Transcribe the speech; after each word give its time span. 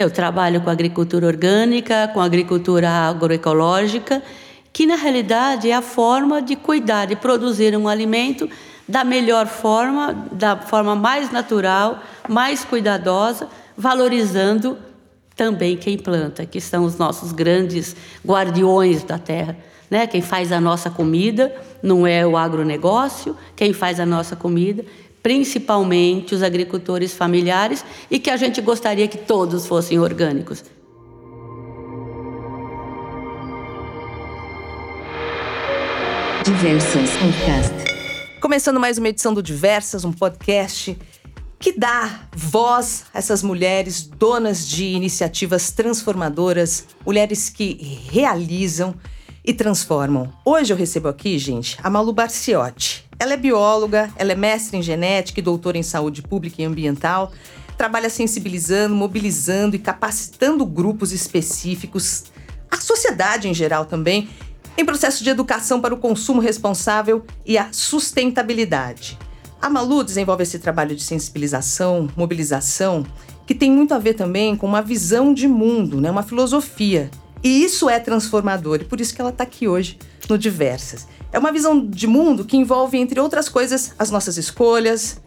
Eu 0.00 0.10
trabalho 0.10 0.62
com 0.62 0.70
agricultura 0.70 1.26
orgânica, 1.26 2.08
com 2.14 2.22
agricultura 2.22 2.88
agroecológica, 2.88 4.22
que 4.72 4.86
na 4.86 4.96
realidade 4.96 5.70
é 5.70 5.74
a 5.74 5.82
forma 5.82 6.40
de 6.40 6.56
cuidar, 6.56 7.04
de 7.04 7.14
produzir 7.14 7.76
um 7.76 7.86
alimento 7.86 8.48
da 8.88 9.04
melhor 9.04 9.46
forma, 9.46 10.26
da 10.32 10.56
forma 10.56 10.96
mais 10.96 11.30
natural, 11.30 12.02
mais 12.26 12.64
cuidadosa, 12.64 13.46
valorizando 13.76 14.78
também 15.36 15.76
quem 15.76 15.98
planta, 15.98 16.46
que 16.46 16.62
são 16.62 16.84
os 16.86 16.96
nossos 16.96 17.30
grandes 17.32 17.94
guardiões 18.26 19.04
da 19.04 19.18
terra. 19.18 19.54
Né? 19.90 20.06
Quem 20.06 20.22
faz 20.22 20.50
a 20.50 20.62
nossa 20.62 20.88
comida 20.88 21.54
não 21.82 22.06
é 22.06 22.26
o 22.26 22.38
agronegócio, 22.38 23.36
quem 23.54 23.74
faz 23.74 24.00
a 24.00 24.06
nossa 24.06 24.34
comida, 24.34 24.82
principalmente 25.22 26.34
os 26.34 26.42
agricultores 26.42 27.14
familiares, 27.14 27.84
e 28.10 28.18
que 28.18 28.30
a 28.30 28.36
gente 28.36 28.60
gostaria 28.60 29.06
que 29.06 29.18
todos 29.18 29.66
fossem 29.66 29.98
orgânicos. 29.98 30.64
Diversas 36.44 37.10
Podcast. 37.18 37.74
Começando 38.40 38.80
mais 38.80 38.96
uma 38.96 39.08
edição 39.08 39.34
do 39.34 39.42
Diversas, 39.42 40.04
um 40.04 40.12
podcast 40.12 40.96
que 41.58 41.78
dá 41.78 42.22
voz 42.34 43.04
a 43.12 43.18
essas 43.18 43.42
mulheres 43.42 44.02
donas 44.02 44.66
de 44.66 44.86
iniciativas 44.86 45.70
transformadoras, 45.70 46.86
mulheres 47.04 47.50
que 47.50 47.74
realizam 48.10 48.94
e 49.44 49.52
transformam. 49.52 50.32
Hoje 50.42 50.72
eu 50.72 50.76
recebo 50.76 51.08
aqui, 51.08 51.38
gente, 51.38 51.78
a 51.82 51.90
Malu 51.90 52.14
Barciotti. 52.14 53.09
Ela 53.20 53.34
é 53.34 53.36
bióloga, 53.36 54.10
ela 54.16 54.32
é 54.32 54.34
mestre 54.34 54.78
em 54.78 54.82
genética 54.82 55.40
e 55.40 55.42
doutora 55.42 55.76
em 55.76 55.82
saúde 55.82 56.22
pública 56.22 56.62
e 56.62 56.64
ambiental. 56.64 57.30
Trabalha 57.76 58.08
sensibilizando, 58.08 58.94
mobilizando 58.94 59.76
e 59.76 59.78
capacitando 59.78 60.64
grupos 60.64 61.12
específicos, 61.12 62.24
a 62.70 62.78
sociedade 62.78 63.46
em 63.46 63.52
geral 63.52 63.84
também, 63.84 64.30
em 64.74 64.86
processo 64.86 65.22
de 65.22 65.28
educação 65.28 65.82
para 65.82 65.92
o 65.92 65.98
consumo 65.98 66.40
responsável 66.40 67.22
e 67.44 67.58
a 67.58 67.70
sustentabilidade. 67.70 69.18
A 69.60 69.68
Malu 69.68 70.02
desenvolve 70.02 70.44
esse 70.44 70.58
trabalho 70.58 70.96
de 70.96 71.02
sensibilização, 71.02 72.08
mobilização, 72.16 73.04
que 73.46 73.54
tem 73.54 73.70
muito 73.70 73.92
a 73.92 73.98
ver 73.98 74.14
também 74.14 74.56
com 74.56 74.66
uma 74.66 74.80
visão 74.80 75.34
de 75.34 75.46
mundo, 75.46 76.00
né? 76.00 76.10
uma 76.10 76.22
filosofia. 76.22 77.10
E 77.44 77.64
isso 77.64 77.90
é 77.90 77.98
transformador, 77.98 78.80
e 78.80 78.84
por 78.84 78.98
isso 78.98 79.14
que 79.14 79.20
ela 79.20 79.28
está 79.28 79.44
aqui 79.44 79.68
hoje 79.68 79.98
no 80.26 80.38
Diversas. 80.38 81.06
É 81.32 81.38
uma 81.38 81.52
visão 81.52 81.86
de 81.86 82.06
mundo 82.06 82.44
que 82.44 82.56
envolve, 82.56 82.98
entre 82.98 83.20
outras 83.20 83.48
coisas, 83.48 83.94
as 83.98 84.10
nossas 84.10 84.36
escolhas, 84.36 85.20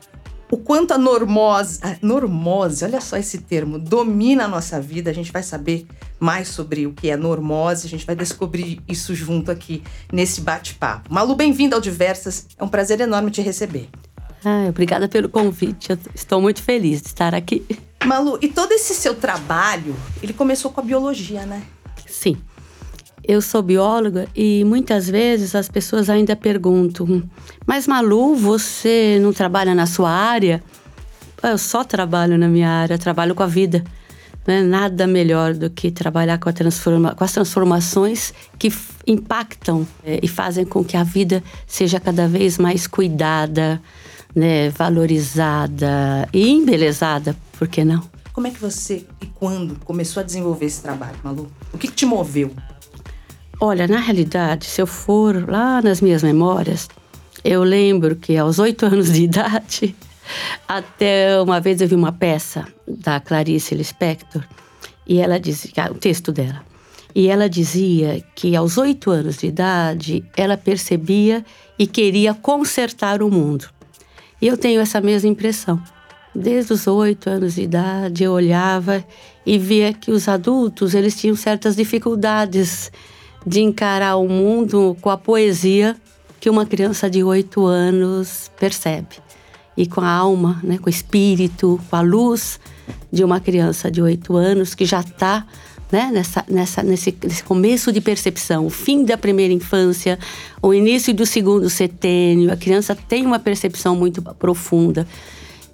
o 0.51 0.57
quanto 0.57 0.93
a 0.93 0.97
normose, 0.97 1.79
a 1.81 1.95
normose, 2.01 2.83
olha 2.83 2.99
só 2.99 3.15
esse 3.15 3.39
termo, 3.39 3.79
domina 3.79 4.43
a 4.43 4.47
nossa 4.47 4.81
vida. 4.81 5.09
A 5.09 5.13
gente 5.13 5.31
vai 5.31 5.41
saber 5.41 5.87
mais 6.19 6.49
sobre 6.49 6.85
o 6.85 6.93
que 6.93 7.09
é 7.09 7.15
normose, 7.15 7.87
a 7.87 7.89
gente 7.89 8.05
vai 8.05 8.15
descobrir 8.15 8.81
isso 8.87 9.15
junto 9.15 9.49
aqui 9.49 9.81
nesse 10.11 10.41
bate-papo. 10.41 11.11
Malu, 11.11 11.35
bem-vinda 11.35 11.75
ao 11.75 11.81
Diversas, 11.81 12.47
é 12.57 12.63
um 12.63 12.67
prazer 12.67 12.99
enorme 12.99 13.31
te 13.31 13.41
receber. 13.41 13.89
Ah, 14.43 14.65
obrigada 14.67 15.07
pelo 15.07 15.29
convite. 15.29 15.91
Eu 15.91 15.97
estou 16.13 16.41
muito 16.41 16.61
feliz 16.61 17.01
de 17.01 17.07
estar 17.07 17.33
aqui. 17.33 17.65
Malu, 18.03 18.37
e 18.41 18.49
todo 18.49 18.73
esse 18.73 18.93
seu 18.93 19.15
trabalho, 19.15 19.95
ele 20.21 20.33
começou 20.33 20.69
com 20.69 20.81
a 20.81 20.83
biologia, 20.83 21.45
né? 21.45 21.63
Sim. 22.05 22.37
Eu 23.25 23.41
sou 23.41 23.61
bióloga 23.61 24.27
e 24.35 24.63
muitas 24.66 25.09
vezes 25.09 25.55
as 25.55 25.69
pessoas 25.69 26.09
ainda 26.09 26.35
perguntam: 26.35 27.23
Mas 27.65 27.88
Malu, 27.88 28.35
você 28.35 29.17
não 29.21 29.31
trabalha 29.31 29.73
na 29.73 29.85
sua 29.85 30.09
área? 30.09 30.61
Eu 31.41 31.57
só 31.57 31.83
trabalho 31.83 32.38
na 32.38 32.47
minha 32.47 32.69
área, 32.69 32.97
trabalho 32.97 33.33
com 33.33 33.43
a 33.43 33.47
vida. 33.47 33.83
Não 34.45 34.53
é 34.53 34.61
nada 34.61 35.07
melhor 35.07 35.53
do 35.53 35.69
que 35.69 35.89
trabalhar 35.89 36.38
com, 36.38 36.52
transforma 36.52 37.15
com 37.15 37.23
as 37.23 37.31
transformações 37.31 38.33
que 38.59 38.71
impactam 39.07 39.87
é, 40.03 40.19
e 40.21 40.27
fazem 40.27 40.65
com 40.65 40.83
que 40.83 40.97
a 40.97 41.03
vida 41.03 41.41
seja 41.65 41.99
cada 41.99 42.27
vez 42.27 42.58
mais 42.58 42.86
cuidada, 42.86 43.81
né, 44.36 44.69
valorizada 44.69 46.27
e 46.33 46.49
embelezada, 46.49 47.36
por 47.58 47.69
que 47.69 47.86
não? 47.86 48.03
Como 48.33 48.48
é 48.48 48.52
que 48.52 48.59
você 48.59 49.05
e 49.21 49.27
quando 49.27 49.80
começou 49.86 50.19
a 50.21 50.23
desenvolver 50.23 50.65
esse 50.65 50.81
trabalho, 50.81 51.15
Malu? 51.23 51.49
O 51.71 51.77
que, 51.77 51.87
que 51.87 51.93
te 51.93 52.05
moveu? 52.05 52.52
Olha, 53.59 53.87
na 53.87 53.99
realidade, 53.99 54.65
se 54.65 54.81
eu 54.81 54.87
for 54.87 55.49
lá 55.49 55.81
nas 55.81 56.02
minhas 56.02 56.23
memórias, 56.23 56.89
eu 57.43 57.64
lembro 57.64 58.15
que 58.15 58.36
aos 58.36 58.59
oito 58.59 58.86
anos 58.87 59.11
de 59.14 59.23
idade, 59.23 59.95
até 60.67 61.39
uma 61.39 61.59
vez 61.59 61.80
eu 61.80 61.87
vi 61.87 61.95
uma 61.95 62.11
peça 62.11 62.67
da 62.87 63.19
Clarice 63.19 63.75
Lispector 63.75 64.43
e 65.08 65.19
ela 65.19 65.39
dizia, 65.39 65.92
o 65.92 65.95
texto 65.95 66.31
dela, 66.31 66.63
e 67.13 67.27
ela 67.27 67.47
dizia 67.47 68.23
que 68.36 68.55
aos 68.55 68.77
oito 68.77 69.11
anos 69.11 69.37
de 69.37 69.47
idade 69.47 70.25
ela 70.36 70.58
percebia 70.58 71.45
e 71.77 71.86
queria 71.86 72.33
consertar 72.33 73.21
o 73.21 73.30
mundo. 73.30 73.69
E 74.42 74.47
eu 74.47 74.58
tenho 74.58 74.81
essa 74.81 74.99
mesma 74.99 75.30
impressão. 75.30 75.81
Desde 76.36 76.73
os 76.73 76.87
oito 76.87 77.30
anos 77.30 77.55
de 77.55 77.61
idade, 77.61 78.23
eu 78.23 78.31
olhava 78.31 79.05
e 79.45 79.59
via 79.59 79.93
que 79.93 80.11
os 80.11 80.27
adultos 80.27 80.95
eles 80.95 81.15
tinham 81.15 81.36
certas 81.36 81.75
dificuldades 81.75 82.92
de 83.45 83.61
encarar 83.61 84.17
o 84.17 84.27
mundo 84.27 84.98
com 85.02 85.09
a 85.09 85.17
poesia 85.17 85.95
que 86.39 86.49
uma 86.49 86.65
criança 86.65 87.09
de 87.09 87.23
oito 87.23 87.65
anos 87.65 88.52
percebe. 88.59 89.15
E 89.76 89.87
com 89.87 90.02
a 90.02 90.09
alma, 90.09 90.59
né, 90.64 90.77
com 90.77 90.87
o 90.87 90.89
espírito, 90.89 91.80
com 91.89 91.95
a 91.95 92.02
luz 92.02 92.59
de 93.11 93.23
uma 93.23 93.39
criança 93.39 93.89
de 93.89 94.02
oito 94.02 94.36
anos 94.36 94.76
que 94.76 94.86
já 94.86 94.99
está 94.99 95.45
né, 95.92 96.09
nessa, 96.11 96.43
nessa, 96.49 96.83
nesse, 96.83 97.15
nesse, 97.23 97.43
começo 97.43 97.92
de 97.92 98.02
percepção, 98.02 98.65
o 98.65 98.70
fim 98.70 99.05
da 99.05 99.15
primeira 99.15 99.54
infância, 99.54 100.17
o 100.61 100.73
início 100.73 101.14
do 101.14 101.23
segundo 101.23 101.70
setênio, 101.70 102.52
a 102.52 102.58
criança 102.58 102.95
tem 102.95 103.25
uma 103.25 103.37
percepção 103.37 103.95
muito 103.95 104.20
profunda. 104.21 105.08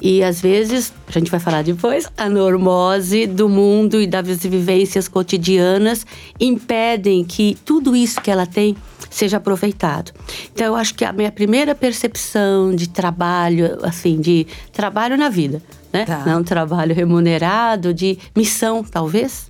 E 0.01 0.23
às 0.23 0.39
vezes, 0.41 0.93
a 1.07 1.11
gente 1.11 1.29
vai 1.29 1.39
falar 1.39 1.63
depois, 1.63 2.07
a 2.17 2.29
normose 2.29 3.27
do 3.27 3.49
mundo 3.49 3.99
e 4.01 4.07
das 4.07 4.27
vivências 4.39 5.07
cotidianas 5.07 6.05
impedem 6.39 7.23
que 7.23 7.57
tudo 7.65 7.95
isso 7.95 8.21
que 8.21 8.31
ela 8.31 8.45
tem 8.45 8.75
seja 9.09 9.37
aproveitado. 9.37 10.11
Então, 10.53 10.67
eu 10.67 10.75
acho 10.75 10.93
que 10.95 11.03
a 11.03 11.11
minha 11.11 11.31
primeira 11.31 11.73
percepção 11.75 12.73
de 12.73 12.87
trabalho, 12.87 13.77
assim, 13.83 14.21
de 14.21 14.47
trabalho 14.71 15.17
na 15.17 15.29
vida, 15.29 15.61
né? 15.91 16.05
Tá. 16.05 16.23
Não 16.25 16.43
trabalho 16.43 16.93
remunerado, 16.95 17.93
de 17.93 18.17
missão, 18.35 18.83
talvez, 18.83 19.49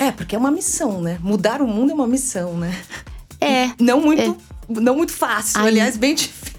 é, 0.00 0.10
porque 0.10 0.34
é 0.34 0.38
uma 0.38 0.50
missão, 0.50 1.02
né? 1.02 1.18
Mudar 1.20 1.60
o 1.60 1.66
mundo 1.66 1.90
é 1.90 1.94
uma 1.94 2.06
missão, 2.06 2.56
né? 2.56 2.74
É. 3.38 3.70
Não 3.78 4.00
muito, 4.00 4.22
é. 4.22 4.80
não 4.80 4.96
muito 4.96 5.12
fácil, 5.12 5.60
aliás, 5.60 5.98
bem 5.98 6.14
difícil. 6.14 6.49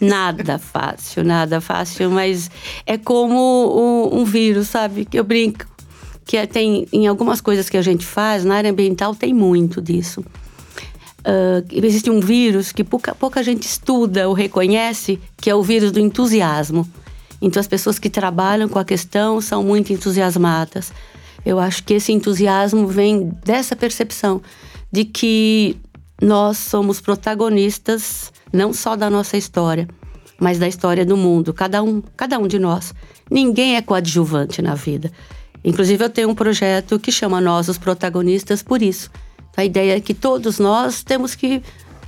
Nada 0.00 0.58
fácil, 0.58 1.24
nada 1.24 1.60
fácil, 1.60 2.10
mas 2.10 2.50
é 2.86 2.96
como 2.96 4.10
um, 4.14 4.20
um 4.20 4.24
vírus, 4.24 4.68
sabe? 4.68 5.04
Que 5.04 5.18
eu 5.18 5.24
brinco. 5.24 5.66
Que 6.24 6.36
é, 6.36 6.46
tem 6.46 6.86
em 6.92 7.06
algumas 7.06 7.40
coisas 7.40 7.68
que 7.68 7.76
a 7.76 7.82
gente 7.82 8.04
faz, 8.04 8.44
na 8.44 8.56
área 8.56 8.70
ambiental 8.70 9.14
tem 9.14 9.34
muito 9.34 9.80
disso. 9.80 10.20
Uh, 11.20 11.66
existe 11.72 12.10
um 12.10 12.20
vírus 12.20 12.70
que 12.70 12.84
pouca, 12.84 13.14
pouca 13.14 13.42
gente 13.42 13.64
estuda 13.64 14.28
ou 14.28 14.34
reconhece, 14.34 15.18
que 15.36 15.50
é 15.50 15.54
o 15.54 15.62
vírus 15.62 15.90
do 15.90 15.98
entusiasmo. 15.98 16.88
Então, 17.40 17.60
as 17.60 17.66
pessoas 17.66 17.98
que 17.98 18.10
trabalham 18.10 18.68
com 18.68 18.78
a 18.78 18.84
questão 18.84 19.40
são 19.40 19.62
muito 19.62 19.92
entusiasmadas. 19.92 20.92
Eu 21.44 21.58
acho 21.58 21.84
que 21.84 21.94
esse 21.94 22.12
entusiasmo 22.12 22.86
vem 22.86 23.30
dessa 23.44 23.76
percepção 23.76 24.40
de 24.90 25.04
que 25.04 25.76
nós 26.20 26.58
somos 26.58 27.00
protagonistas 27.00 28.32
não 28.52 28.72
só 28.72 28.96
da 28.96 29.08
nossa 29.08 29.36
história, 29.36 29.88
mas 30.38 30.58
da 30.58 30.66
história 30.66 31.04
do 31.04 31.16
mundo, 31.16 31.52
cada 31.52 31.82
um, 31.82 32.02
cada 32.16 32.38
um 32.38 32.46
de 32.46 32.58
nós. 32.58 32.94
Ninguém 33.30 33.76
é 33.76 33.82
coadjuvante 33.82 34.62
na 34.62 34.74
vida. 34.74 35.12
Inclusive 35.64 36.04
eu 36.04 36.10
tenho 36.10 36.28
um 36.30 36.34
projeto 36.34 36.98
que 36.98 37.12
chama 37.12 37.40
Nós 37.40 37.68
os 37.68 37.78
protagonistas 37.78 38.62
por 38.62 38.80
isso. 38.80 39.10
A 39.56 39.64
ideia 39.64 39.96
é 39.96 40.00
que 40.00 40.14
todos 40.14 40.58
nós 40.58 41.02
temos 41.02 41.34
que 41.34 41.62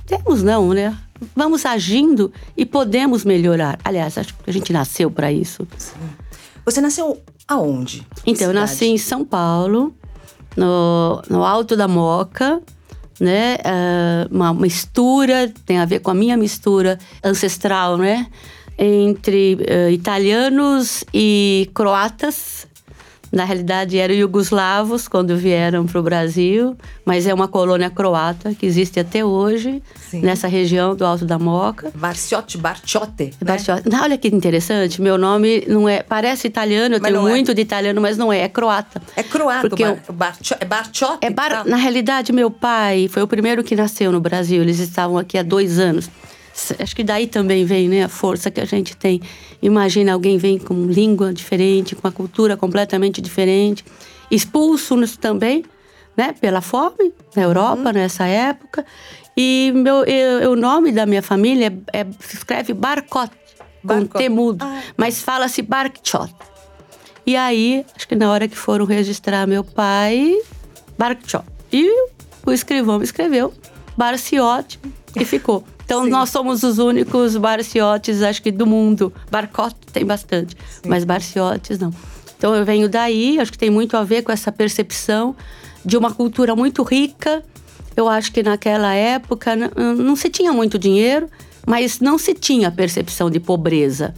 temos 0.05 0.41
não, 0.41 0.73
né? 0.73 0.97
Vamos 1.35 1.65
agindo 1.65 2.31
e 2.55 2.65
podemos 2.65 3.23
melhorar. 3.23 3.77
Aliás, 3.83 4.17
acho 4.17 4.33
que 4.33 4.49
a 4.49 4.53
gente 4.53 4.73
nasceu 4.73 5.11
para 5.11 5.31
isso. 5.31 5.67
Sim. 5.77 5.99
Você 6.65 6.79
nasceu 6.79 7.21
aonde? 7.47 8.07
Então, 8.25 8.47
eu 8.47 8.53
nasci 8.53 8.85
em 8.85 8.97
São 8.97 9.25
Paulo, 9.25 9.93
no, 10.55 11.21
no 11.29 11.43
Alto 11.43 11.75
da 11.75 11.87
Moca, 11.87 12.61
né? 13.21 13.57
Uh, 13.57 14.35
uma 14.35 14.51
mistura, 14.51 15.53
tem 15.63 15.77
a 15.77 15.85
ver 15.85 15.99
com 15.99 16.09
a 16.09 16.13
minha 16.13 16.35
mistura 16.35 16.97
ancestral, 17.23 17.97
né? 17.97 18.25
Entre 18.77 19.53
uh, 19.55 19.91
italianos 19.91 21.03
e 21.13 21.69
croatas, 21.73 22.67
Na 23.31 23.45
realidade, 23.45 23.97
eram 23.97 24.13
iugoslavos 24.13 25.07
quando 25.07 25.37
vieram 25.37 25.85
para 25.85 25.99
o 25.99 26.03
Brasil, 26.03 26.75
mas 27.05 27.25
é 27.25 27.33
uma 27.33 27.47
colônia 27.47 27.89
croata 27.89 28.53
que 28.53 28.65
existe 28.65 28.99
até 28.99 29.23
hoje, 29.23 29.81
Sim. 30.09 30.21
nessa 30.21 30.49
região 30.49 30.93
do 30.95 31.05
Alto 31.05 31.25
da 31.25 31.39
Moca. 31.39 31.91
Barciotti, 31.95 32.57
Barciote. 33.43 33.89
Né? 33.89 33.99
Olha 34.01 34.17
que 34.17 34.27
interessante, 34.27 35.01
meu 35.01 35.17
nome 35.17 35.63
não 35.67 35.87
é. 35.87 36.03
Parece 36.03 36.47
italiano, 36.47 36.95
eu 36.95 37.01
mas 37.01 37.11
tenho 37.11 37.25
é. 37.25 37.29
muito 37.31 37.51
é. 37.51 37.53
de 37.53 37.61
italiano, 37.61 38.01
mas 38.01 38.17
não 38.17 38.33
é, 38.33 38.41
é 38.41 38.49
croata. 38.49 39.01
É 39.15 39.23
croata, 39.23 39.69
porque 39.69 39.85
bar, 39.85 40.01
Barcio, 40.11 40.57
é 40.59 40.65
Barciote. 40.65 41.25
É 41.25 41.29
bar, 41.29 41.65
na 41.65 41.77
realidade, 41.77 42.33
meu 42.33 42.51
pai 42.51 43.07
foi 43.07 43.23
o 43.23 43.27
primeiro 43.27 43.63
que 43.63 43.75
nasceu 43.75 44.11
no 44.11 44.19
Brasil, 44.19 44.61
eles 44.61 44.79
estavam 44.79 45.17
aqui 45.17 45.37
há 45.37 45.43
dois 45.43 45.79
anos. 45.79 46.09
Acho 46.79 46.95
que 46.95 47.03
daí 47.03 47.27
também 47.27 47.65
vem 47.65 47.87
né, 47.87 48.03
a 48.03 48.09
força 48.09 48.51
que 48.51 48.59
a 48.59 48.65
gente 48.65 48.95
tem. 48.95 49.21
Imagina 49.61 50.13
alguém 50.13 50.37
vem 50.37 50.57
com 50.57 50.85
língua 50.85 51.33
diferente, 51.33 51.95
com 51.95 52.07
uma 52.07 52.11
cultura 52.11 52.57
completamente 52.57 53.21
diferente, 53.21 53.85
expulso-nos 54.29 55.17
também 55.17 55.63
né, 56.15 56.33
pela 56.39 56.61
fome 56.61 57.13
na 57.35 57.43
Europa 57.43 57.87
uhum. 57.87 57.93
nessa 57.93 58.25
época. 58.25 58.85
E 59.35 59.71
meu, 59.73 60.03
eu, 60.03 60.51
o 60.51 60.55
nome 60.55 60.91
da 60.91 61.05
minha 61.05 61.21
família 61.21 61.73
é, 61.93 62.05
se 62.19 62.35
escreve 62.35 62.73
Barcot, 62.73 63.31
com 63.85 64.05
T 64.05 64.29
mudo, 64.29 64.63
ah. 64.63 64.81
mas 64.97 65.21
fala-se 65.21 65.61
Barkchot. 65.61 66.33
E 67.25 67.35
aí, 67.35 67.85
acho 67.95 68.07
que 68.07 68.15
na 68.15 68.31
hora 68.31 68.47
que 68.47 68.57
foram 68.57 68.85
registrar 68.85 69.47
meu 69.47 69.63
pai, 69.63 70.35
Barkchot. 70.97 71.45
E 71.71 71.89
o 72.45 72.51
escrivão 72.51 73.01
escreveu 73.01 73.53
Barciote 73.95 74.79
e 75.15 75.23
ficou. 75.23 75.63
Então, 75.85 76.03
Sim. 76.05 76.09
nós 76.09 76.29
somos 76.29 76.63
os 76.63 76.79
únicos 76.79 77.35
barciotes, 77.35 78.21
acho 78.21 78.41
que 78.41 78.51
do 78.51 78.65
mundo. 78.65 79.13
Barcote 79.29 79.75
tem 79.91 80.05
bastante, 80.05 80.55
Sim. 80.55 80.89
mas 80.89 81.03
barciotes 81.03 81.79
não. 81.79 81.93
Então, 82.37 82.55
eu 82.55 82.65
venho 82.65 82.89
daí, 82.89 83.39
acho 83.39 83.51
que 83.51 83.57
tem 83.57 83.69
muito 83.69 83.95
a 83.95 84.03
ver 84.03 84.23
com 84.23 84.31
essa 84.31 84.51
percepção 84.51 85.35
de 85.85 85.97
uma 85.97 86.11
cultura 86.11 86.55
muito 86.55 86.81
rica. 86.83 87.43
Eu 87.95 88.07
acho 88.07 88.31
que 88.31 88.41
naquela 88.41 88.93
época 88.93 89.55
não 89.55 90.15
se 90.15 90.29
tinha 90.29 90.53
muito 90.53 90.79
dinheiro, 90.79 91.27
mas 91.67 91.99
não 91.99 92.17
se 92.17 92.33
tinha 92.33 92.71
percepção 92.71 93.29
de 93.29 93.39
pobreza, 93.39 94.13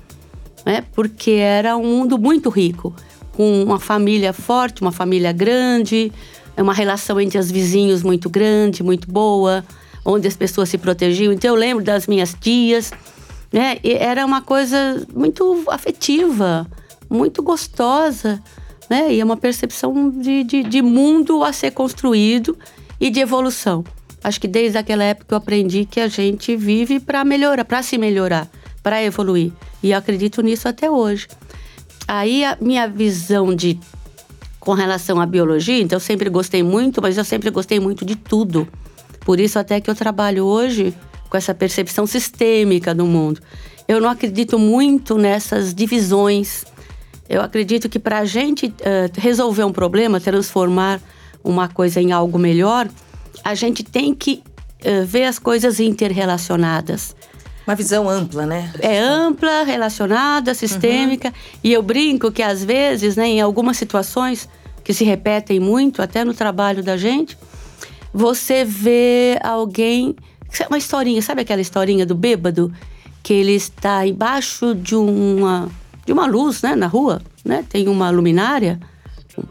né? 0.66 0.84
Porque 0.94 1.32
era 1.32 1.76
um 1.76 1.84
mundo 1.84 2.18
muito 2.18 2.50
rico, 2.50 2.96
com 3.34 3.64
uma 3.64 3.80
família 3.80 4.32
forte, 4.32 4.82
uma 4.82 4.92
família 4.92 5.32
grande, 5.32 6.12
uma 6.56 6.74
relação 6.74 7.20
entre 7.20 7.38
os 7.38 7.50
vizinhos 7.52 8.04
muito 8.04 8.30
grande, 8.30 8.84
muito 8.84 9.12
boa 9.12 9.66
onde 10.06 10.28
as 10.28 10.36
pessoas 10.36 10.70
se 10.70 10.78
protegiam. 10.78 11.32
Então 11.32 11.52
eu 11.52 11.56
lembro 11.56 11.84
das 11.84 12.08
minhas 12.08 12.36
tias, 12.40 12.92
né? 13.52 13.78
E 13.84 13.94
era 13.94 14.26
uma 14.26 14.42
coisa 14.42 15.06
muito 15.14 15.64
afetiva, 15.68 16.68
muito 17.10 17.42
gostosa, 17.44 18.42
né? 18.90 19.14
E 19.14 19.20
é 19.20 19.24
uma 19.24 19.38
percepção 19.38 20.10
de, 20.10 20.44
de, 20.44 20.64
de 20.64 20.82
mundo 20.82 21.44
a 21.44 21.54
ser 21.54 21.72
construído 21.72 22.58
e 23.00 23.10
de 23.10 23.20
evolução. 23.20 23.84
Acho 24.24 24.40
que 24.40 24.48
desde 24.48 24.78
aquela 24.78 25.04
época 25.04 25.36
eu 25.36 25.38
aprendi 25.38 25.86
que 25.86 26.00
a 26.00 26.08
gente 26.08 26.56
vive 26.56 27.00
para 27.00 27.26
melhorar, 27.26 27.66
para 27.66 27.84
se 27.84 27.98
melhorar, 27.98 28.48
para 28.82 29.04
evoluir. 29.04 29.52
E 29.82 29.92
eu 29.92 29.98
acredito 29.98 30.42
nisso 30.42 30.68
até 30.68 30.90
hoje. 30.90 31.28
Aí 32.08 32.44
a 32.44 32.58
minha 32.60 32.88
visão 32.88 33.54
de 33.54 33.80
com 34.60 34.74
relação 34.74 35.20
à 35.20 35.26
biologia, 35.26 35.82
então 35.82 35.98
eu 35.98 36.00
sempre 36.00 36.30
gostei 36.30 36.64
muito, 36.64 37.02
mas 37.02 37.18
eu 37.18 37.26
sempre 37.26 37.50
gostei 37.50 37.82
muito 37.82 38.06
de 38.06 38.16
tudo. 38.16 38.66
Por 39.26 39.40
isso 39.40 39.58
até 39.58 39.80
que 39.80 39.90
eu 39.90 39.96
trabalho 39.96 40.46
hoje 40.46 40.94
com 41.30 41.38
essa 41.38 41.54
percepção 41.54 42.06
sistêmica 42.06 42.94
do 42.94 43.06
mundo. 43.06 43.42
Eu 43.88 44.00
não 44.00 44.10
acredito 44.10 44.60
muito 44.60 45.18
nessas 45.18 45.74
divisões. 45.74 46.66
Eu 47.28 47.42
acredito 47.42 47.90
que 47.90 48.00
para 48.00 48.20
a 48.20 48.26
gente 48.26 48.68
uh, 48.68 48.74
resolver 49.16 49.64
um 49.64 49.72
problema, 49.72 50.20
transformar 50.20 51.02
uma 51.44 51.68
coisa 51.68 52.00
em 52.00 52.12
algo 52.12 52.38
melhor, 52.38 52.88
a 53.44 53.56
gente 53.56 53.84
tem 53.84 54.14
que 54.14 54.44
uh, 54.86 55.06
ver 55.06 55.26
as 55.26 55.40
coisas 55.40 55.80
interrelacionadas. 55.80 57.16
Uma 57.66 57.76
visão 57.76 58.10
ampla, 58.10 58.46
né? 58.46 58.72
É 58.80 59.00
ampla, 59.00 59.64
relacionada, 59.64 60.54
sistêmica. 60.54 61.30
Uhum. 61.30 61.34
E 61.64 61.74
eu 61.74 61.82
brinco 61.82 62.32
que 62.32 62.44
às 62.44 62.64
vezes, 62.64 63.16
né, 63.16 63.26
em 63.28 63.42
algumas 63.42 63.78
situações 63.78 64.50
que 64.84 64.94
se 64.94 65.06
repetem 65.06 65.60
muito, 65.60 66.02
até 66.02 66.26
no 66.26 66.34
trabalho 66.34 66.84
da 66.84 66.98
gente, 66.98 67.38
você 68.14 68.64
vê 68.64 69.40
alguém. 69.44 70.16
Uma 70.70 70.78
historinha, 70.78 71.22
sabe 71.22 71.42
aquela 71.42 71.62
historinha 71.62 72.06
do 72.06 72.14
bêbado? 72.14 72.72
Que 73.24 73.34
ele 73.34 73.54
está 73.54 74.06
embaixo 74.06 74.76
de 74.76 74.96
uma, 74.96 75.70
de 76.06 76.14
uma 76.14 76.28
luz, 76.28 76.62
né? 76.62 76.76
Na 76.76 76.88
rua, 76.88 77.22
né? 77.44 77.66
Tem 77.68 77.88
uma 77.88 78.10
luminária, 78.10 78.80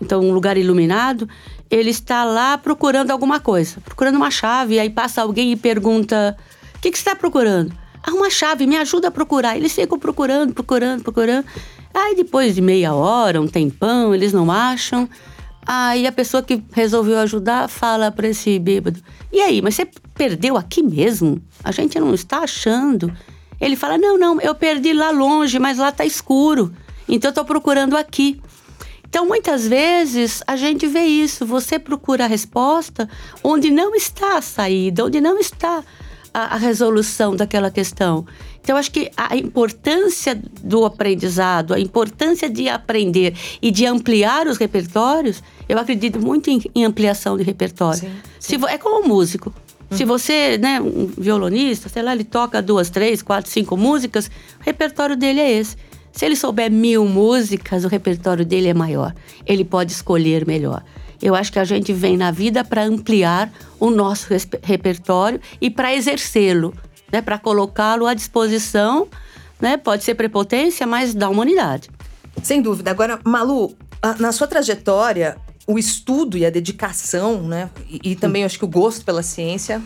então 0.01 0.23
um 0.23 0.33
lugar 0.33 0.57
iluminado. 0.57 1.29
Ele 1.69 1.91
está 1.91 2.23
lá 2.23 2.57
procurando 2.57 3.11
alguma 3.11 3.41
coisa, 3.41 3.81
procurando 3.81 4.17
uma 4.17 4.31
chave. 4.31 4.79
Aí 4.79 4.91
passa 4.91 5.23
alguém 5.23 5.53
e 5.53 5.57
pergunta: 5.57 6.37
O 6.77 6.81
que, 6.81 6.91
que 6.91 6.99
você 6.99 7.03
está 7.03 7.17
procurando? 7.17 7.73
Ah, 8.05 8.13
uma 8.13 8.31
chave, 8.31 8.67
me 8.67 8.77
ajuda 8.77 9.09
a 9.09 9.11
procurar. 9.11 9.57
Eles 9.57 9.73
ficam 9.73 9.99
procurando, 9.99 10.53
procurando, 10.53 11.03
procurando. 11.03 11.47
Aí 11.95 12.15
depois 12.15 12.55
de 12.55 12.61
meia 12.61 12.95
hora, 12.95 13.41
um 13.41 13.49
tempão, 13.49 14.15
eles 14.15 14.33
não 14.33 14.51
acham. 14.51 15.09
Aí 15.65 16.07
a 16.07 16.13
pessoa 16.13 16.43
que 16.43 16.63
resolveu 16.73 17.19
ajudar 17.19 17.69
fala 17.69 18.11
para 18.11 18.29
esse 18.29 18.59
bêbado: 18.59 19.01
E 19.33 19.41
aí, 19.41 19.63
mas 19.63 19.75
você 19.75 19.89
perdeu 20.15 20.57
aqui 20.57 20.83
mesmo? 20.83 21.41
A 21.63 21.71
gente 21.71 21.99
não 22.01 22.13
está 22.15 22.41
achando. 22.41 23.13
Ele 23.61 23.77
fala: 23.77 23.97
Não, 23.97 24.19
não, 24.19 24.41
eu 24.41 24.55
perdi 24.55 24.93
lá 24.93 25.11
longe, 25.11 25.59
mas 25.59 25.79
lá 25.79 25.91
está 25.91 26.05
escuro. 26.05 26.73
Então 27.09 27.29
eu 27.29 27.33
estou 27.33 27.45
procurando 27.45 27.97
aqui. 27.97 28.41
Então 29.09 29.27
muitas 29.27 29.69
vezes 29.69 30.43
a 30.47 30.57
gente 30.57 30.87
vê 30.87 31.05
isso. 31.05 31.47
Você 31.47 31.79
procura 31.79 32.25
a 32.25 32.29
resposta 32.29 33.09
onde 33.45 33.71
não 33.71 33.95
está 33.95 34.39
a 34.39 34.43
saída, 34.43 35.05
onde 35.05 35.21
não 35.21 35.39
está 35.39 35.85
a, 36.33 36.55
a 36.55 36.57
resolução 36.57 37.37
daquela 37.37 37.71
questão. 37.71 38.27
Então, 38.63 38.77
acho 38.77 38.93
que 38.93 39.11
a 39.17 39.37
importância 39.37 40.41
do 40.63 40.85
aprendizado, 40.85 41.75
a 41.75 41.81
importância 41.81 42.49
de 42.49 42.69
aprender 42.69 43.35
e 43.61 43.73
de 43.73 43.85
ampliar 43.85 44.47
os 44.47 44.57
repertórios, 44.57 45.43
eu 45.69 45.79
acredito 45.79 46.21
muito 46.21 46.49
em, 46.49 46.63
em 46.73 46.85
ampliação 46.85 47.37
de 47.37 47.43
repertório. 47.43 47.99
Sim, 47.99 48.13
sim. 48.39 48.59
Se, 48.59 48.67
é 48.67 48.79
como 48.79 49.05
um 49.05 49.09
músico. 49.09 49.53
Hum. 49.91 49.97
Se 49.97 50.05
você, 50.05 50.59
né, 50.59 50.81
um 50.81 51.07
violonista, 51.19 51.89
sei 51.89 52.03
lá, 52.03 52.15
ele 52.15 52.23
toca 52.23 52.63
duas, 52.63 52.89
três, 52.89 53.21
quatro, 53.21 53.51
cinco 53.51 53.77
músicas, 53.77 54.27
o 54.61 54.65
repertório 54.65 55.17
dele 55.17 55.41
é 55.41 55.51
esse. 55.51 55.77
Se 56.13 56.25
ele 56.25 56.37
souber 56.37 56.71
mil 56.71 57.05
músicas, 57.07 57.85
o 57.85 57.89
repertório 57.89 58.45
dele 58.45 58.69
é 58.69 58.75
maior. 58.75 59.13
Ele 59.45 59.65
pode 59.65 59.91
escolher 59.91 60.47
melhor. 60.47 60.85
Eu 61.21 61.35
acho 61.35 61.53
que 61.53 61.59
a 61.59 61.65
gente 61.65 61.93
vem 61.93 62.17
na 62.17 62.31
vida 62.31 62.63
para 62.63 62.85
ampliar 62.85 63.53
o 63.81 63.91
nosso 63.91 64.29
repertório 64.63 65.41
e 65.61 65.71
para 65.71 65.95
exercê-lo 65.95 66.75
né, 67.13 67.21
para 67.21 67.39
colocá-lo 67.39 68.07
à 68.07 68.15
disposição, 68.15 69.07
né, 69.61 69.77
pode 69.77 70.03
ser 70.03 70.15
prepotência, 70.15 70.87
mas 70.87 71.15
da 71.15 71.29
humanidade. 71.29 71.91
Sem 72.43 72.63
dúvida. 72.63 72.91
Agora, 72.91 73.21
Malu, 73.23 73.77
na 74.19 74.33
sua 74.33 74.47
trajetória, 74.47 75.37
o 75.67 75.79
estudo 75.79 76.37
e 76.37 76.47
a 76.47 76.51
dedicação, 76.51 77.43
né, 77.43 77.71
e, 77.89 78.13
e 78.13 78.17
também 78.17 78.45
acho 78.45 78.59
que 78.59 78.65
o 78.65 78.69
gosto 78.69 79.05
pela 79.05 79.23
ciência 79.23 79.83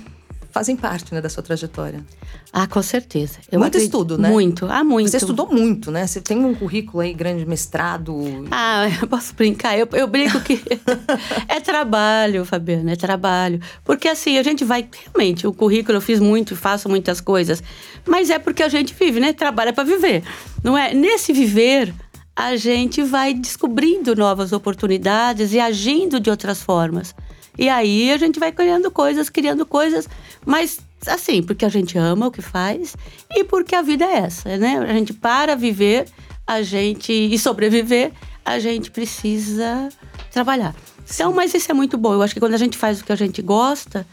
fazem 0.56 0.74
parte 0.74 1.12
né, 1.12 1.20
da 1.20 1.28
sua 1.28 1.42
trajetória. 1.42 2.02
Ah, 2.50 2.66
com 2.66 2.80
certeza. 2.80 3.40
Eu 3.52 3.58
muito 3.58 3.74
acredito, 3.74 3.92
estudo, 3.92 4.16
né? 4.16 4.30
Muito, 4.30 4.64
ah, 4.70 4.82
muito. 4.82 5.10
Você 5.10 5.18
estudou 5.18 5.52
muito, 5.52 5.90
né? 5.90 6.06
Você 6.06 6.18
tem 6.18 6.42
um 6.42 6.54
currículo 6.54 7.00
aí, 7.00 7.12
grande 7.12 7.44
mestrado. 7.44 8.16
Ah, 8.50 8.86
eu 8.98 9.06
posso 9.06 9.34
brincar. 9.34 9.78
Eu, 9.78 9.86
eu 9.92 10.06
brinco 10.06 10.40
que 10.40 10.58
é 11.46 11.60
trabalho, 11.60 12.42
Fabiana, 12.46 12.92
é 12.92 12.96
trabalho. 12.96 13.60
Porque 13.84 14.08
assim, 14.08 14.38
a 14.38 14.42
gente 14.42 14.64
vai. 14.64 14.88
Realmente, 15.04 15.46
o 15.46 15.52
currículo 15.52 15.98
eu 15.98 16.00
fiz 16.00 16.20
muito, 16.20 16.56
faço 16.56 16.88
muitas 16.88 17.20
coisas. 17.20 17.62
Mas 18.06 18.30
é 18.30 18.38
porque 18.38 18.62
a 18.62 18.68
gente 18.70 18.94
vive, 18.94 19.20
né? 19.20 19.34
Trabalha 19.34 19.74
para 19.74 19.84
viver. 19.84 20.22
Não 20.64 20.78
é? 20.78 20.94
Nesse 20.94 21.34
viver, 21.34 21.92
a 22.34 22.56
gente 22.56 23.02
vai 23.02 23.34
descobrindo 23.34 24.16
novas 24.16 24.54
oportunidades 24.54 25.52
e 25.52 25.60
agindo 25.60 26.18
de 26.18 26.30
outras 26.30 26.62
formas. 26.62 27.14
E 27.58 27.68
aí 27.68 28.12
a 28.12 28.16
gente 28.18 28.38
vai 28.38 28.52
criando 28.52 28.90
coisas, 28.90 29.30
criando 29.30 29.64
coisas, 29.64 30.08
mas 30.46 30.78
assim, 31.06 31.42
porque 31.42 31.64
a 31.64 31.68
gente 31.68 31.98
ama 31.98 32.28
o 32.28 32.30
que 32.30 32.40
faz 32.40 32.96
e 33.34 33.44
porque 33.44 33.74
a 33.74 33.82
vida 33.82 34.04
é 34.04 34.18
essa, 34.18 34.56
né? 34.56 34.78
A 34.78 34.92
gente 34.92 35.12
para 35.12 35.54
viver, 35.56 36.06
a 36.46 36.62
gente 36.62 37.12
e 37.12 37.38
sobreviver, 37.38 38.12
a 38.44 38.58
gente 38.58 38.90
precisa 38.90 39.88
trabalhar. 40.30 40.74
Então, 41.12 41.32
mas 41.32 41.52
isso 41.52 41.70
é 41.70 41.74
muito 41.74 41.98
bom. 41.98 42.14
Eu 42.14 42.22
acho 42.22 42.32
que 42.32 42.40
quando 42.40 42.54
a 42.54 42.58
gente 42.58 42.78
faz 42.78 43.00
o 43.00 43.04
que 43.04 43.12
a 43.12 43.16
gente 43.16 43.42
gosta, 43.42 44.06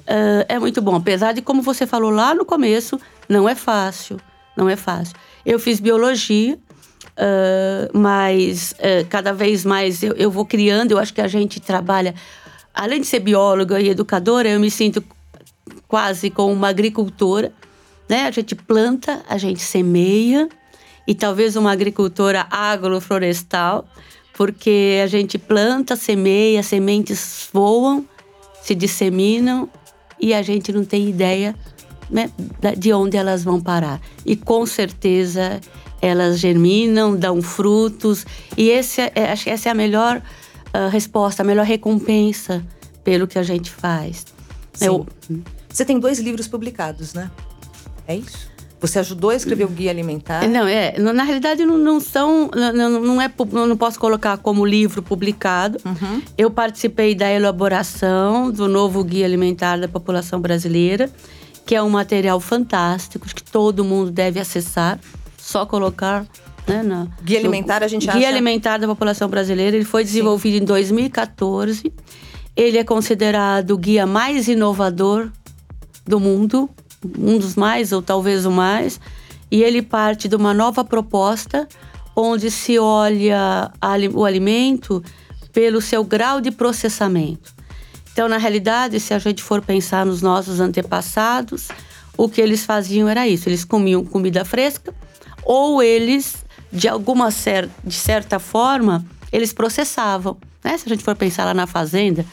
uh, 0.00 0.44
é 0.48 0.58
muito 0.58 0.82
bom. 0.82 0.96
Apesar 0.96 1.32
de, 1.32 1.40
como 1.40 1.62
você 1.62 1.86
falou 1.86 2.10
lá 2.10 2.34
no 2.34 2.44
começo, 2.44 3.00
não 3.28 3.48
é 3.48 3.54
fácil. 3.54 4.20
Não 4.56 4.68
é 4.68 4.76
fácil. 4.76 5.14
Eu 5.44 5.58
fiz 5.58 5.80
biologia, 5.80 6.54
uh, 6.54 7.98
mas 7.98 8.72
uh, 8.72 9.06
cada 9.08 9.32
vez 9.32 9.64
mais 9.64 10.02
eu, 10.02 10.12
eu 10.14 10.30
vou 10.30 10.44
criando. 10.44 10.92
Eu 10.92 10.98
acho 10.98 11.12
que 11.12 11.20
a 11.20 11.28
gente 11.28 11.60
trabalha 11.60 12.14
além 12.76 13.00
de 13.00 13.06
ser 13.06 13.20
bióloga 13.20 13.80
e 13.80 13.88
educadora, 13.88 14.48
eu 14.48 14.60
me 14.60 14.70
sinto 14.70 15.02
quase 15.88 16.30
como 16.30 16.52
uma 16.52 16.68
agricultora, 16.68 17.52
né? 18.08 18.26
A 18.26 18.30
gente 18.30 18.54
planta, 18.54 19.22
a 19.28 19.38
gente 19.38 19.60
semeia 19.60 20.48
e 21.06 21.14
talvez 21.14 21.56
uma 21.56 21.72
agricultora 21.72 22.46
agroflorestal, 22.50 23.86
porque 24.34 25.00
a 25.02 25.06
gente 25.06 25.38
planta, 25.38 25.96
semeia, 25.96 26.62
sementes 26.62 27.48
voam, 27.52 28.04
se 28.62 28.74
disseminam 28.74 29.68
e 30.20 30.34
a 30.34 30.42
gente 30.42 30.72
não 30.72 30.84
tem 30.84 31.08
ideia 31.08 31.54
né, 32.10 32.30
de 32.76 32.92
onde 32.92 33.16
elas 33.16 33.44
vão 33.44 33.60
parar. 33.60 34.00
E 34.24 34.36
com 34.36 34.66
certeza 34.66 35.60
elas 36.02 36.38
germinam, 36.38 37.16
dão 37.16 37.40
frutos 37.40 38.26
e 38.56 38.68
esse 38.68 39.00
é, 39.00 39.30
acho 39.32 39.44
que 39.44 39.50
essa 39.50 39.68
é 39.68 39.72
a 39.72 39.74
melhor 39.74 40.18
uh, 40.18 40.88
resposta, 40.90 41.42
a 41.42 41.46
melhor 41.46 41.64
recompensa 41.64 42.64
pelo 43.02 43.26
que 43.26 43.38
a 43.38 43.42
gente 43.42 43.70
faz. 43.70 44.26
Eu, 44.80 45.06
Você 45.76 45.84
tem 45.84 46.00
dois 46.00 46.18
livros 46.18 46.48
publicados, 46.48 47.12
né? 47.12 47.30
É 48.08 48.16
isso? 48.16 48.48
Você 48.80 48.98
ajudou 48.98 49.28
a 49.28 49.36
escrever 49.36 49.64
o 49.64 49.68
guia 49.68 49.90
alimentar? 49.90 50.48
Não, 50.48 50.66
é. 50.66 50.98
Na 50.98 51.22
realidade, 51.22 51.66
não, 51.66 51.76
não 51.76 52.00
são. 52.00 52.50
Não, 52.54 52.88
não, 52.98 53.20
é, 53.20 53.30
não 53.52 53.76
posso 53.76 54.00
colocar 54.00 54.38
como 54.38 54.64
livro 54.64 55.02
publicado. 55.02 55.78
Uhum. 55.84 56.22
Eu 56.38 56.50
participei 56.50 57.14
da 57.14 57.30
elaboração 57.30 58.50
do 58.50 58.66
novo 58.66 59.04
guia 59.04 59.26
alimentar 59.26 59.76
da 59.76 59.86
população 59.86 60.40
brasileira, 60.40 61.10
que 61.66 61.74
é 61.74 61.82
um 61.82 61.90
material 61.90 62.40
fantástico 62.40 63.26
que 63.26 63.42
todo 63.42 63.84
mundo 63.84 64.10
deve 64.10 64.40
acessar. 64.40 64.98
Só 65.36 65.66
colocar. 65.66 66.24
Né, 66.66 66.82
na, 66.82 67.06
guia 67.22 67.38
alimentar, 67.38 67.82
a 67.82 67.88
gente 67.88 68.04
guia 68.04 68.12
acha. 68.12 68.18
Guia 68.18 68.28
alimentar 68.30 68.78
da 68.78 68.86
população 68.86 69.28
brasileira. 69.28 69.76
Ele 69.76 69.84
foi 69.84 70.04
desenvolvido 70.04 70.56
Sim. 70.56 70.62
em 70.62 70.64
2014. 70.64 71.92
Ele 72.56 72.78
é 72.78 72.84
considerado 72.84 73.72
o 73.72 73.76
guia 73.76 74.06
mais 74.06 74.48
inovador 74.48 75.30
do 76.06 76.20
mundo 76.20 76.70
um 77.18 77.38
dos 77.38 77.54
mais, 77.54 77.92
ou 77.92 78.02
talvez 78.02 78.46
o 78.46 78.50
mais, 78.50 79.00
e 79.50 79.62
ele 79.62 79.82
parte 79.82 80.28
de 80.28 80.36
uma 80.36 80.52
nova 80.52 80.84
proposta 80.84 81.68
onde 82.14 82.50
se 82.50 82.78
olha 82.78 83.70
o 84.14 84.24
alimento 84.24 85.02
pelo 85.52 85.80
seu 85.80 86.02
grau 86.02 86.40
de 86.40 86.50
processamento. 86.50 87.54
Então, 88.12 88.28
na 88.28 88.38
realidade, 88.38 88.98
se 88.98 89.12
a 89.12 89.18
gente 89.18 89.42
for 89.42 89.60
pensar 89.60 90.06
nos 90.06 90.22
nossos 90.22 90.58
antepassados, 90.58 91.68
o 92.16 92.28
que 92.28 92.40
eles 92.40 92.64
faziam 92.64 93.08
era 93.08 93.28
isso: 93.28 93.48
eles 93.48 93.64
comiam 93.64 94.04
comida 94.04 94.44
fresca, 94.44 94.94
ou 95.44 95.82
eles, 95.82 96.44
de 96.72 96.88
alguma 96.88 97.30
cer 97.30 97.68
de 97.84 97.94
certa 97.94 98.38
forma, 98.38 99.04
eles 99.30 99.52
processavam. 99.52 100.38
Né? 100.64 100.78
Se 100.78 100.86
a 100.86 100.88
gente 100.88 101.04
for 101.04 101.14
pensar 101.14 101.44
lá 101.44 101.52
na 101.52 101.66
fazenda, 101.66 102.24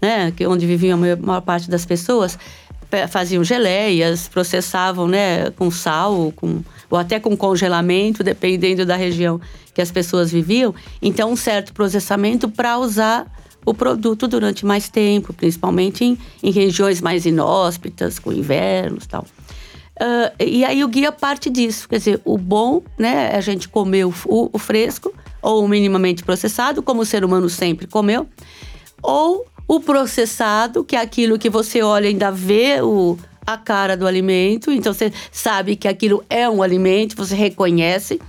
né, 0.00 0.30
que 0.36 0.46
onde 0.46 0.66
viviam 0.66 1.02
a 1.02 1.16
maior 1.16 1.40
parte 1.40 1.70
das 1.70 1.86
pessoas, 1.86 2.38
faziam 3.08 3.44
geleias, 3.44 4.28
processavam 4.28 5.06
né, 5.06 5.50
com 5.50 5.70
sal, 5.70 6.32
com, 6.36 6.62
ou 6.88 6.98
até 6.98 7.20
com 7.20 7.36
congelamento, 7.36 8.22
dependendo 8.22 8.84
da 8.84 8.96
região 8.96 9.40
que 9.74 9.80
as 9.80 9.90
pessoas 9.90 10.30
viviam. 10.30 10.74
Então, 11.00 11.32
um 11.32 11.36
certo 11.36 11.72
processamento 11.72 12.48
para 12.48 12.78
usar 12.78 13.26
o 13.64 13.74
produto 13.74 14.26
durante 14.26 14.64
mais 14.64 14.88
tempo, 14.88 15.32
principalmente 15.32 16.04
em, 16.04 16.18
em 16.42 16.50
regiões 16.50 17.00
mais 17.00 17.26
inóspitas, 17.26 18.18
com 18.18 18.32
invernos 18.32 19.04
e 19.04 19.08
tal. 19.08 19.26
Uh, 20.00 20.42
e 20.42 20.64
aí 20.64 20.82
o 20.82 20.88
guia 20.88 21.12
parte 21.12 21.50
disso, 21.50 21.86
quer 21.86 21.98
dizer, 21.98 22.20
o 22.24 22.38
bom, 22.38 22.82
né, 22.98 23.30
é 23.34 23.36
a 23.36 23.40
gente 23.42 23.68
comer 23.68 24.06
o, 24.06 24.14
o 24.26 24.58
fresco 24.58 25.12
ou 25.42 25.68
minimamente 25.68 26.24
processado, 26.24 26.82
como 26.82 27.02
o 27.02 27.04
ser 27.04 27.22
humano 27.22 27.50
sempre 27.50 27.86
comeu, 27.86 28.26
ou 29.02 29.44
o 29.70 29.78
processado, 29.78 30.82
que 30.82 30.96
é 30.96 31.00
aquilo 31.00 31.38
que 31.38 31.48
você 31.48 31.80
olha 31.80 32.06
e 32.06 32.08
ainda 32.08 32.32
vê 32.32 32.82
o, 32.82 33.16
a 33.46 33.56
cara 33.56 33.96
do 33.96 34.04
alimento, 34.04 34.72
então 34.72 34.92
você 34.92 35.12
sabe 35.30 35.76
que 35.76 35.86
aquilo 35.86 36.24
é 36.28 36.50
um 36.50 36.60
alimento, 36.60 37.14
você 37.14 37.36
reconhece, 37.36 38.20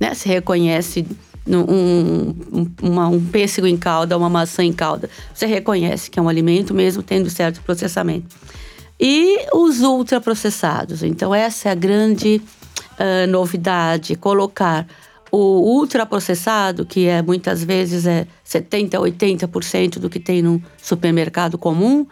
né? 0.00 0.12
Você 0.12 0.28
reconhece 0.28 1.06
um, 1.46 1.60
um, 1.60 2.66
uma, 2.82 3.06
um 3.06 3.24
pêssego 3.24 3.68
em 3.68 3.76
calda, 3.76 4.18
uma 4.18 4.28
maçã 4.28 4.64
em 4.64 4.72
calda. 4.72 5.08
Você 5.32 5.46
reconhece 5.46 6.10
que 6.10 6.18
é 6.18 6.22
um 6.22 6.28
alimento 6.28 6.74
mesmo 6.74 7.04
tendo 7.04 7.30
certo 7.30 7.62
processamento. 7.62 8.26
E 8.98 9.46
os 9.54 9.82
ultraprocessados. 9.82 11.04
Então, 11.04 11.32
essa 11.32 11.68
é 11.68 11.72
a 11.72 11.76
grande 11.76 12.42
uh, 12.98 13.30
novidade, 13.30 14.16
colocar 14.16 14.88
o 15.30 15.78
ultraprocessado, 15.78 16.84
que 16.84 17.06
é 17.06 17.22
muitas 17.22 17.62
vezes 17.62 18.06
é 18.06 18.26
70, 18.44 18.98
80% 18.98 19.98
do 19.98 20.10
que 20.10 20.18
tem 20.18 20.42
no 20.42 20.62
supermercado 20.76 21.56
comum, 21.56 22.06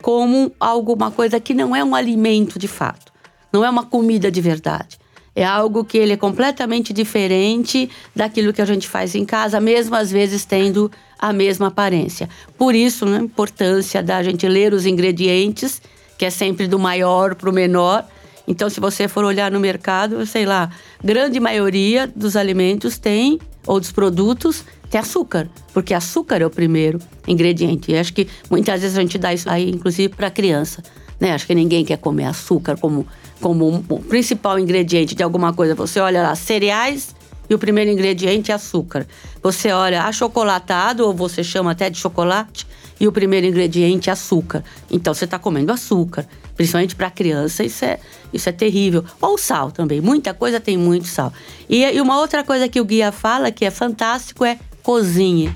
como 0.00 0.52
alguma 0.58 1.10
coisa 1.10 1.38
que 1.38 1.54
não 1.54 1.74
é 1.76 1.84
um 1.84 1.94
alimento 1.94 2.58
de 2.58 2.66
fato, 2.68 3.12
não 3.52 3.64
é 3.64 3.70
uma 3.70 3.84
comida 3.84 4.30
de 4.30 4.40
verdade. 4.40 4.98
É 5.34 5.44
algo 5.44 5.84
que 5.84 5.96
ele 5.96 6.12
é 6.12 6.16
completamente 6.16 6.92
diferente 6.92 7.88
daquilo 8.14 8.52
que 8.52 8.60
a 8.60 8.66
gente 8.66 8.86
faz 8.86 9.14
em 9.14 9.24
casa, 9.24 9.58
mesmo 9.60 9.94
às 9.94 10.10
vezes 10.10 10.44
tendo 10.44 10.90
a 11.18 11.32
mesma 11.32 11.68
aparência. 11.68 12.28
Por 12.58 12.74
isso, 12.74 13.06
né, 13.06 13.18
a 13.18 13.22
importância 13.22 14.02
da 14.02 14.22
gente 14.22 14.46
ler 14.46 14.74
os 14.74 14.84
ingredientes, 14.84 15.80
que 16.18 16.26
é 16.26 16.30
sempre 16.30 16.66
do 16.66 16.78
maior 16.78 17.34
para 17.34 17.48
o 17.48 17.52
menor, 17.52 18.06
então, 18.46 18.68
se 18.68 18.80
você 18.80 19.06
for 19.06 19.24
olhar 19.24 19.50
no 19.50 19.60
mercado, 19.60 20.24
sei 20.26 20.44
lá, 20.44 20.70
grande 21.02 21.38
maioria 21.38 22.10
dos 22.14 22.36
alimentos 22.36 22.98
tem, 22.98 23.38
ou 23.66 23.78
dos 23.78 23.92
produtos, 23.92 24.64
tem 24.90 25.00
açúcar, 25.00 25.48
porque 25.72 25.94
açúcar 25.94 26.42
é 26.42 26.46
o 26.46 26.50
primeiro 26.50 26.98
ingrediente. 27.26 27.92
E 27.92 27.96
acho 27.96 28.12
que 28.12 28.28
muitas 28.50 28.80
vezes 28.80 28.98
a 28.98 29.00
gente 29.00 29.16
dá 29.18 29.32
isso 29.32 29.48
aí, 29.48 29.70
inclusive, 29.70 30.14
para 30.14 30.30
criança. 30.30 30.82
Né? 31.20 31.32
Acho 31.32 31.46
que 31.46 31.54
ninguém 31.54 31.84
quer 31.84 31.98
comer 31.98 32.24
açúcar 32.24 32.76
como, 32.76 33.06
como 33.40 33.70
um, 33.70 33.76
um 33.76 34.02
principal 34.02 34.58
ingrediente 34.58 35.14
de 35.14 35.22
alguma 35.22 35.52
coisa. 35.52 35.74
Você 35.76 36.00
olha 36.00 36.22
lá, 36.22 36.34
cereais 36.34 37.14
e 37.48 37.54
o 37.54 37.58
primeiro 37.58 37.90
ingrediente 37.90 38.50
é 38.50 38.54
açúcar. 38.54 39.06
Você 39.42 39.70
olha 39.70 40.02
achocolatado, 40.02 41.06
ou 41.06 41.14
você 41.14 41.44
chama 41.44 41.70
até 41.70 41.88
de 41.88 41.98
chocolate, 41.98 42.66
e 43.02 43.08
o 43.08 43.10
primeiro 43.10 43.44
ingrediente 43.48 44.08
é 44.08 44.12
açúcar. 44.12 44.62
Então 44.88 45.12
você 45.12 45.24
está 45.24 45.36
comendo 45.36 45.72
açúcar. 45.72 46.24
Principalmente 46.54 46.94
para 46.94 47.10
criança, 47.10 47.64
isso 47.64 47.84
é, 47.84 47.98
isso 48.32 48.48
é 48.48 48.52
terrível. 48.52 49.04
Ou 49.20 49.36
sal 49.36 49.72
também. 49.72 50.00
Muita 50.00 50.32
coisa 50.32 50.60
tem 50.60 50.78
muito 50.78 51.08
sal. 51.08 51.32
E, 51.68 51.82
e 51.82 52.00
uma 52.00 52.20
outra 52.20 52.44
coisa 52.44 52.68
que 52.68 52.80
o 52.80 52.84
guia 52.84 53.10
fala 53.10 53.50
que 53.50 53.64
é 53.64 53.72
fantástico 53.72 54.44
é 54.44 54.56
cozinhe. 54.84 55.52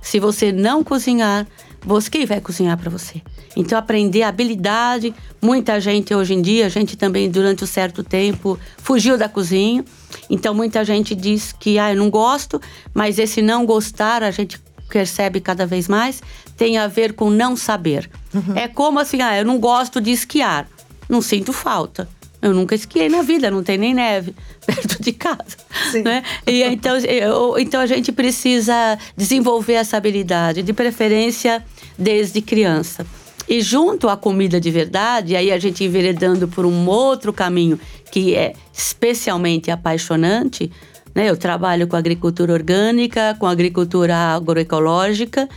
Se 0.00 0.18
você 0.18 0.50
não 0.50 0.82
cozinhar, 0.82 1.46
você 1.84 2.08
quem 2.08 2.24
vai 2.24 2.40
cozinhar 2.40 2.78
para 2.78 2.88
você? 2.88 3.20
Então 3.54 3.78
aprender 3.78 4.22
habilidade. 4.22 5.14
Muita 5.42 5.78
gente 5.82 6.14
hoje 6.14 6.32
em 6.32 6.40
dia, 6.40 6.64
a 6.64 6.70
gente 6.70 6.96
também 6.96 7.30
durante 7.30 7.64
um 7.64 7.66
certo 7.66 8.02
tempo 8.02 8.58
fugiu 8.78 9.18
da 9.18 9.28
cozinha. 9.28 9.84
Então 10.30 10.54
muita 10.54 10.82
gente 10.86 11.14
diz 11.14 11.52
que 11.52 11.78
ah, 11.78 11.92
eu 11.92 11.98
não 11.98 12.08
gosto, 12.08 12.58
mas 12.94 13.18
esse 13.18 13.42
não 13.42 13.66
gostar 13.66 14.22
a 14.22 14.30
gente 14.30 14.58
percebe 14.88 15.40
cada 15.40 15.66
vez 15.66 15.86
mais, 15.86 16.22
tem 16.58 16.76
a 16.76 16.88
ver 16.88 17.14
com 17.14 17.30
não 17.30 17.56
saber. 17.56 18.10
Uhum. 18.34 18.56
É 18.56 18.68
como 18.68 18.98
assim, 18.98 19.22
ah, 19.22 19.38
eu 19.38 19.44
não 19.44 19.58
gosto 19.58 20.00
de 20.00 20.10
esquiar, 20.10 20.68
não 21.08 21.22
sinto 21.22 21.52
falta. 21.52 22.08
Eu 22.40 22.54
nunca 22.54 22.74
esquiei 22.74 23.08
na 23.08 23.22
vida, 23.22 23.50
não 23.50 23.62
tem 23.62 23.78
nem 23.78 23.94
neve 23.94 24.34
perto 24.66 25.02
de 25.02 25.12
casa. 25.12 25.56
Sim. 25.90 26.02
Né? 26.02 26.22
E 26.46 26.62
então, 26.62 26.96
eu, 26.98 27.58
então 27.58 27.80
a 27.80 27.86
gente 27.86 28.12
precisa 28.12 28.98
desenvolver 29.16 29.74
essa 29.74 29.96
habilidade, 29.96 30.62
de 30.62 30.72
preferência 30.72 31.64
desde 31.96 32.42
criança. 32.42 33.06
E 33.48 33.60
junto 33.60 34.08
à 34.08 34.16
comida 34.16 34.60
de 34.60 34.70
verdade, 34.70 35.34
aí 35.34 35.50
a 35.50 35.58
gente 35.58 35.82
enveredando 35.82 36.46
por 36.46 36.66
um 36.66 36.86
outro 36.86 37.32
caminho 37.32 37.80
que 38.10 38.34
é 38.34 38.52
especialmente 38.72 39.70
apaixonante, 39.70 40.70
né? 41.14 41.30
Eu 41.30 41.36
trabalho 41.36 41.88
com 41.88 41.96
agricultura 41.96 42.52
orgânica, 42.52 43.34
com 43.40 43.46
agricultura 43.46 44.14
agroecológica, 44.14 45.48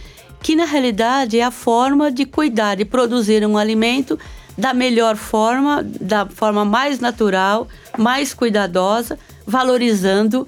que 0.42 0.56
na 0.56 0.66
realidade 0.66 1.40
é 1.40 1.44
a 1.44 1.52
forma 1.52 2.12
de 2.12 2.26
cuidar 2.26 2.80
e 2.80 2.86
produzir 2.86 3.46
um 3.46 3.58
alimento 3.58 4.18
da 4.58 4.74
melhor 4.74 5.16
forma, 5.16 5.84
da 5.84 6.26
forma 6.26 6.66
mais 6.66 7.00
natural, 7.00 7.68
mais 7.98 8.34
cuidadosa, 8.34 9.18
valorizando 9.46 10.48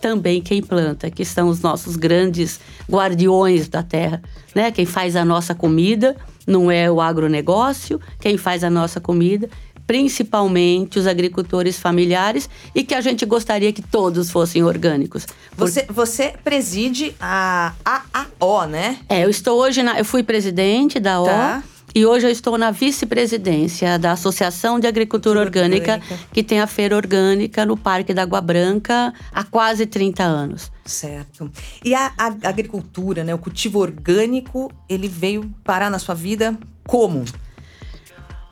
também 0.00 0.40
quem 0.40 0.62
planta, 0.62 1.10
que 1.10 1.24
são 1.24 1.48
os 1.48 1.60
nossos 1.60 1.96
grandes 1.96 2.60
guardiões 2.90 3.68
da 3.68 3.82
terra, 3.82 4.22
né? 4.54 4.70
Quem 4.70 4.86
faz 4.86 5.16
a 5.16 5.24
nossa 5.24 5.54
comida 5.54 6.16
não 6.46 6.70
é 6.70 6.90
o 6.90 7.00
agronegócio, 7.00 8.00
quem 8.20 8.36
faz 8.36 8.62
a 8.62 8.70
nossa 8.70 9.00
comida 9.00 9.48
principalmente 9.86 10.98
os 10.98 11.06
agricultores 11.06 11.78
familiares 11.78 12.48
e 12.74 12.82
que 12.82 12.94
a 12.94 13.00
gente 13.00 13.24
gostaria 13.24 13.72
que 13.72 13.82
todos 13.82 14.30
fossem 14.30 14.62
orgânicos. 14.62 15.26
Você, 15.56 15.86
você 15.88 16.34
preside 16.42 17.14
a 17.20 17.72
AAO, 17.84 18.66
né? 18.66 18.98
É, 19.08 19.24
eu 19.24 19.30
estou 19.30 19.60
hoje 19.60 19.82
na, 19.82 19.98
eu 19.98 20.04
fui 20.04 20.22
presidente 20.22 20.98
da 20.98 21.20
O. 21.20 21.26
Tá. 21.26 21.62
E 21.94 22.04
hoje 22.04 22.26
eu 22.26 22.30
estou 22.30 22.58
na 22.58 22.70
vice-presidência 22.70 23.98
da 23.98 24.12
Associação 24.12 24.78
de 24.78 24.86
Agricultura 24.86 25.40
Orgânica, 25.40 25.94
Orgânica, 25.94 26.28
que 26.30 26.42
tem 26.42 26.60
a 26.60 26.66
feira 26.66 26.94
orgânica 26.94 27.64
no 27.64 27.74
Parque 27.74 28.12
da 28.12 28.20
Água 28.20 28.38
Branca 28.42 29.14
há 29.32 29.42
quase 29.42 29.86
30 29.86 30.22
anos. 30.22 30.70
Certo. 30.84 31.50
E 31.82 31.94
a, 31.94 32.12
a 32.18 32.26
agricultura, 32.46 33.24
né, 33.24 33.34
o 33.34 33.38
cultivo 33.38 33.78
orgânico, 33.78 34.70
ele 34.90 35.08
veio 35.08 35.50
parar 35.64 35.88
na 35.88 35.98
sua 35.98 36.14
vida 36.14 36.58
como? 36.86 37.24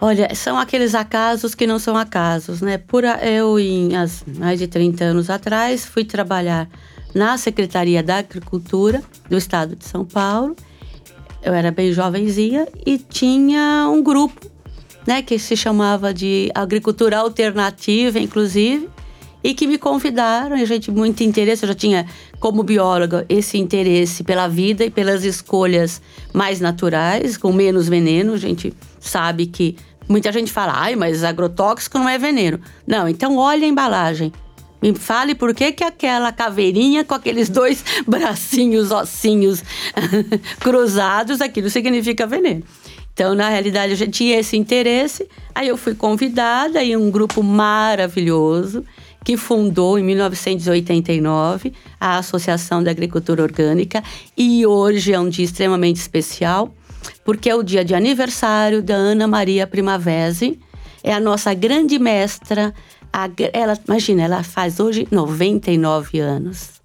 Olha, 0.00 0.34
são 0.34 0.58
aqueles 0.58 0.94
acasos 0.94 1.54
que 1.54 1.66
não 1.66 1.78
são 1.78 1.96
acasos, 1.96 2.60
né? 2.60 2.78
Por 2.78 3.04
eu, 3.04 3.58
em 3.58 3.96
as, 3.96 4.24
mais 4.26 4.58
de 4.58 4.66
30 4.66 5.04
anos 5.04 5.30
atrás, 5.30 5.86
fui 5.86 6.04
trabalhar 6.04 6.68
na 7.14 7.38
Secretaria 7.38 8.02
da 8.02 8.18
Agricultura 8.18 9.02
do 9.30 9.36
Estado 9.36 9.76
de 9.76 9.84
São 9.84 10.04
Paulo. 10.04 10.56
Eu 11.42 11.54
era 11.54 11.70
bem 11.70 11.92
jovenzinha 11.92 12.66
e 12.84 12.98
tinha 12.98 13.88
um 13.88 14.02
grupo, 14.02 14.50
né, 15.06 15.22
que 15.22 15.38
se 15.38 15.56
chamava 15.56 16.12
de 16.12 16.50
Agricultura 16.54 17.18
Alternativa, 17.18 18.18
inclusive, 18.18 18.88
e 19.44 19.54
que 19.54 19.66
me 19.66 19.76
convidaram, 19.76 20.56
e 20.56 20.64
gente 20.64 20.90
muito 20.90 21.22
interesse, 21.22 21.64
eu 21.64 21.68
já 21.68 21.74
tinha 21.74 22.06
como 22.40 22.62
bióloga 22.62 23.26
esse 23.28 23.58
interesse 23.58 24.24
pela 24.24 24.48
vida 24.48 24.86
e 24.86 24.90
pelas 24.90 25.22
escolhas 25.22 26.00
mais 26.32 26.60
naturais, 26.60 27.36
com 27.36 27.52
menos 27.52 27.86
veneno, 27.86 28.38
gente 28.38 28.72
sabe 29.08 29.46
que 29.46 29.76
muita 30.08 30.32
gente 30.32 30.52
fala, 30.52 30.72
ai, 30.76 30.96
mas 30.96 31.24
agrotóxico 31.24 31.98
não 31.98 32.08
é 32.08 32.18
veneno. 32.18 32.60
Não, 32.86 33.08
então 33.08 33.36
olha 33.36 33.64
a 33.64 33.68
embalagem. 33.68 34.32
Me 34.82 34.94
fale 34.94 35.34
por 35.34 35.54
que, 35.54 35.72
que 35.72 35.82
aquela 35.82 36.30
caveirinha 36.30 37.04
com 37.04 37.14
aqueles 37.14 37.48
dois 37.48 37.82
bracinhos, 38.06 38.90
ossinhos 38.90 39.62
cruzados, 40.60 41.40
aquilo 41.40 41.70
significa 41.70 42.26
veneno. 42.26 42.62
Então, 43.14 43.34
na 43.34 43.48
realidade, 43.48 43.92
a 43.92 43.96
gente 43.96 44.10
tinha 44.10 44.38
esse 44.38 44.56
interesse. 44.56 45.26
Aí 45.54 45.68
eu 45.68 45.76
fui 45.76 45.94
convidada 45.94 46.82
e 46.82 46.96
um 46.96 47.10
grupo 47.10 47.42
maravilhoso 47.42 48.84
que 49.24 49.38
fundou 49.38 49.98
em 49.98 50.04
1989 50.04 51.72
a 51.98 52.18
Associação 52.18 52.82
da 52.82 52.90
Agricultura 52.90 53.42
Orgânica 53.42 54.04
e 54.36 54.66
hoje 54.66 55.14
é 55.14 55.18
um 55.18 55.30
dia 55.30 55.46
extremamente 55.46 55.96
especial 55.96 56.74
porque 57.24 57.48
é 57.48 57.54
o 57.54 57.62
dia 57.62 57.84
de 57.84 57.94
aniversário 57.94 58.82
da 58.82 58.94
Ana 58.94 59.26
Maria 59.26 59.66
Primavesi, 59.66 60.58
é 61.02 61.12
a 61.12 61.20
nossa 61.20 61.52
grande 61.54 61.98
mestra. 61.98 62.74
A, 63.12 63.28
ela, 63.52 63.78
imagina, 63.86 64.22
ela 64.22 64.42
faz 64.42 64.80
hoje 64.80 65.06
99 65.10 66.18
anos. 66.18 66.82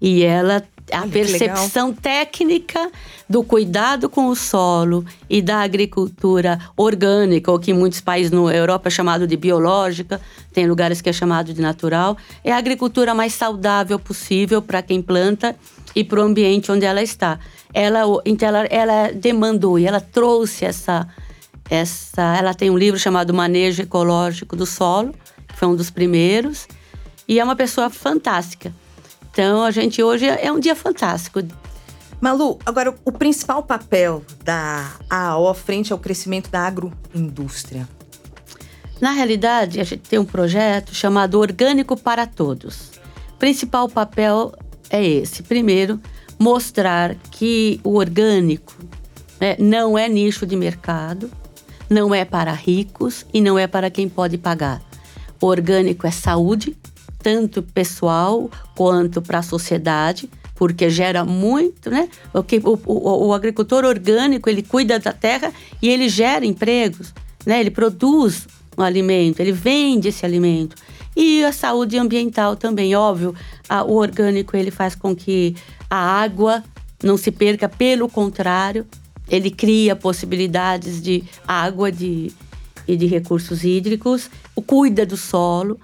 E 0.00 0.22
ela 0.22 0.62
a 0.92 1.00
Olha, 1.00 1.10
percepção 1.10 1.92
técnica 1.92 2.90
do 3.28 3.42
cuidado 3.42 4.08
com 4.08 4.26
o 4.26 4.36
solo 4.36 5.04
e 5.30 5.40
da 5.40 5.60
agricultura 5.60 6.58
orgânica, 6.76 7.50
ou 7.50 7.58
que 7.58 7.70
em 7.70 7.74
muitos 7.74 8.00
países 8.00 8.30
na 8.30 8.54
Europa 8.54 8.88
é 8.88 8.90
chamado 8.90 9.26
de 9.26 9.36
biológica, 9.36 10.20
tem 10.52 10.66
lugares 10.66 11.00
que 11.00 11.08
é 11.08 11.12
chamado 11.12 11.54
de 11.54 11.60
natural, 11.60 12.16
é 12.42 12.52
a 12.52 12.58
agricultura 12.58 13.14
mais 13.14 13.32
saudável 13.32 13.98
possível 13.98 14.60
para 14.60 14.82
quem 14.82 15.00
planta 15.00 15.56
e 15.96 16.04
para 16.04 16.20
o 16.20 16.22
ambiente 16.22 16.70
onde 16.70 16.84
ela 16.84 17.02
está. 17.02 17.38
Ela, 17.74 18.02
então 18.24 18.48
ela, 18.48 18.64
ela 18.66 19.12
demandou 19.12 19.78
e 19.78 19.84
ela 19.84 20.00
trouxe 20.00 20.64
essa, 20.64 21.08
essa. 21.68 22.36
Ela 22.36 22.54
tem 22.54 22.70
um 22.70 22.78
livro 22.78 22.98
chamado 22.98 23.34
Manejo 23.34 23.82
Ecológico 23.82 24.54
do 24.54 24.64
Solo, 24.64 25.12
que 25.48 25.56
foi 25.56 25.66
um 25.66 25.74
dos 25.74 25.90
primeiros, 25.90 26.68
e 27.26 27.40
é 27.40 27.44
uma 27.44 27.56
pessoa 27.56 27.90
fantástica. 27.90 28.72
Então, 29.32 29.64
a 29.64 29.72
gente 29.72 30.00
hoje 30.00 30.26
é 30.26 30.52
um 30.52 30.60
dia 30.60 30.76
fantástico. 30.76 31.40
Malu, 32.20 32.58
agora 32.64 32.94
o 33.04 33.10
principal 33.10 33.64
papel 33.64 34.24
da 34.44 34.92
AO 35.10 35.52
frente 35.52 35.92
ao 35.92 35.98
crescimento 35.98 36.48
da 36.48 36.60
agroindústria. 36.60 37.88
Na 39.00 39.10
realidade, 39.10 39.80
a 39.80 39.84
gente 39.84 40.08
tem 40.08 40.18
um 40.18 40.24
projeto 40.24 40.94
chamado 40.94 41.40
Orgânico 41.40 41.96
para 41.96 42.26
Todos. 42.26 42.92
O 43.34 43.38
principal 43.38 43.88
papel 43.88 44.54
é 44.88 45.04
esse. 45.04 45.42
Primeiro, 45.42 46.00
mostrar 46.38 47.14
que 47.30 47.80
o 47.82 47.96
orgânico 47.96 48.74
né, 49.40 49.56
não 49.58 49.98
é 49.98 50.08
nicho 50.08 50.46
de 50.46 50.56
mercado, 50.56 51.30
não 51.88 52.14
é 52.14 52.24
para 52.24 52.52
ricos 52.52 53.26
e 53.32 53.40
não 53.40 53.58
é 53.58 53.66
para 53.66 53.90
quem 53.90 54.08
pode 54.08 54.38
pagar. 54.38 54.82
O 55.40 55.46
orgânico 55.46 56.06
é 56.06 56.10
saúde, 56.10 56.76
tanto 57.22 57.62
pessoal 57.62 58.50
quanto 58.74 59.20
para 59.20 59.38
a 59.38 59.42
sociedade, 59.42 60.28
porque 60.54 60.88
gera 60.88 61.24
muito, 61.24 61.90
né? 61.90 62.08
O, 62.32 62.38
o, 62.38 62.80
o, 62.86 63.26
o, 63.28 63.32
agricultor 63.32 63.84
orgânico 63.84 64.48
ele 64.48 64.62
cuida 64.62 64.98
da 64.98 65.12
terra 65.12 65.52
e 65.82 65.88
ele 65.88 66.08
gera 66.08 66.46
empregos, 66.46 67.12
né? 67.44 67.60
Ele 67.60 67.70
produz 67.70 68.46
um 68.76 68.82
alimento, 68.82 69.40
ele 69.40 69.52
vende 69.52 70.08
esse 70.08 70.24
alimento 70.24 70.76
e 71.16 71.44
a 71.44 71.52
saúde 71.52 71.96
ambiental 71.96 72.56
também, 72.56 72.94
óbvio. 72.96 73.34
A, 73.68 73.84
o 73.84 73.94
orgânico 73.94 74.56
ele 74.56 74.70
faz 74.70 74.94
com 74.94 75.14
que 75.14 75.56
a 75.90 75.96
água 75.96 76.62
não 77.02 77.16
se 77.16 77.30
perca, 77.30 77.68
pelo 77.68 78.08
contrário, 78.08 78.86
ele 79.28 79.50
cria 79.50 79.94
possibilidades 79.94 81.02
de 81.02 81.24
água 81.46 81.90
de, 81.90 82.32
e 82.86 82.96
de 82.96 83.06
recursos 83.06 83.64
hídricos, 83.64 84.30
cuida 84.66 85.04
do 85.04 85.16
solo 85.16 85.78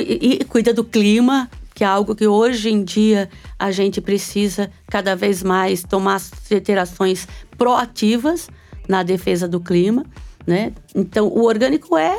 e 0.00 0.44
cuida 0.44 0.72
do 0.72 0.84
clima, 0.84 1.50
que 1.74 1.84
é 1.84 1.86
algo 1.86 2.14
que 2.14 2.26
hoje 2.26 2.70
em 2.70 2.84
dia 2.84 3.30
a 3.58 3.70
gente 3.70 4.00
precisa 4.00 4.70
cada 4.86 5.14
vez 5.14 5.42
mais 5.42 5.82
tomar 5.82 6.20
alterações 6.52 7.26
proativas 7.56 8.48
na 8.88 9.02
defesa 9.02 9.46
do 9.46 9.60
clima, 9.60 10.04
né? 10.46 10.72
Então, 10.94 11.28
o 11.28 11.44
orgânico 11.44 11.96
é 11.96 12.18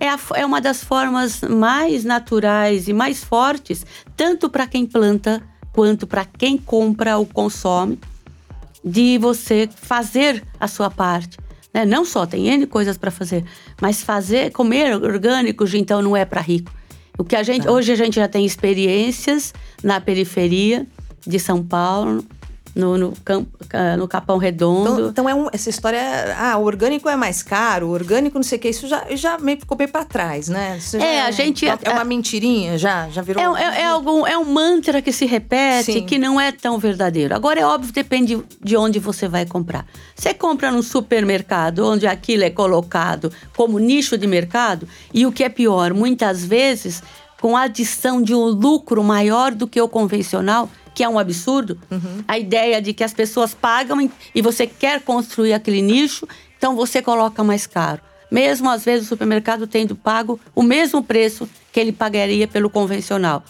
é, 0.00 0.08
a, 0.08 0.18
é 0.36 0.46
uma 0.46 0.60
das 0.60 0.82
formas 0.84 1.40
mais 1.42 2.04
naturais 2.04 2.86
e 2.86 2.92
mais 2.92 3.24
fortes, 3.24 3.84
tanto 4.16 4.48
para 4.48 4.66
quem 4.66 4.86
planta 4.86 5.42
quanto 5.78 6.08
para 6.08 6.24
quem 6.24 6.58
compra 6.58 7.18
ou 7.18 7.24
consome, 7.24 8.00
de 8.84 9.16
você 9.16 9.68
fazer 9.72 10.42
a 10.58 10.66
sua 10.66 10.90
parte. 10.90 11.38
Né? 11.72 11.84
Não 11.84 12.04
só 12.04 12.26
tem 12.26 12.48
N 12.48 12.66
coisas 12.66 12.98
para 12.98 13.12
fazer, 13.12 13.44
mas 13.80 14.02
fazer, 14.02 14.50
comer 14.50 14.96
orgânicos, 14.96 15.72
então 15.74 16.02
não 16.02 16.16
é 16.16 16.24
para 16.24 16.40
rico. 16.40 16.72
O 17.16 17.22
que 17.22 17.36
a 17.36 17.44
gente, 17.44 17.62
tá. 17.62 17.70
hoje 17.70 17.92
a 17.92 17.94
gente 17.94 18.16
já 18.16 18.26
tem 18.26 18.44
experiências 18.44 19.54
na 19.80 20.00
periferia 20.00 20.84
de 21.24 21.38
São 21.38 21.64
Paulo, 21.64 22.24
no, 22.78 22.96
no, 22.96 23.12
campo, 23.24 23.58
no 23.98 24.06
Capão 24.06 24.38
Redondo. 24.38 24.92
Então, 24.92 25.08
então, 25.08 25.28
é 25.28 25.34
um, 25.34 25.48
essa 25.52 25.68
história, 25.68 26.00
ah, 26.38 26.56
o 26.56 26.62
orgânico 26.62 27.08
é 27.08 27.16
mais 27.16 27.42
caro, 27.42 27.88
o 27.88 27.90
orgânico 27.90 28.38
não 28.38 28.42
sei 28.44 28.56
o 28.56 28.60
que, 28.60 28.68
isso 28.68 28.86
já, 28.86 29.04
já 29.10 29.36
meio 29.36 29.58
ficou 29.58 29.76
bem 29.76 29.88
para 29.88 30.04
trás, 30.04 30.48
né? 30.48 30.78
É, 30.94 31.22
a 31.22 31.32
gente... 31.32 31.68
É, 31.68 31.76
é 31.82 31.90
uma 31.90 32.04
mentirinha 32.04 32.78
já, 32.78 33.08
já 33.08 33.20
virou... 33.20 33.56
É, 33.56 33.62
é, 33.62 33.80
é, 33.80 33.86
algum, 33.86 34.24
é 34.24 34.38
um 34.38 34.44
mantra 34.44 35.02
que 35.02 35.10
se 35.10 35.26
repete, 35.26 35.92
Sim. 35.92 36.06
que 36.06 36.18
não 36.18 36.40
é 36.40 36.52
tão 36.52 36.78
verdadeiro. 36.78 37.34
Agora, 37.34 37.58
é 37.58 37.66
óbvio, 37.66 37.92
depende 37.92 38.40
de 38.62 38.76
onde 38.76 39.00
você 39.00 39.26
vai 39.26 39.44
comprar. 39.44 39.84
Você 40.14 40.32
compra 40.32 40.70
num 40.70 40.82
supermercado, 40.82 41.84
onde 41.84 42.06
aquilo 42.06 42.44
é 42.44 42.50
colocado 42.50 43.32
como 43.56 43.80
nicho 43.80 44.16
de 44.16 44.26
mercado, 44.28 44.86
e 45.12 45.26
o 45.26 45.32
que 45.32 45.42
é 45.42 45.48
pior, 45.48 45.92
muitas 45.92 46.44
vezes 46.44 47.02
com 47.40 47.56
a 47.56 47.62
adição 47.62 48.20
de 48.20 48.34
um 48.34 48.46
lucro 48.46 49.02
maior 49.02 49.52
do 49.52 49.66
que 49.66 49.80
o 49.80 49.88
convencional, 49.88 50.68
que 50.98 51.04
é 51.04 51.08
um 51.08 51.16
absurdo. 51.16 51.78
Uhum. 51.92 52.24
A 52.26 52.36
ideia 52.36 52.82
de 52.82 52.92
que 52.92 53.04
as 53.04 53.14
pessoas 53.14 53.54
pagam 53.54 54.10
e 54.34 54.42
você 54.42 54.66
quer 54.66 55.00
construir 55.00 55.52
aquele 55.52 55.80
nicho, 55.80 56.26
então 56.56 56.74
você 56.74 57.00
coloca 57.00 57.44
mais 57.44 57.68
caro. 57.68 58.00
Mesmo 58.28 58.68
às 58.68 58.84
vezes 58.84 59.06
o 59.06 59.08
supermercado 59.08 59.68
tendo 59.68 59.94
pago 59.94 60.40
o 60.56 60.60
mesmo 60.60 61.00
preço 61.00 61.48
que 61.70 61.78
ele 61.78 61.92
pagaria 61.92 62.48
pelo 62.48 62.68
convencional. 62.68 63.44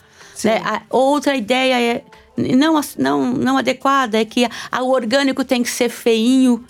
Né? 0.44 0.60
Outra 0.90 1.34
ideia 1.36 1.80
é 1.80 2.04
não, 2.36 2.78
não, 2.98 3.32
não 3.32 3.56
adequada 3.56 4.20
é 4.20 4.26
que 4.26 4.46
a, 4.70 4.82
o 4.82 4.90
orgânico 4.90 5.42
tem 5.42 5.62
que 5.62 5.70
ser 5.70 5.88
feinho, 5.88 6.62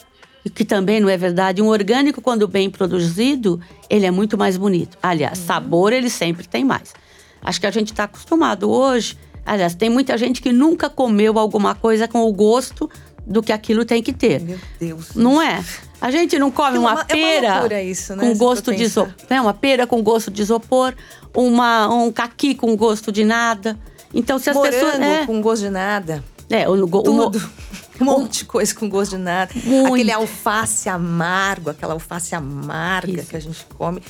que 0.55 0.65
também 0.65 1.01
não 1.01 1.09
é 1.09 1.17
verdade. 1.17 1.61
Um 1.61 1.67
orgânico, 1.67 2.23
quando 2.23 2.47
bem 2.47 2.71
produzido, 2.71 3.61
ele 3.91 4.07
é 4.07 4.13
muito 4.13 4.39
mais 4.39 4.57
bonito. 4.57 4.97
Aliás, 5.03 5.41
uhum. 5.41 5.45
sabor 5.45 5.93
ele 5.93 6.09
sempre 6.09 6.47
tem 6.47 6.65
mais. 6.65 6.95
Acho 7.43 7.61
que 7.61 7.67
a 7.67 7.71
gente 7.73 7.91
está 7.91 8.05
acostumado 8.05 8.71
hoje. 8.71 9.19
Aliás, 9.49 9.75
tem 9.75 9.89
muita 9.89 10.19
gente 10.19 10.43
que 10.43 10.53
nunca 10.53 10.91
comeu 10.91 11.39
alguma 11.39 11.75
coisa 11.75 12.07
com 12.07 12.21
o 12.23 12.33
gosto 12.33 12.91
do 13.27 13.43
que 13.43 13.51
aquilo 13.51 13.85
tem 13.85 14.03
que 14.03 14.13
ter. 14.13 14.41
Meu 14.41 14.59
Deus. 14.79 15.15
Não 15.15 15.41
é? 15.41 15.65
A 16.01 16.11
gente 16.11 16.39
não 16.39 16.51
come 16.51 16.77
é 16.77 16.81
uma, 16.81 16.93
uma, 16.93 17.05
pera 17.05 17.67
é 17.71 17.85
isso, 17.85 18.15
né, 18.15 18.29
com 18.29 18.37
gosto 18.37 18.75
de 18.75 18.85
isopor, 18.85 19.15
né? 19.29 19.41
Uma 19.41 19.55
pera 19.55 19.87
com 19.87 20.03
gosto 20.03 20.31
de 20.31 20.43
isopor, 20.43 20.95
uma, 21.35 21.89
um 21.89 22.13
caqui 22.13 22.55
com 22.55 22.77
gosto 22.77 23.11
de 23.11 23.25
nada. 23.25 23.79
Então, 24.15 24.39
se 24.39 24.51
as 24.51 24.57
Morango 24.57 24.77
pessoas. 24.77 25.01
É, 25.01 25.27
com 25.27 25.41
gosto 25.41 25.63
de 25.63 25.71
nada. 25.71 26.23
É, 26.51 26.69
o, 26.69 26.87
Tudo. 26.87 27.41
O, 28.01 28.05
um 28.05 28.05
monte 28.05 28.39
de 28.39 28.45
coisa 28.45 28.73
com 28.75 28.89
gosto 28.89 29.17
de 29.17 29.23
nada. 29.23 29.51
Muito. 29.65 29.95
Aquele 29.95 30.13
alface 30.13 30.89
amargo, 30.89 31.71
aquela 31.71 31.95
alface 31.95 32.33
amarga 32.33 33.21
Isso. 33.21 33.31
que 33.31 33.37
a 33.37 33.41
gente 33.41 33.67
come. 33.77 34.01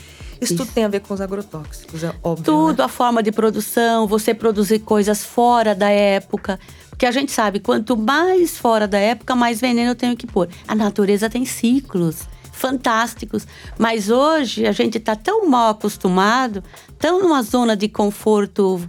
Isso, 0.40 0.57
tudo 0.57 0.72
tem 0.72 0.85
a 0.85 0.88
ver 0.88 1.01
com 1.01 1.14
os 1.14 1.20
agrotóxicos, 1.20 2.03
é 2.05 2.14
óbvio. 2.22 2.44
Tudo, 2.44 2.79
né? 2.79 2.85
a 2.85 2.88
forma 2.88 3.22
de 3.22 3.33
produção, 3.33 4.07
você 4.07 4.33
produzir 4.33 4.81
coisas 4.81 5.24
fora 5.24 5.74
da 5.74 5.90
época. 5.90 6.59
Porque 6.90 7.07
a 7.07 7.11
gente 7.11 7.31
sabe, 7.31 7.61
quanto 7.61 7.96
mais 7.96 8.59
fora 8.59 8.88
da 8.88 8.98
época, 8.98 9.35
mais 9.35 9.61
veneno 9.61 9.92
eu 9.92 9.94
tenho 9.94 10.16
que 10.16 10.27
pôr. 10.27 10.48
A 10.66 10.74
natureza 10.74 11.31
tem 11.31 11.44
ciclos 11.44 12.27
fantásticos. 12.59 13.46
Mas 13.79 14.11
hoje 14.11 14.66
a 14.66 14.72
gente 14.72 14.98
está 14.98 15.14
tão 15.14 15.48
mal 15.48 15.70
acostumado, 15.70 16.62
tão 16.98 17.22
numa 17.22 17.42
zona 17.42 17.77
de 17.77 17.88
conforto 17.88 18.81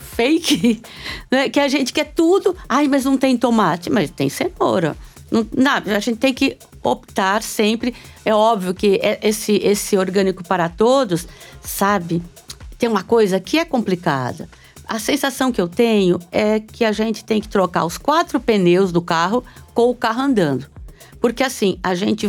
fake, 0.00 0.82
né, 1.30 1.48
que 1.48 1.60
a 1.60 1.68
gente 1.68 1.92
quer 1.92 2.12
tudo. 2.12 2.54
Ai, 2.68 2.88
mas 2.88 3.04
não 3.04 3.16
tem 3.16 3.36
tomate, 3.36 3.88
mas 3.88 4.10
tem 4.10 4.28
cenoura. 4.28 4.96
Não, 5.30 5.46
não, 5.56 5.94
a 5.96 6.00
gente 6.00 6.18
tem 6.18 6.34
que 6.34 6.58
optar 6.82 7.42
sempre. 7.42 7.94
É 8.24 8.34
óbvio 8.34 8.74
que 8.74 8.98
é 9.02 9.18
esse, 9.22 9.56
esse 9.56 9.96
orgânico 9.96 10.42
para 10.44 10.68
todos, 10.68 11.26
sabe? 11.60 12.22
Tem 12.78 12.88
uma 12.88 13.02
coisa 13.02 13.38
que 13.38 13.58
é 13.58 13.64
complicada. 13.64 14.48
a 14.88 14.98
sensação 14.98 15.52
que 15.52 15.60
eu 15.60 15.68
tenho 15.68 16.18
é 16.30 16.60
que 16.60 16.84
a 16.84 16.92
gente 16.92 17.24
tem 17.24 17.40
que 17.40 17.48
trocar 17.48 17.84
os 17.84 17.96
quatro 17.96 18.40
pneus 18.40 18.90
do 18.92 19.00
carro 19.00 19.44
com 19.72 19.88
o 19.90 19.94
carro 19.94 20.22
andando. 20.22 20.66
Porque 21.20 21.42
assim, 21.42 21.78
a 21.82 21.94
gente. 21.94 22.28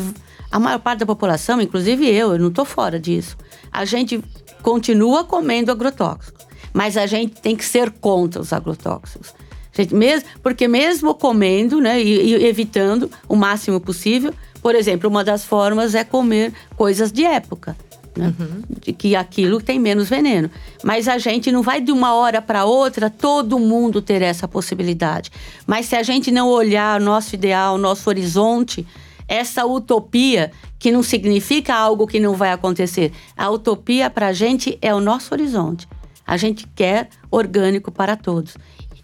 A 0.51 0.59
maior 0.59 0.77
parte 0.77 0.99
da 0.99 1.05
população, 1.07 1.59
inclusive 1.59 2.07
eu, 2.07 2.33
eu 2.33 2.39
não 2.39 2.49
estou 2.49 2.63
fora 2.63 2.99
disso. 2.99 3.35
A 3.71 3.85
gente 3.85 4.23
continua 4.61 5.23
comendo 5.23 5.71
agrotóxicos. 5.71 6.45
Mas 6.71 6.95
a 6.95 7.05
gente 7.07 7.41
tem 7.41 7.55
que 7.55 7.65
ser 7.65 7.89
contra 7.91 8.41
os 8.41 8.53
agrotóxicos. 8.53 9.33
Gente, 9.73 9.93
mesmo, 9.95 10.29
porque 10.41 10.67
mesmo 10.67 11.15
comendo 11.15 11.81
né, 11.81 12.01
e, 12.01 12.35
e 12.35 12.45
evitando 12.45 13.09
o 13.27 13.35
máximo 13.35 13.79
possível, 13.79 14.33
por 14.61 14.75
exemplo, 14.75 15.09
uma 15.09 15.23
das 15.23 15.43
formas 15.43 15.95
é 15.95 16.03
comer 16.03 16.53
coisas 16.75 17.11
de 17.11 17.25
época. 17.25 17.75
Né? 18.15 18.33
Uhum. 18.39 18.61
De 18.81 18.93
que 18.93 19.15
aquilo 19.15 19.59
tem 19.59 19.79
menos 19.79 20.07
veneno. 20.07 20.49
Mas 20.83 21.07
a 21.07 21.17
gente 21.17 21.51
não 21.51 21.63
vai 21.63 21.81
de 21.81 21.91
uma 21.91 22.13
hora 22.13 22.41
para 22.41 22.63
outra 22.63 23.09
todo 23.09 23.57
mundo 23.57 24.01
ter 24.01 24.21
essa 24.21 24.47
possibilidade. 24.47 25.31
Mas 25.65 25.87
se 25.87 25.95
a 25.95 26.03
gente 26.03 26.31
não 26.31 26.47
olhar 26.47 27.01
nosso 27.01 27.33
ideal, 27.33 27.77
nosso 27.77 28.07
horizonte, 28.09 28.85
essa 29.27 29.65
utopia, 29.65 30.51
que 30.77 30.91
não 30.91 31.01
significa 31.01 31.73
algo 31.73 32.05
que 32.05 32.19
não 32.19 32.35
vai 32.35 32.51
acontecer. 32.51 33.11
A 33.35 33.49
utopia 33.49 34.09
para 34.09 34.27
a 34.27 34.33
gente 34.33 34.77
é 34.81 34.93
o 34.93 34.99
nosso 34.99 35.33
horizonte. 35.33 35.87
A 36.25 36.37
gente 36.37 36.67
quer 36.75 37.09
orgânico 37.31 37.91
para 37.91 38.15
todos. 38.15 38.55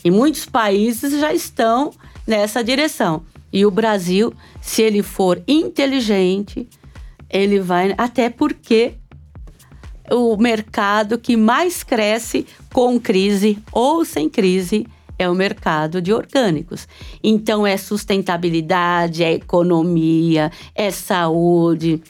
E 0.03 0.11
muitos 0.11 0.45
países 0.45 1.19
já 1.19 1.33
estão 1.33 1.91
nessa 2.25 2.63
direção. 2.63 3.23
E 3.51 3.65
o 3.65 3.71
Brasil, 3.71 4.33
se 4.61 4.81
ele 4.81 5.01
for 5.01 5.41
inteligente, 5.47 6.67
ele 7.29 7.59
vai. 7.59 7.93
Até 7.97 8.29
porque 8.29 8.93
o 10.11 10.37
mercado 10.37 11.17
que 11.17 11.35
mais 11.35 11.83
cresce 11.83 12.45
com 12.73 12.99
crise 12.99 13.57
ou 13.71 14.05
sem 14.05 14.29
crise 14.29 14.85
é 15.17 15.29
o 15.29 15.35
mercado 15.35 16.01
de 16.01 16.13
orgânicos. 16.13 16.87
Então 17.21 17.67
é 17.67 17.75
sustentabilidade, 17.75 19.23
é 19.23 19.33
economia, 19.33 20.49
é 20.73 20.89
saúde, 20.89 22.01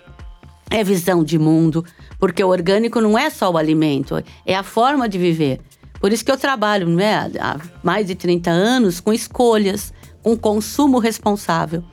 é 0.70 0.84
visão 0.84 1.24
de 1.24 1.40
mundo, 1.40 1.84
porque 2.20 2.44
o 2.44 2.50
orgânico 2.50 3.02
não 3.02 3.18
é 3.18 3.30
só 3.32 3.50
o 3.50 3.58
alimento, 3.58 4.24
é 4.46 4.56
a 4.56 4.62
forma 4.62 5.10
de 5.10 5.18
viver. 5.18 5.60
Por 6.00 6.14
isso 6.14 6.24
que 6.24 6.32
eu 6.32 6.38
trabalho 6.38 6.88
né, 6.88 7.30
há 7.40 7.60
mais 7.84 8.08
de 8.08 8.16
30 8.16 8.50
anos 8.50 9.00
com 9.00 9.12
escolhas, 9.12 9.94
com 10.24 10.38
consumo 10.38 11.00
responsável. 11.00 11.84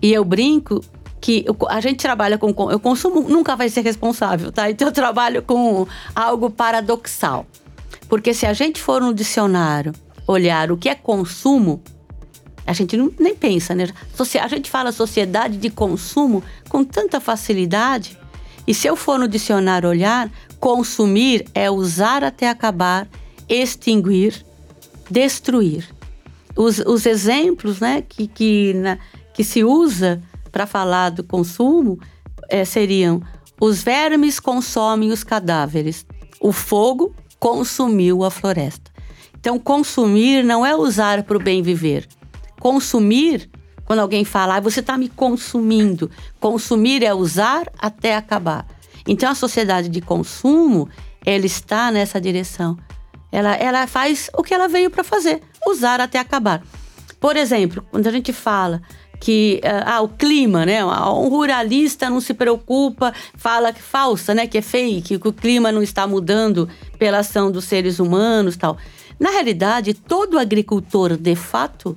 E 0.00 0.12
eu 0.12 0.24
brinco 0.24 0.80
que 1.20 1.44
a 1.68 1.80
gente 1.80 1.98
trabalha 1.98 2.36
com. 2.36 2.50
O 2.50 2.80
consumo 2.80 3.20
nunca 3.28 3.54
vai 3.54 3.68
ser 3.68 3.82
responsável, 3.82 4.50
tá? 4.50 4.70
Então 4.70 4.88
eu 4.88 4.92
trabalho 4.92 5.42
com 5.42 5.86
algo 6.14 6.50
paradoxal. 6.50 7.46
Porque 8.08 8.34
se 8.34 8.44
a 8.44 8.52
gente 8.52 8.80
for 8.80 9.00
no 9.00 9.14
dicionário 9.14 9.92
olhar 10.26 10.70
o 10.70 10.76
que 10.76 10.88
é 10.88 10.94
consumo, 10.94 11.80
a 12.66 12.72
gente 12.72 12.96
não, 12.96 13.12
nem 13.18 13.34
pensa, 13.34 13.74
né? 13.74 13.88
A 14.40 14.48
gente 14.48 14.70
fala 14.70 14.92
sociedade 14.92 15.56
de 15.56 15.70
consumo 15.70 16.42
com 16.68 16.84
tanta 16.84 17.20
facilidade. 17.20 18.18
E 18.66 18.74
se 18.74 18.86
eu 18.86 18.96
for 18.96 19.18
no 19.18 19.26
dicionário 19.26 19.88
olhar, 19.88 20.30
consumir 20.60 21.46
é 21.54 21.70
usar 21.70 22.22
até 22.22 22.48
acabar, 22.48 23.08
extinguir, 23.48 24.44
destruir. 25.10 25.88
Os, 26.56 26.78
os 26.78 27.06
exemplos 27.06 27.80
né, 27.80 28.02
que, 28.02 28.26
que, 28.26 28.74
na, 28.74 28.98
que 29.32 29.42
se 29.42 29.64
usa 29.64 30.22
para 30.50 30.66
falar 30.66 31.10
do 31.10 31.24
consumo 31.24 31.98
é, 32.48 32.64
seriam: 32.64 33.22
os 33.60 33.82
vermes 33.82 34.38
consomem 34.38 35.10
os 35.10 35.24
cadáveres, 35.24 36.04
o 36.40 36.52
fogo 36.52 37.14
consumiu 37.38 38.24
a 38.24 38.30
floresta. 38.30 38.92
Então, 39.42 39.58
consumir 39.58 40.44
não 40.44 40.64
é 40.64 40.76
usar 40.76 41.24
para 41.24 41.36
o 41.36 41.42
bem 41.42 41.62
viver. 41.62 42.06
Consumir, 42.60 43.50
quando 43.84 43.98
alguém 43.98 44.24
fala, 44.24 44.56
ah, 44.56 44.60
você 44.60 44.78
está 44.78 44.96
me 44.96 45.08
consumindo. 45.08 46.08
Consumir 46.38 47.02
é 47.02 47.12
usar 47.12 47.68
até 47.76 48.14
acabar. 48.14 48.64
Então, 49.04 49.28
a 49.28 49.34
sociedade 49.34 49.88
de 49.88 50.00
consumo, 50.00 50.88
ela 51.26 51.44
está 51.44 51.90
nessa 51.90 52.20
direção. 52.20 52.76
Ela, 53.32 53.56
ela 53.56 53.86
faz 53.86 54.30
o 54.36 54.42
que 54.42 54.52
ela 54.52 54.68
veio 54.68 54.90
para 54.90 55.02
fazer, 55.02 55.42
usar 55.66 56.00
até 56.00 56.18
acabar. 56.18 56.62
Por 57.18 57.36
exemplo, 57.36 57.84
quando 57.90 58.06
a 58.06 58.12
gente 58.12 58.32
fala 58.32 58.82
que 59.18 59.60
ah, 59.86 60.00
o 60.00 60.08
clima, 60.08 60.66
né? 60.66 60.84
Um 60.84 61.28
ruralista 61.28 62.10
não 62.10 62.20
se 62.20 62.34
preocupa, 62.34 63.14
fala 63.36 63.72
que 63.72 63.80
falsa, 63.80 64.34
né? 64.34 64.48
Que 64.48 64.58
é 64.58 64.62
fake, 64.62 65.16
que 65.18 65.28
o 65.28 65.32
clima 65.32 65.70
não 65.70 65.80
está 65.80 66.06
mudando 66.08 66.68
pela 66.98 67.20
ação 67.20 67.50
dos 67.50 67.64
seres 67.64 68.00
humanos, 68.00 68.56
tal. 68.56 68.76
Na 69.20 69.30
realidade, 69.30 69.94
todo 69.94 70.36
agricultor, 70.36 71.16
de 71.16 71.36
fato, 71.36 71.96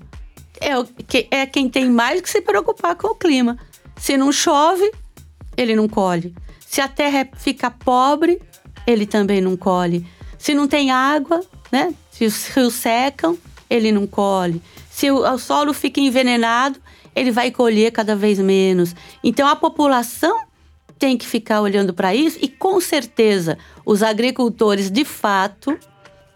é, 0.61 0.77
o, 0.77 0.85
que, 0.85 1.27
é 1.31 1.47
quem 1.47 1.67
tem 1.67 1.89
mais 1.89 2.21
que 2.21 2.29
se 2.29 2.41
preocupar 2.41 2.95
com 2.95 3.07
o 3.07 3.15
clima. 3.15 3.57
Se 3.97 4.15
não 4.15 4.31
chove, 4.31 4.91
ele 5.57 5.75
não 5.75 5.87
colhe. 5.87 6.35
Se 6.59 6.79
a 6.79 6.87
terra 6.87 7.27
fica 7.35 7.71
pobre, 7.71 8.39
ele 8.85 9.07
também 9.07 9.41
não 9.41 9.57
colhe. 9.57 10.05
Se 10.45 10.53
não 10.53 10.67
tem 10.67 10.91
água, 10.91 11.41
né? 11.71 11.91
Se 12.11 12.23
os 12.23 12.45
rios 12.49 12.75
secam, 12.75 13.35
ele 13.67 13.91
não 13.91 14.05
colhe. 14.05 14.61
Se 14.91 15.09
o, 15.09 15.27
o 15.27 15.39
solo 15.39 15.73
fica 15.73 15.99
envenenado, 15.99 16.79
ele 17.15 17.31
vai 17.31 17.49
colher 17.49 17.91
cada 17.91 18.15
vez 18.15 18.37
menos. 18.37 18.95
Então 19.23 19.47
a 19.47 19.55
população 19.55 20.45
tem 20.99 21.17
que 21.17 21.25
ficar 21.25 21.61
olhando 21.61 21.95
para 21.95 22.13
isso 22.13 22.37
e 22.39 22.47
com 22.47 22.79
certeza 22.79 23.57
os 23.83 24.03
agricultores 24.03 24.91
de 24.91 25.03
fato 25.03 25.75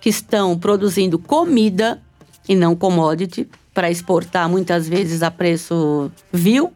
que 0.01 0.09
estão 0.09 0.57
produzindo 0.57 1.19
comida 1.19 2.01
e 2.47 2.55
não 2.55 2.75
commodity 2.75 3.47
para 3.75 3.91
exportar 3.91 4.49
muitas 4.49 4.89
vezes 4.89 5.21
a 5.21 5.29
preço 5.29 6.11
vil, 6.33 6.73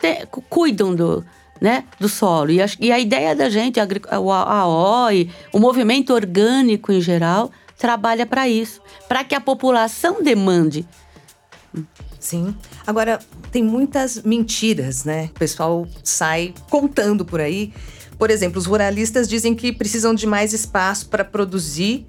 te, 0.00 0.26
cuidam 0.48 0.94
do, 0.94 1.22
né, 1.62 1.84
do 2.00 2.08
solo. 2.08 2.50
E 2.50 2.60
a, 2.60 2.66
e 2.80 2.90
a 2.90 2.98
ideia 2.98 3.36
da 3.36 3.48
gente, 3.48 3.78
a, 3.78 3.86
a 4.10 4.66
o 5.52 5.60
movimento 5.60 6.12
orgânico 6.12 6.90
em 6.90 7.00
geral, 7.00 7.52
trabalha 7.78 8.26
para 8.26 8.48
isso, 8.48 8.80
para 9.08 9.22
que 9.22 9.32
a 9.32 9.40
população 9.40 10.24
demande. 10.24 10.84
Sim. 12.18 12.52
Agora, 12.84 13.20
tem 13.52 13.62
muitas 13.62 14.22
mentiras, 14.22 15.04
né? 15.04 15.30
O 15.36 15.38
pessoal 15.38 15.86
sai 16.02 16.52
contando 16.68 17.24
por 17.24 17.40
aí. 17.40 17.72
Por 18.18 18.28
exemplo, 18.28 18.58
os 18.58 18.66
ruralistas 18.66 19.28
dizem 19.28 19.54
que 19.54 19.72
precisam 19.72 20.12
de 20.14 20.26
mais 20.26 20.52
espaço 20.52 21.06
para 21.06 21.24
produzir 21.24 22.04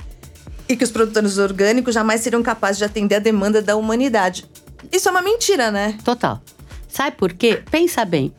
e 0.67 0.75
que 0.75 0.83
os 0.83 0.91
produtores 0.91 1.37
orgânicos 1.37 1.93
jamais 1.93 2.21
seriam 2.21 2.41
capazes 2.41 2.79
de 2.79 2.85
atender 2.85 3.15
a 3.15 3.19
demanda 3.19 3.61
da 3.61 3.75
humanidade. 3.75 4.45
Isso 4.91 5.07
é 5.07 5.11
uma 5.11 5.21
mentira, 5.21 5.69
né? 5.69 5.95
Total. 6.03 6.41
Sabe 6.87 7.15
por 7.17 7.33
quê? 7.33 7.61
Pensa 7.69 8.03
bem. 8.03 8.33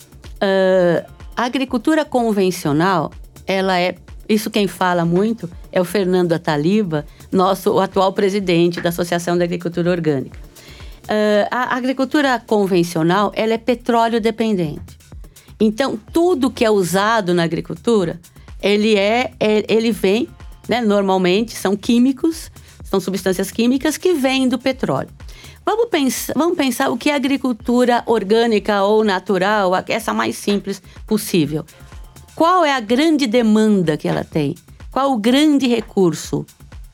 Uh, 0.45 1.11
a 1.37 1.45
agricultura 1.45 2.05
convencional, 2.05 3.11
ela 3.47 3.79
é. 3.79 3.95
Isso 4.29 4.51
quem 4.51 4.67
fala 4.67 5.05
muito 5.05 5.51
é 5.71 5.81
o 5.81 5.85
Fernando 5.85 6.33
Ataliba, 6.33 7.05
nosso 7.31 7.79
atual 7.79 8.13
presidente 8.13 8.81
da 8.81 8.89
Associação 8.89 9.37
da 9.37 9.45
Agricultura 9.45 9.91
Orgânica. 9.91 10.39
Uh, 11.05 11.49
a 11.51 11.77
agricultura 11.77 12.43
convencional, 12.47 13.33
ela 13.35 13.53
é 13.53 13.59
petróleo 13.59 14.21
dependente. 14.21 14.99
Então, 15.61 15.99
tudo 16.13 16.51
que 16.51 16.65
é 16.65 16.71
usado 16.71 17.35
na 17.35 17.43
agricultura, 17.43 18.19
ele 18.63 18.97
é, 18.97 19.33
é 19.39 19.65
ele 19.69 19.93
vem 19.93 20.29
né? 20.69 20.81
Normalmente 20.81 21.55
são 21.55 21.77
químicos, 21.77 22.51
são 22.83 23.01
substâncias 23.01 23.51
químicas 23.51 23.97
que 23.97 24.15
vêm 24.15 24.49
do 24.49 24.59
petróleo. 24.59 25.11
Vamos 25.65 25.87
pensar, 25.89 26.35
vamos 26.37 26.57
pensar 26.57 26.91
o 26.91 26.97
que 26.97 27.11
é 27.11 27.15
agricultura 27.15 28.03
orgânica 28.07 28.83
ou 28.83 29.03
natural, 29.03 29.73
essa 29.89 30.13
mais 30.13 30.37
simples 30.37 30.83
possível. 31.07 31.65
Qual 32.35 32.65
é 32.65 32.75
a 32.75 32.81
grande 32.81 33.27
demanda 33.27 33.97
que 33.97 34.07
ela 34.07 34.25
tem? 34.25 34.55
Qual 34.91 35.13
o 35.13 35.19
grande 35.19 35.67
recurso? 35.67 36.45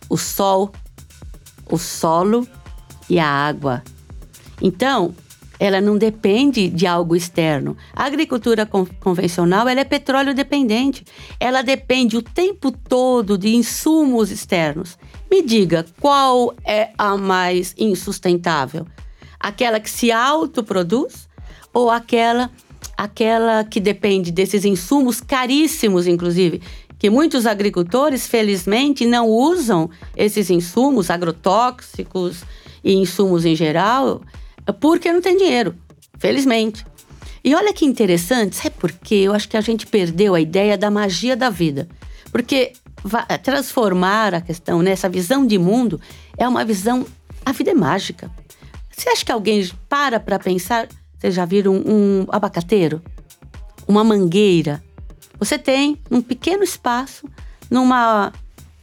O 0.09 0.17
sol, 0.17 0.71
o 1.71 1.79
solo 1.79 2.47
e 3.09 3.19
a 3.19 3.27
água. 3.27 3.83
Então, 4.63 5.15
ela 5.59 5.81
não 5.81 5.99
depende 5.99 6.69
de 6.69 6.87
algo 6.87 7.15
externo. 7.15 7.77
A 7.95 8.05
agricultura 8.05 8.65
con 8.65 8.87
convencional 8.99 9.69
ela 9.69 9.81
é 9.81 9.85
petróleo 9.85 10.35
dependente. 10.35 11.05
Ela 11.39 11.61
depende 11.63 12.17
o 12.17 12.23
tempo 12.23 12.73
todo 12.73 13.37
de 13.37 13.55
insumos 13.55 14.31
externos. 14.31 14.99
Me 15.31 15.43
diga, 15.43 15.87
qual 16.01 16.55
é 16.65 16.91
a 16.99 17.17
mais 17.17 17.75
insustentável? 17.79 18.87
Aquela 19.39 19.79
que 19.79 19.89
se 19.89 20.11
autoproduz 20.11 21.29
ou 21.73 21.91
aquela 21.91 22.51
aquela 22.97 23.65
que 23.65 23.81
depende 23.81 24.31
desses 24.31 24.63
insumos 24.65 25.23
caríssimos, 25.23 26.07
inclusive, 26.07 26.61
que 26.99 27.09
muitos 27.09 27.47
agricultores, 27.47 28.27
felizmente, 28.27 29.07
não 29.07 29.27
usam 29.27 29.89
esses 30.15 30.51
insumos 30.51 31.09
agrotóxicos 31.09 32.43
e 32.85 32.93
insumos 32.93 33.47
em 33.47 33.57
geral, 33.57 34.21
porque 34.79 35.11
não 35.11 35.23
tem 35.23 35.35
dinheiro, 35.35 35.75
felizmente. 36.19 36.85
E 37.43 37.55
olha 37.55 37.73
que 37.73 37.87
interessante, 37.87 38.57
sabe 38.57 38.75
por 38.79 38.93
quê? 38.93 39.15
Eu 39.15 39.33
acho 39.33 39.49
que 39.49 39.57
a 39.57 39.63
gente 39.63 39.87
perdeu 39.87 40.35
a 40.35 40.41
ideia 40.41 40.77
da 40.77 40.91
magia 40.91 41.35
da 41.35 41.49
vida. 41.49 41.89
Porque 42.31 42.75
transformar 43.43 44.35
a 44.35 44.41
questão, 44.41 44.83
né? 44.83 44.95
Visão 45.11 45.47
de 45.47 45.59
mundo 45.59 46.01
é 46.37 46.47
uma 46.49 46.65
visão. 46.65 47.07
A 47.45 47.53
vida 47.53 47.71
é 47.71 47.75
mágica. 47.75 48.31
Você 48.91 49.09
acha 49.09 49.25
que 49.25 49.33
alguém 49.33 49.71
para 49.89 50.21
para 50.21 50.39
pensar? 50.39 50.89
Vocês 51.19 51.35
já 51.35 51.45
viram 51.45 51.75
um, 51.75 52.23
um 52.23 52.27
abacateiro? 52.31 53.03
Uma 53.87 54.05
mangueira? 54.05 54.83
Você 55.39 55.59
tem 55.59 55.99
um 56.11 56.21
pequeno 56.21 56.63
espaço, 56.63 57.27
numa, 57.71 58.33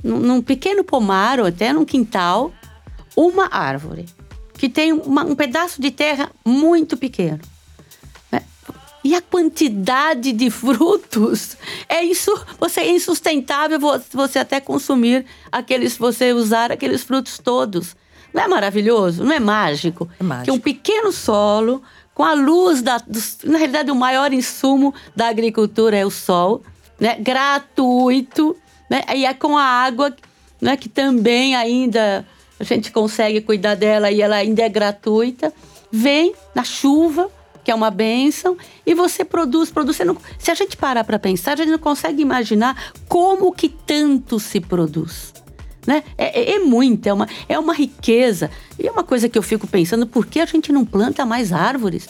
num 0.04 0.42
pequeno 0.42 0.84
pomar 0.84 1.40
ou 1.40 1.46
até 1.46 1.72
num 1.72 1.86
quintal, 1.86 2.52
uma 3.16 3.48
árvore 3.52 4.06
que 4.58 4.68
tem 4.68 4.92
uma, 4.92 5.24
um 5.24 5.36
pedaço 5.36 5.80
de 5.80 5.92
terra 5.92 6.32
muito 6.44 6.98
pequeno. 6.98 7.40
E 9.04 9.16
a 9.16 9.22
quantidade 9.22 10.32
de 10.32 10.50
frutos 10.50 11.56
é 11.88 12.04
isso. 12.04 12.32
Você 12.60 12.82
é 12.82 12.92
insustentável 12.92 13.80
você 14.12 14.40
até 14.40 14.60
consumir 14.60 15.26
aqueles, 15.52 15.98
você 15.98 16.34
usar 16.34 16.72
aqueles 16.72 17.04
frutos 17.04 17.38
todos. 17.38 17.96
Não 18.34 18.44
é 18.44 18.48
maravilhoso? 18.48 19.24
Não 19.24 19.32
é 19.32 19.40
mágico? 19.40 20.10
É 20.20 20.24
mágico. 20.24 20.46
Que 20.46 20.52
um 20.52 20.60
pequeno 20.60 21.12
solo, 21.12 21.82
com 22.14 22.24
a 22.24 22.34
luz 22.34 22.82
da. 22.82 23.02
na 23.44 23.58
realidade, 23.58 23.92
o 23.92 23.96
maior 23.96 24.34
insumo 24.34 24.94
da 25.16 25.28
agricultura 25.28 25.96
é 25.96 26.06
o 26.06 26.12
sol, 26.12 26.64
né? 27.00 27.16
Gratuito, 27.20 28.56
né? 28.90 29.04
E 29.16 29.26
é 29.26 29.34
com 29.34 29.58
a 29.58 29.64
água, 29.64 30.16
né? 30.60 30.76
Que 30.76 30.90
também 30.90 31.56
ainda 31.56 32.26
a 32.60 32.64
gente 32.64 32.92
consegue 32.92 33.42
cuidar 33.42 33.76
dela 33.76 34.12
e 34.12 34.22
ela 34.22 34.36
ainda 34.36 34.64
é 34.64 34.70
gratuita. 34.70 35.54
Vem 35.92 36.34
na 36.54 36.64
chuva, 36.64 37.30
que 37.68 37.72
é 37.72 37.76
uma 37.76 37.92
benção, 37.92 38.56
e 38.86 38.94
você 38.94 39.26
produz, 39.26 39.70
produz. 39.70 40.00
Não, 40.00 40.16
se 40.40 40.50
a 40.50 40.56
gente 40.56 40.78
parar 40.78 41.04
para 41.04 41.20
pensar, 41.20 41.52
a 41.52 41.56
gente 41.58 41.70
não 41.70 41.78
consegue 41.78 42.22
imaginar 42.22 42.94
como 43.10 43.52
que 43.52 43.68
tanto 43.68 44.40
se 44.40 44.62
produz. 44.62 45.34
Né? 45.86 46.02
É, 46.18 46.54
é, 46.54 46.56
é 46.56 46.60
muito, 46.60 47.08
é 47.08 47.12
uma, 47.12 47.28
é 47.50 47.60
uma 47.60 47.74
riqueza. 47.74 48.50
E 48.80 48.88
é 48.88 48.92
uma 48.92 49.04
coisa 49.04 49.28
que 49.28 49.38
eu 49.38 49.44
fico 49.44 49.68
pensando, 49.68 50.08
por 50.08 50.26
que 50.26 50.40
a 50.40 50.46
gente 50.46 50.72
não 50.72 50.86
planta 50.86 51.26
mais 51.26 51.52
árvores? 51.52 52.08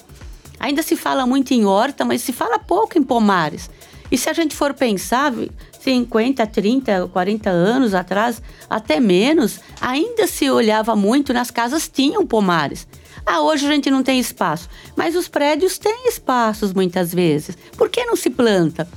Ainda 0.60 0.84
se 0.84 0.96
fala 0.96 1.26
muito 1.26 1.56
em 1.56 1.66
horta, 1.66 2.06
mas 2.06 2.22
se 2.22 2.32
fala 2.32 2.60
pouco 2.60 2.96
em 2.96 3.02
pomares. 3.02 3.68
E 4.12 4.18
se 4.18 4.30
a 4.30 4.34
gente 4.34 4.56
for 4.56 4.76
pensar, 4.76 5.34
50, 5.80 6.46
30, 6.46 7.08
40 7.08 7.50
anos 7.50 7.96
atrás, 7.96 8.44
até 8.70 9.00
menos, 9.00 9.60
ainda 9.82 10.28
se 10.28 10.48
olhava 10.52 10.96
muito, 10.96 11.34
nas 11.34 11.50
casas 11.50 11.90
tinham 11.92 12.28
pomares. 12.28 12.88
Ah, 13.30 13.42
hoje 13.42 13.68
a 13.68 13.70
gente 13.70 13.92
não 13.92 14.02
tem 14.02 14.22
espaço. 14.22 14.70
Mas 14.96 15.14
os 15.14 15.28
prédios 15.28 15.78
têm 15.78 16.08
espaços 16.08 16.72
muitas 16.72 17.14
vezes. 17.14 17.58
Por 17.76 17.90
que 17.90 18.06
não 18.06 18.16
se 18.16 18.30
planta? 18.30 18.88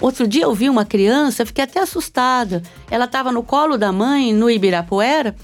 Outro 0.00 0.26
dia 0.26 0.42
eu 0.42 0.52
vi 0.52 0.68
uma 0.68 0.84
criança, 0.84 1.46
fiquei 1.46 1.62
até 1.62 1.80
assustada. 1.80 2.64
Ela 2.90 3.04
estava 3.04 3.30
no 3.30 3.44
colo 3.44 3.78
da 3.78 3.92
mãe, 3.92 4.32
no 4.32 4.50
Ibirapuera, 4.50 5.36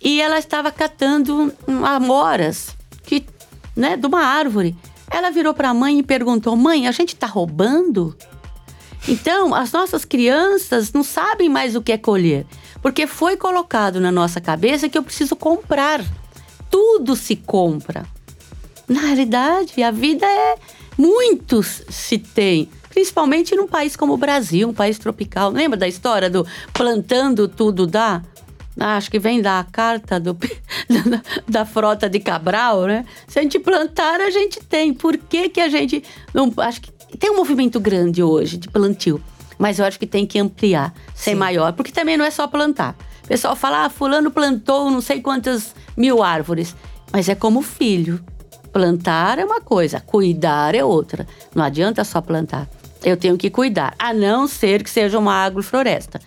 e 0.00 0.20
ela 0.20 0.38
estava 0.38 0.70
catando 0.70 1.52
amoras 1.84 2.76
que, 3.02 3.26
né, 3.74 3.96
de 3.96 4.06
uma 4.06 4.22
árvore. 4.22 4.76
Ela 5.10 5.30
virou 5.30 5.52
para 5.52 5.70
a 5.70 5.74
mãe 5.74 5.98
e 5.98 6.02
perguntou: 6.04 6.54
Mãe, 6.54 6.86
a 6.86 6.92
gente 6.92 7.14
está 7.14 7.26
roubando? 7.26 8.16
Então, 9.08 9.52
as 9.52 9.72
nossas 9.72 10.04
crianças 10.04 10.92
não 10.92 11.02
sabem 11.02 11.48
mais 11.48 11.74
o 11.74 11.82
que 11.82 11.90
é 11.90 11.98
colher, 11.98 12.46
porque 12.80 13.06
foi 13.08 13.36
colocado 13.36 13.98
na 13.98 14.12
nossa 14.12 14.40
cabeça 14.40 14.88
que 14.88 14.96
eu 14.96 15.02
preciso 15.02 15.34
comprar. 15.34 16.04
Tudo 16.70 17.16
se 17.16 17.36
compra. 17.36 18.06
Na 18.88 19.00
realidade, 19.00 19.82
a 19.82 19.90
vida 19.90 20.26
é 20.26 20.56
muitos 20.96 21.82
se 21.88 22.18
tem, 22.18 22.68
principalmente 22.88 23.54
num 23.54 23.66
país 23.66 23.96
como 23.96 24.12
o 24.12 24.16
Brasil, 24.16 24.68
um 24.68 24.74
país 24.74 24.98
tropical. 24.98 25.50
Lembra 25.50 25.78
da 25.78 25.88
história 25.88 26.28
do 26.28 26.46
plantando 26.72 27.48
tudo 27.48 27.86
dá? 27.86 28.22
Ah, 28.78 28.96
acho 28.96 29.10
que 29.10 29.18
vem 29.18 29.42
da 29.42 29.64
carta 29.70 30.18
do, 30.18 30.34
da, 30.88 31.22
da, 31.46 31.64
frota 31.64 32.08
de 32.08 32.18
Cabral, 32.20 32.86
né? 32.86 33.04
Se 33.26 33.38
a 33.38 33.42
gente 33.42 33.58
plantar, 33.58 34.20
a 34.20 34.30
gente 34.30 34.60
tem. 34.60 34.94
Por 34.94 35.16
que, 35.18 35.48
que 35.48 35.60
a 35.60 35.68
gente 35.68 36.02
não. 36.32 36.52
Acho 36.58 36.80
que 36.80 36.90
tem 37.18 37.30
um 37.30 37.36
movimento 37.36 37.78
grande 37.80 38.22
hoje 38.22 38.56
de 38.56 38.68
plantio, 38.68 39.22
mas 39.58 39.78
eu 39.78 39.84
acho 39.84 39.98
que 39.98 40.06
tem 40.06 40.26
que 40.26 40.38
ampliar, 40.38 40.94
ser 41.14 41.32
Sim. 41.32 41.36
maior, 41.36 41.72
porque 41.72 41.92
também 41.92 42.16
não 42.16 42.24
é 42.24 42.30
só 42.30 42.46
plantar. 42.46 42.96
Pessoal 43.30 43.54
fala, 43.54 43.84
ah, 43.84 43.88
fulano 43.88 44.28
plantou 44.28 44.90
não 44.90 45.00
sei 45.00 45.20
quantas 45.20 45.72
mil 45.96 46.20
árvores, 46.20 46.74
mas 47.12 47.28
é 47.28 47.34
como 47.36 47.62
filho. 47.62 48.20
Plantar 48.72 49.38
é 49.38 49.44
uma 49.44 49.60
coisa, 49.60 50.00
cuidar 50.00 50.74
é 50.74 50.82
outra. 50.82 51.24
Não 51.54 51.62
adianta 51.62 52.02
só 52.02 52.20
plantar. 52.20 52.68
Eu 53.04 53.16
tenho 53.16 53.38
que 53.38 53.48
cuidar, 53.48 53.94
a 53.96 54.12
não 54.12 54.48
ser 54.48 54.82
que 54.82 54.90
seja 54.90 55.16
uma 55.16 55.44
agrofloresta 55.44 56.20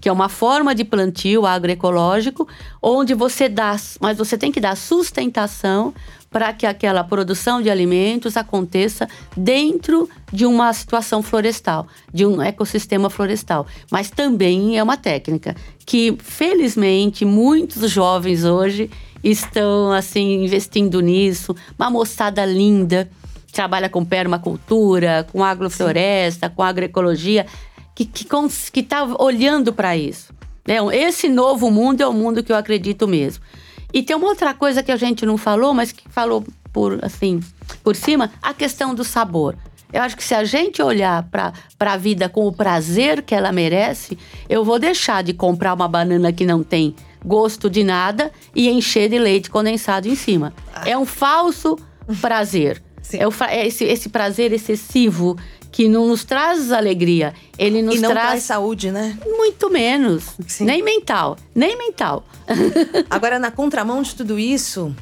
que 0.00 0.08
é 0.08 0.12
uma 0.12 0.28
forma 0.28 0.76
de 0.76 0.84
plantio 0.84 1.44
agroecológico, 1.44 2.46
onde 2.80 3.14
você 3.14 3.48
dá, 3.48 3.74
mas 4.00 4.16
você 4.16 4.38
tem 4.38 4.52
que 4.52 4.60
dar 4.60 4.76
sustentação 4.76 5.92
para 6.30 6.52
que 6.52 6.66
aquela 6.66 7.02
produção 7.02 7.62
de 7.62 7.70
alimentos 7.70 8.36
aconteça 8.36 9.08
dentro 9.36 10.08
de 10.32 10.44
uma 10.44 10.72
situação 10.72 11.22
florestal, 11.22 11.86
de 12.12 12.26
um 12.26 12.42
ecossistema 12.42 13.08
florestal. 13.08 13.66
Mas 13.90 14.10
também 14.10 14.78
é 14.78 14.82
uma 14.82 14.96
técnica 14.96 15.56
que, 15.86 16.16
felizmente, 16.18 17.24
muitos 17.24 17.90
jovens 17.90 18.44
hoje 18.44 18.90
estão 19.24 19.92
assim 19.92 20.44
investindo 20.44 21.00
nisso. 21.00 21.56
Uma 21.78 21.90
moçada 21.90 22.44
linda 22.44 23.10
trabalha 23.52 23.88
com 23.88 24.04
permacultura, 24.04 25.26
com 25.32 25.42
agrofloresta, 25.42 26.48
Sim. 26.48 26.52
com 26.54 26.62
agroecologia, 26.62 27.46
que 27.94 28.04
que 28.04 28.80
está 28.80 29.04
olhando 29.18 29.72
para 29.72 29.96
isso. 29.96 30.32
Né? 30.66 30.76
Esse 30.92 31.28
novo 31.28 31.70
mundo 31.70 32.02
é 32.02 32.06
o 32.06 32.12
mundo 32.12 32.42
que 32.44 32.52
eu 32.52 32.56
acredito 32.56 33.08
mesmo. 33.08 33.42
E 33.92 34.02
tem 34.02 34.16
uma 34.16 34.28
outra 34.28 34.52
coisa 34.54 34.82
que 34.82 34.92
a 34.92 34.96
gente 34.96 35.24
não 35.24 35.38
falou, 35.38 35.72
mas 35.72 35.92
que 35.92 36.08
falou 36.08 36.44
por 36.72 36.98
assim, 37.02 37.40
por 37.82 37.96
cima, 37.96 38.30
a 38.42 38.52
questão 38.52 38.94
do 38.94 39.04
sabor. 39.04 39.56
Eu 39.92 40.02
acho 40.02 40.16
que 40.16 40.24
se 40.24 40.34
a 40.34 40.44
gente 40.44 40.82
olhar 40.82 41.22
para 41.30 41.52
a 41.80 41.96
vida 41.96 42.28
com 42.28 42.46
o 42.46 42.52
prazer 42.52 43.22
que 43.22 43.34
ela 43.34 43.50
merece, 43.50 44.18
eu 44.48 44.62
vou 44.62 44.78
deixar 44.78 45.22
de 45.22 45.32
comprar 45.32 45.72
uma 45.72 45.88
banana 45.88 46.30
que 46.32 46.44
não 46.44 46.62
tem 46.62 46.94
gosto 47.24 47.70
de 47.70 47.82
nada 47.82 48.30
e 48.54 48.68
encher 48.68 49.08
de 49.08 49.18
leite 49.18 49.48
condensado 49.48 50.06
em 50.06 50.14
cima. 50.14 50.52
É 50.84 50.96
um 50.96 51.06
falso 51.06 51.78
prazer. 52.20 52.82
É, 53.12 53.26
o, 53.26 53.32
é 53.48 53.66
esse, 53.66 53.84
esse 53.84 54.10
prazer 54.10 54.52
excessivo 54.52 55.36
que 55.70 55.88
não 55.88 56.08
nos 56.08 56.24
traz 56.24 56.72
alegria. 56.72 57.34
Ele 57.58 57.82
nos 57.82 57.96
e 57.96 57.98
não 58.00 58.10
traz... 58.10 58.28
traz 58.28 58.42
saúde, 58.44 58.90
né? 58.90 59.18
Muito 59.26 59.70
menos. 59.70 60.24
Sim. 60.46 60.64
Nem 60.64 60.82
mental. 60.82 61.36
Nem 61.54 61.76
mental. 61.76 62.26
Agora, 63.10 63.38
na 63.38 63.50
contramão 63.50 64.02
de 64.02 64.14
tudo 64.14 64.38
isso, 64.38 64.94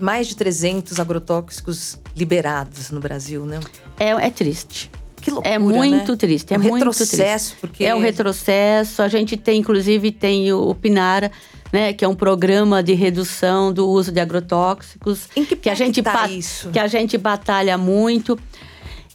mais 0.00 0.26
de 0.26 0.36
300 0.36 0.98
agrotóxicos 0.98 1.98
liberados 2.16 2.90
no 2.90 3.00
Brasil, 3.00 3.44
né? 3.44 3.60
É, 3.98 4.10
é 4.10 4.30
triste. 4.30 4.90
Que 5.20 5.30
loucura, 5.30 5.54
é 5.54 5.58
muito 5.58 6.12
né? 6.12 6.16
triste, 6.16 6.54
é 6.54 6.58
um 6.58 6.62
muito 6.62 6.74
retrocesso, 6.76 7.50
triste. 7.50 7.56
porque 7.60 7.84
é 7.84 7.94
um 7.94 8.00
retrocesso. 8.00 9.02
A 9.02 9.08
gente 9.08 9.36
tem, 9.36 9.60
inclusive, 9.60 10.12
tem 10.12 10.52
o 10.52 10.74
Pinara, 10.74 11.30
né, 11.72 11.92
que 11.92 12.04
é 12.04 12.08
um 12.08 12.14
programa 12.14 12.82
de 12.82 12.94
redução 12.94 13.72
do 13.72 13.88
uso 13.88 14.10
de 14.12 14.20
agrotóxicos, 14.20 15.28
em 15.36 15.44
que, 15.44 15.56
que 15.56 15.70
a 15.70 15.74
gente 15.74 16.02
tá 16.02 16.28
isso? 16.28 16.70
que 16.70 16.78
a 16.78 16.86
gente 16.86 17.18
batalha 17.18 17.76
muito. 17.76 18.38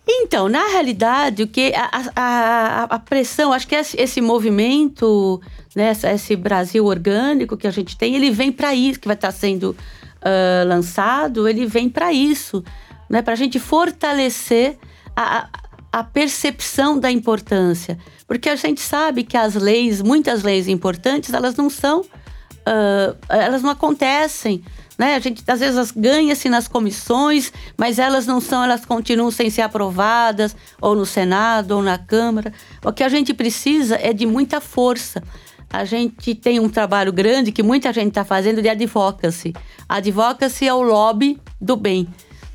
Então, 0.07 0.49
na 0.49 0.67
realidade, 0.67 1.43
o 1.43 1.47
que 1.47 1.73
a, 1.75 1.89
a, 2.15 2.83
a 2.83 2.99
pressão, 2.99 3.53
acho 3.53 3.67
que 3.67 3.75
esse, 3.75 3.99
esse 3.99 4.19
movimento, 4.19 5.41
né, 5.73 5.93
esse 6.13 6.35
Brasil 6.35 6.85
orgânico 6.85 7.55
que 7.55 7.67
a 7.67 7.71
gente 7.71 7.97
tem, 7.97 8.15
ele 8.15 8.29
vem 8.29 8.51
para 8.51 8.75
isso, 8.75 8.99
que 8.99 9.07
vai 9.07 9.15
estar 9.15 9.29
tá 9.29 9.31
sendo 9.31 9.71
uh, 9.71 10.67
lançado, 10.67 11.47
ele 11.47 11.65
vem 11.65 11.89
para 11.89 12.11
isso, 12.11 12.63
né, 13.09 13.21
para 13.21 13.33
a 13.33 13.37
gente 13.37 13.59
fortalecer 13.59 14.77
a, 15.15 15.47
a 15.89 16.03
percepção 16.03 16.99
da 16.99 17.09
importância. 17.09 17.97
Porque 18.27 18.49
a 18.49 18.55
gente 18.57 18.81
sabe 18.81 19.23
que 19.23 19.37
as 19.37 19.55
leis, 19.55 20.01
muitas 20.01 20.43
leis 20.43 20.67
importantes, 20.67 21.33
elas 21.33 21.55
não 21.55 21.69
são, 21.69 22.01
uh, 22.01 23.17
elas 23.29 23.61
não 23.61 23.69
acontecem 23.69 24.63
né? 25.03 25.15
A 25.15 25.19
gente 25.19 25.43
às 25.45 25.59
vezes 25.59 25.91
ganha-se 25.91 26.47
nas 26.47 26.65
comissões, 26.65 27.51
mas 27.77 27.99
elas 27.99 28.25
não 28.25 28.39
são, 28.39 28.63
elas 28.63 28.85
continuam 28.85 29.29
sem 29.31 29.49
ser 29.49 29.61
aprovadas, 29.61 30.55
ou 30.79 30.95
no 30.95 31.05
Senado, 31.05 31.71
ou 31.71 31.83
na 31.83 31.97
Câmara. 31.97 32.53
O 32.81 32.93
que 32.93 33.03
a 33.03 33.09
gente 33.09 33.33
precisa 33.33 33.99
é 34.01 34.13
de 34.13 34.25
muita 34.25 34.61
força. 34.61 35.21
A 35.69 35.83
gente 35.83 36.33
tem 36.33 36.57
um 36.57 36.69
trabalho 36.69 37.11
grande 37.11 37.51
que 37.51 37.61
muita 37.61 37.91
gente 37.91 38.09
está 38.09 38.23
fazendo 38.23 38.61
de 38.61 38.69
advocacy. 38.69 39.53
Advocacy 39.89 40.69
é 40.69 40.73
o 40.73 40.81
lobby 40.81 41.37
do 41.59 41.75
bem. 41.75 42.07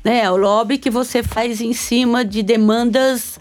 Né? 0.03 0.21
É 0.21 0.31
o 0.31 0.35
lobby 0.35 0.79
que 0.79 0.89
você 0.89 1.21
faz 1.21 1.61
em 1.61 1.73
cima 1.73 2.25
de 2.25 2.41
demandas 2.41 3.39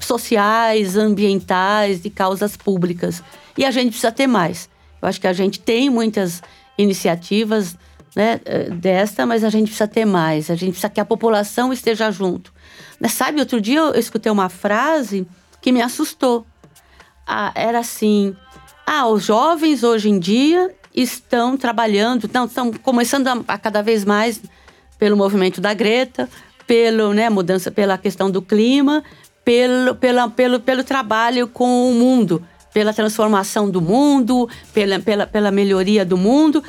sociais, 0.00 0.96
ambientais, 0.96 2.00
de 2.00 2.08
causas 2.08 2.56
públicas. 2.56 3.22
E 3.58 3.66
a 3.66 3.70
gente 3.70 3.90
precisa 3.90 4.10
ter 4.10 4.26
mais. 4.26 4.70
Eu 5.02 5.08
acho 5.08 5.20
que 5.20 5.26
a 5.26 5.34
gente 5.34 5.60
tem 5.60 5.90
muitas 5.90 6.42
iniciativas 6.78 7.76
né, 8.14 8.40
eh, 8.44 8.70
desta, 8.70 9.24
mas 9.26 9.44
a 9.44 9.50
gente 9.50 9.68
precisa 9.68 9.88
ter 9.88 10.04
mais, 10.04 10.50
a 10.50 10.54
gente 10.54 10.70
precisa 10.70 10.88
que 10.88 11.00
a 11.00 11.04
população 11.04 11.72
esteja 11.72 12.10
junto. 12.10 12.52
Né, 13.00 13.08
sabe, 13.08 13.40
outro 13.40 13.60
dia 13.60 13.78
eu 13.78 13.94
escutei 13.94 14.30
uma 14.30 14.48
frase 14.48 15.26
que 15.60 15.72
me 15.72 15.82
assustou. 15.82 16.46
ah, 17.26 17.52
era 17.54 17.78
assim: 17.80 18.34
ah, 18.86 19.06
os 19.06 19.24
jovens 19.24 19.82
hoje 19.82 20.08
em 20.08 20.18
dia 20.18 20.74
estão 20.94 21.56
trabalhando, 21.56 22.28
não, 22.32 22.46
estão 22.46 22.72
começando 22.72 23.28
a, 23.28 23.44
a 23.48 23.58
cada 23.58 23.82
vez 23.82 24.04
mais 24.04 24.40
pelo 24.98 25.16
movimento 25.16 25.60
da 25.60 25.72
Greta, 25.74 26.28
pelo 26.66 27.12
né, 27.12 27.30
mudança, 27.30 27.70
pela 27.70 27.96
questão 27.96 28.30
do 28.30 28.42
clima, 28.42 29.02
pelo, 29.44 29.94
pela, 29.94 30.28
pelo, 30.28 30.60
pelo 30.60 30.84
trabalho 30.84 31.48
com 31.48 31.90
o 31.90 31.94
mundo, 31.94 32.44
pela 32.74 32.92
transformação 32.92 33.70
do 33.70 33.80
mundo, 33.80 34.48
pela, 34.74 34.98
pela, 34.98 35.26
pela 35.26 35.50
melhoria 35.50 36.04
do 36.04 36.16
mundo. 36.16 36.62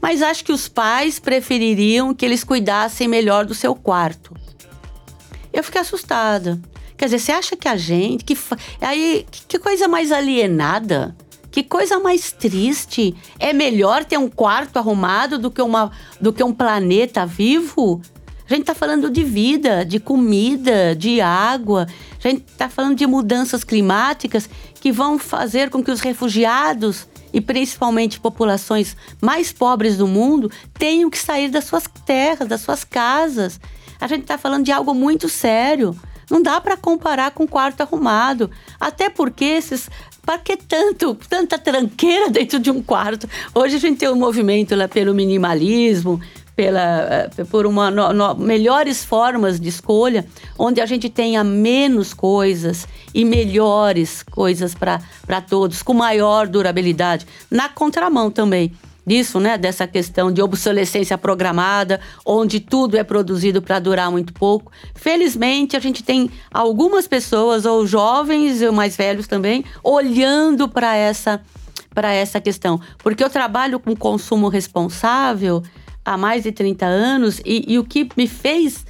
Mas 0.00 0.22
acho 0.22 0.44
que 0.44 0.52
os 0.52 0.68
pais 0.68 1.18
prefeririam 1.18 2.14
que 2.14 2.24
eles 2.24 2.44
cuidassem 2.44 3.08
melhor 3.08 3.44
do 3.44 3.54
seu 3.54 3.74
quarto. 3.74 4.34
Eu 5.52 5.64
fiquei 5.64 5.80
assustada. 5.80 6.60
Quer 6.96 7.06
dizer, 7.06 7.18
você 7.18 7.32
acha 7.32 7.56
que 7.56 7.68
a 7.68 7.76
gente. 7.76 8.24
Que, 8.24 8.38
aí, 8.80 9.26
que, 9.48 9.58
coisa 9.58 9.86
mais 9.86 10.12
alienada? 10.12 11.16
Que 11.50 11.62
coisa 11.62 11.98
mais 11.98 12.32
triste. 12.32 13.14
É 13.38 13.52
melhor 13.52 14.04
ter 14.04 14.18
um 14.18 14.28
quarto 14.28 14.78
arrumado 14.78 15.38
do 15.38 15.50
que, 15.50 15.62
uma, 15.62 15.90
do 16.20 16.32
que 16.32 16.42
um 16.42 16.52
planeta 16.52 17.26
vivo? 17.26 18.00
A 18.48 18.52
gente 18.54 18.62
está 18.62 18.74
falando 18.74 19.10
de 19.10 19.24
vida, 19.24 19.84
de 19.84 19.98
comida, 19.98 20.94
de 20.94 21.20
água. 21.20 21.86
A 22.22 22.28
gente 22.28 22.44
está 22.46 22.68
falando 22.68 22.94
de 22.94 23.06
mudanças 23.06 23.64
climáticas 23.64 24.48
que 24.80 24.92
vão 24.92 25.18
fazer 25.18 25.68
com 25.68 25.82
que 25.82 25.90
os 25.90 26.00
refugiados 26.00 27.08
e 27.36 27.40
principalmente 27.42 28.18
populações 28.18 28.96
mais 29.20 29.52
pobres 29.52 29.98
do 29.98 30.08
mundo 30.08 30.50
tenham 30.72 31.10
que 31.10 31.18
sair 31.18 31.50
das 31.50 31.64
suas 31.64 31.84
terras, 32.06 32.48
das 32.48 32.62
suas 32.62 32.82
casas. 32.82 33.60
A 34.00 34.06
gente 34.06 34.22
está 34.22 34.38
falando 34.38 34.64
de 34.64 34.72
algo 34.72 34.94
muito 34.94 35.28
sério. 35.28 35.94
Não 36.30 36.40
dá 36.40 36.58
para 36.62 36.78
comparar 36.78 37.32
com 37.32 37.46
quarto 37.46 37.82
arrumado. 37.82 38.50
Até 38.80 39.10
porque 39.10 39.44
esses. 39.44 39.90
Para 40.24 40.38
que 40.38 40.56
tanto, 40.56 41.14
tanta 41.28 41.58
tranqueira 41.58 42.30
dentro 42.32 42.58
de 42.58 42.70
um 42.70 42.82
quarto? 42.82 43.28
Hoje 43.54 43.76
a 43.76 43.78
gente 43.78 43.98
tem 43.98 44.08
um 44.08 44.16
movimento 44.16 44.74
lá 44.74 44.88
pelo 44.88 45.14
minimalismo, 45.14 46.18
pela, 46.56 47.30
eh, 47.38 47.44
por 47.50 47.66
uma 47.66 47.90
no, 47.90 48.12
no, 48.14 48.34
melhores 48.34 49.04
formas 49.04 49.60
de 49.60 49.68
escolha, 49.68 50.26
onde 50.58 50.80
a 50.80 50.86
gente 50.86 51.10
tenha 51.10 51.44
menos 51.44 52.14
coisas 52.14 52.88
e 53.14 53.24
melhores 53.24 54.22
coisas 54.22 54.74
para 54.74 55.40
todos, 55.42 55.82
com 55.82 55.92
maior 55.92 56.48
durabilidade. 56.48 57.26
Na 57.50 57.68
contramão 57.68 58.30
também 58.30 58.72
disso, 59.06 59.38
né, 59.38 59.56
dessa 59.56 59.86
questão 59.86 60.32
de 60.32 60.42
obsolescência 60.42 61.16
programada, 61.16 62.00
onde 62.24 62.58
tudo 62.58 62.96
é 62.96 63.04
produzido 63.04 63.62
para 63.62 63.78
durar 63.78 64.10
muito 64.10 64.32
pouco. 64.32 64.72
Felizmente, 64.94 65.76
a 65.76 65.80
gente 65.80 66.02
tem 66.02 66.28
algumas 66.50 67.06
pessoas, 67.06 67.64
ou 67.64 67.86
jovens 67.86 68.60
ou 68.62 68.72
mais 68.72 68.96
velhos 68.96 69.28
também, 69.28 69.64
olhando 69.84 70.68
para 70.68 70.96
essa 70.96 71.40
para 71.94 72.12
essa 72.12 72.38
questão, 72.42 72.78
porque 72.98 73.24
eu 73.24 73.30
trabalho 73.30 73.80
com 73.80 73.96
consumo 73.96 74.48
responsável 74.48 75.62
há 76.06 76.16
mais 76.16 76.44
de 76.44 76.52
30 76.52 76.86
anos 76.86 77.40
e, 77.44 77.64
e 77.66 77.78
o 77.78 77.84
que 77.84 78.08
me 78.16 78.28
fez 78.28 78.86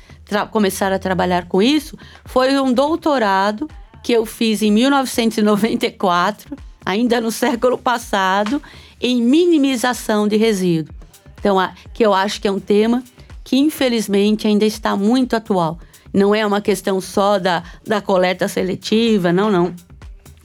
começar 0.50 0.92
a 0.92 0.98
trabalhar 0.98 1.46
com 1.46 1.62
isso 1.62 1.96
foi 2.26 2.60
um 2.60 2.72
doutorado 2.72 3.68
que 4.02 4.12
eu 4.12 4.26
fiz 4.26 4.60
em 4.62 4.70
1994, 4.70 6.56
ainda 6.84 7.20
no 7.20 7.32
século 7.32 7.78
passado, 7.78 8.62
em 9.00 9.20
minimização 9.22 10.28
de 10.28 10.36
resíduo. 10.36 10.94
Então, 11.38 11.56
que 11.92 12.04
eu 12.04 12.12
acho 12.12 12.40
que 12.40 12.46
é 12.46 12.52
um 12.52 12.60
tema 12.60 13.02
que 13.42 13.56
infelizmente 13.56 14.46
ainda 14.46 14.64
está 14.64 14.96
muito 14.96 15.34
atual. 15.34 15.78
Não 16.12 16.34
é 16.34 16.44
uma 16.46 16.60
questão 16.60 17.00
só 17.00 17.38
da, 17.38 17.62
da 17.86 18.00
coleta 18.00 18.48
seletiva, 18.48 19.32
não, 19.32 19.50
não. 19.50 19.74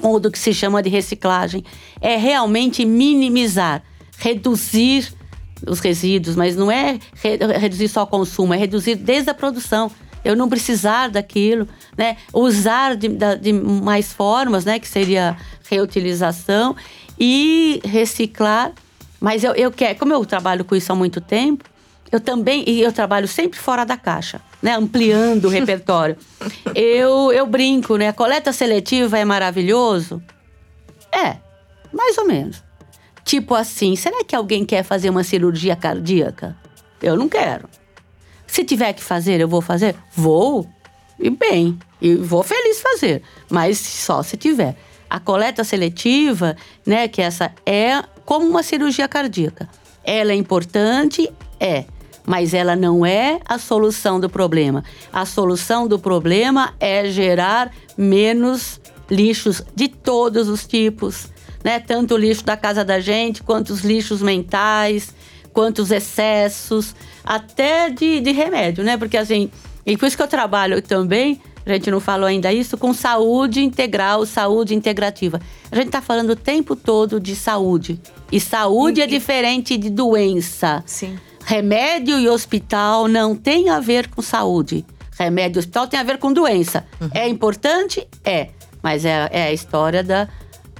Ou 0.01 0.19
do 0.19 0.31
que 0.31 0.39
se 0.39 0.53
chama 0.53 0.81
de 0.81 0.89
reciclagem. 0.89 1.63
É 1.99 2.15
realmente 2.17 2.85
minimizar, 2.85 3.83
reduzir 4.17 5.13
os 5.67 5.79
resíduos, 5.79 6.35
mas 6.35 6.55
não 6.55 6.71
é 6.71 6.99
re 7.13 7.37
reduzir 7.57 7.87
só 7.87 8.03
o 8.03 8.07
consumo, 8.07 8.53
é 8.53 8.57
reduzir 8.57 8.95
desde 8.95 9.29
a 9.29 9.33
produção. 9.33 9.91
Eu 10.23 10.35
não 10.35 10.47
precisar 10.47 11.09
daquilo, 11.09 11.67
né? 11.97 12.17
Usar 12.31 12.95
de, 12.95 13.07
de 13.39 13.53
mais 13.53 14.13
formas, 14.13 14.65
né? 14.65 14.79
Que 14.79 14.87
seria 14.87 15.35
reutilização 15.67 16.75
e 17.19 17.81
reciclar. 17.83 18.71
Mas 19.19 19.43
eu, 19.43 19.53
eu 19.53 19.71
quero, 19.71 19.97
como 19.97 20.13
eu 20.13 20.23
trabalho 20.25 20.63
com 20.63 20.75
isso 20.75 20.91
há 20.91 20.95
muito 20.95 21.19
tempo, 21.19 21.65
eu 22.11 22.19
também, 22.19 22.63
e 22.67 22.81
eu 22.81 22.91
trabalho 22.91 23.27
sempre 23.27 23.57
fora 23.57 23.85
da 23.85 23.97
caixa, 23.97 24.41
né? 24.61 24.75
Ampliando 24.75 25.45
o 25.45 25.49
repertório. 25.49 26.17
Eu, 26.75 27.31
eu 27.31 27.47
brinco, 27.47 27.97
né? 27.97 28.09
A 28.09 28.13
coleta 28.13 28.51
seletiva 28.51 29.17
é 29.17 29.25
maravilhoso? 29.25 30.21
É, 31.11 31.37
mais 31.91 32.17
ou 32.17 32.27
menos. 32.27 32.63
Tipo 33.31 33.55
assim, 33.55 33.95
será 33.95 34.25
que 34.25 34.35
alguém 34.35 34.65
quer 34.65 34.83
fazer 34.83 35.09
uma 35.09 35.23
cirurgia 35.23 35.73
cardíaca? 35.73 36.53
Eu 37.01 37.15
não 37.15 37.29
quero. 37.29 37.69
Se 38.45 38.61
tiver 38.65 38.91
que 38.91 39.01
fazer, 39.01 39.39
eu 39.39 39.47
vou 39.47 39.61
fazer? 39.61 39.95
Vou. 40.13 40.67
E 41.17 41.29
bem, 41.29 41.79
e 42.01 42.13
vou 42.13 42.43
feliz 42.43 42.81
fazer, 42.81 43.23
mas 43.49 43.77
só 43.77 44.21
se 44.21 44.35
tiver. 44.35 44.75
A 45.09 45.17
coleta 45.17 45.63
seletiva, 45.63 46.57
né, 46.85 47.07
que 47.07 47.21
essa 47.21 47.53
é 47.65 48.03
como 48.25 48.45
uma 48.45 48.63
cirurgia 48.63 49.07
cardíaca. 49.07 49.69
Ela 50.03 50.33
é 50.33 50.35
importante? 50.35 51.31
É. 51.57 51.85
Mas 52.25 52.53
ela 52.53 52.75
não 52.75 53.05
é 53.05 53.39
a 53.45 53.57
solução 53.57 54.19
do 54.19 54.29
problema. 54.29 54.83
A 55.13 55.25
solução 55.25 55.87
do 55.87 55.97
problema 55.97 56.73
é 56.81 57.09
gerar 57.09 57.71
menos 57.97 58.81
lixos 59.09 59.63
de 59.73 59.87
todos 59.87 60.49
os 60.49 60.67
tipos, 60.67 61.27
né? 61.63 61.79
Tanto 61.79 62.15
o 62.15 62.17
lixo 62.17 62.43
da 62.43 62.57
casa 62.57 62.83
da 62.83 62.99
gente, 62.99 63.43
quanto 63.43 63.71
os 63.71 63.81
lixos 63.81 64.21
mentais, 64.21 65.13
quanto 65.53 65.79
os 65.81 65.91
excessos, 65.91 66.95
até 67.23 67.89
de, 67.89 68.19
de 68.19 68.31
remédio, 68.31 68.83
né? 68.83 68.97
Porque 68.97 69.17
assim, 69.17 69.49
e 69.85 69.97
por 69.97 70.05
isso 70.07 70.17
que 70.17 70.23
eu 70.23 70.27
trabalho 70.27 70.81
também 70.81 71.41
a 71.65 71.73
gente 71.73 71.91
não 71.91 71.99
falou 71.99 72.27
ainda 72.27 72.51
isso, 72.51 72.77
com 72.77 72.93
saúde 72.93 73.61
integral, 73.61 74.25
saúde 74.25 74.73
integrativa. 74.73 75.39
A 75.71 75.75
gente 75.75 75.87
está 75.87 76.01
falando 76.01 76.31
o 76.31 76.35
tempo 76.35 76.75
todo 76.75 77.19
de 77.19 77.35
saúde. 77.35 77.99
E 78.31 78.39
saúde 78.39 78.99
e, 78.99 79.03
é 79.03 79.07
diferente 79.07 79.77
de 79.77 79.89
doença. 79.89 80.83
Sim. 80.85 81.17
Remédio 81.45 82.19
e 82.19 82.27
hospital 82.27 83.07
não 83.07 83.35
tem 83.35 83.69
a 83.69 83.79
ver 83.79 84.09
com 84.09 84.21
saúde. 84.21 84.85
Remédio 85.17 85.59
e 85.59 85.61
hospital 85.61 85.87
tem 85.87 85.99
a 85.99 86.03
ver 86.03 86.17
com 86.17 86.33
doença. 86.33 86.85
Uhum. 86.99 87.09
É 87.13 87.27
importante? 87.27 88.07
É. 88.23 88.49
Mas 88.81 89.05
é, 89.05 89.29
é 89.31 89.43
a 89.43 89.53
história 89.53 90.03
da. 90.03 90.27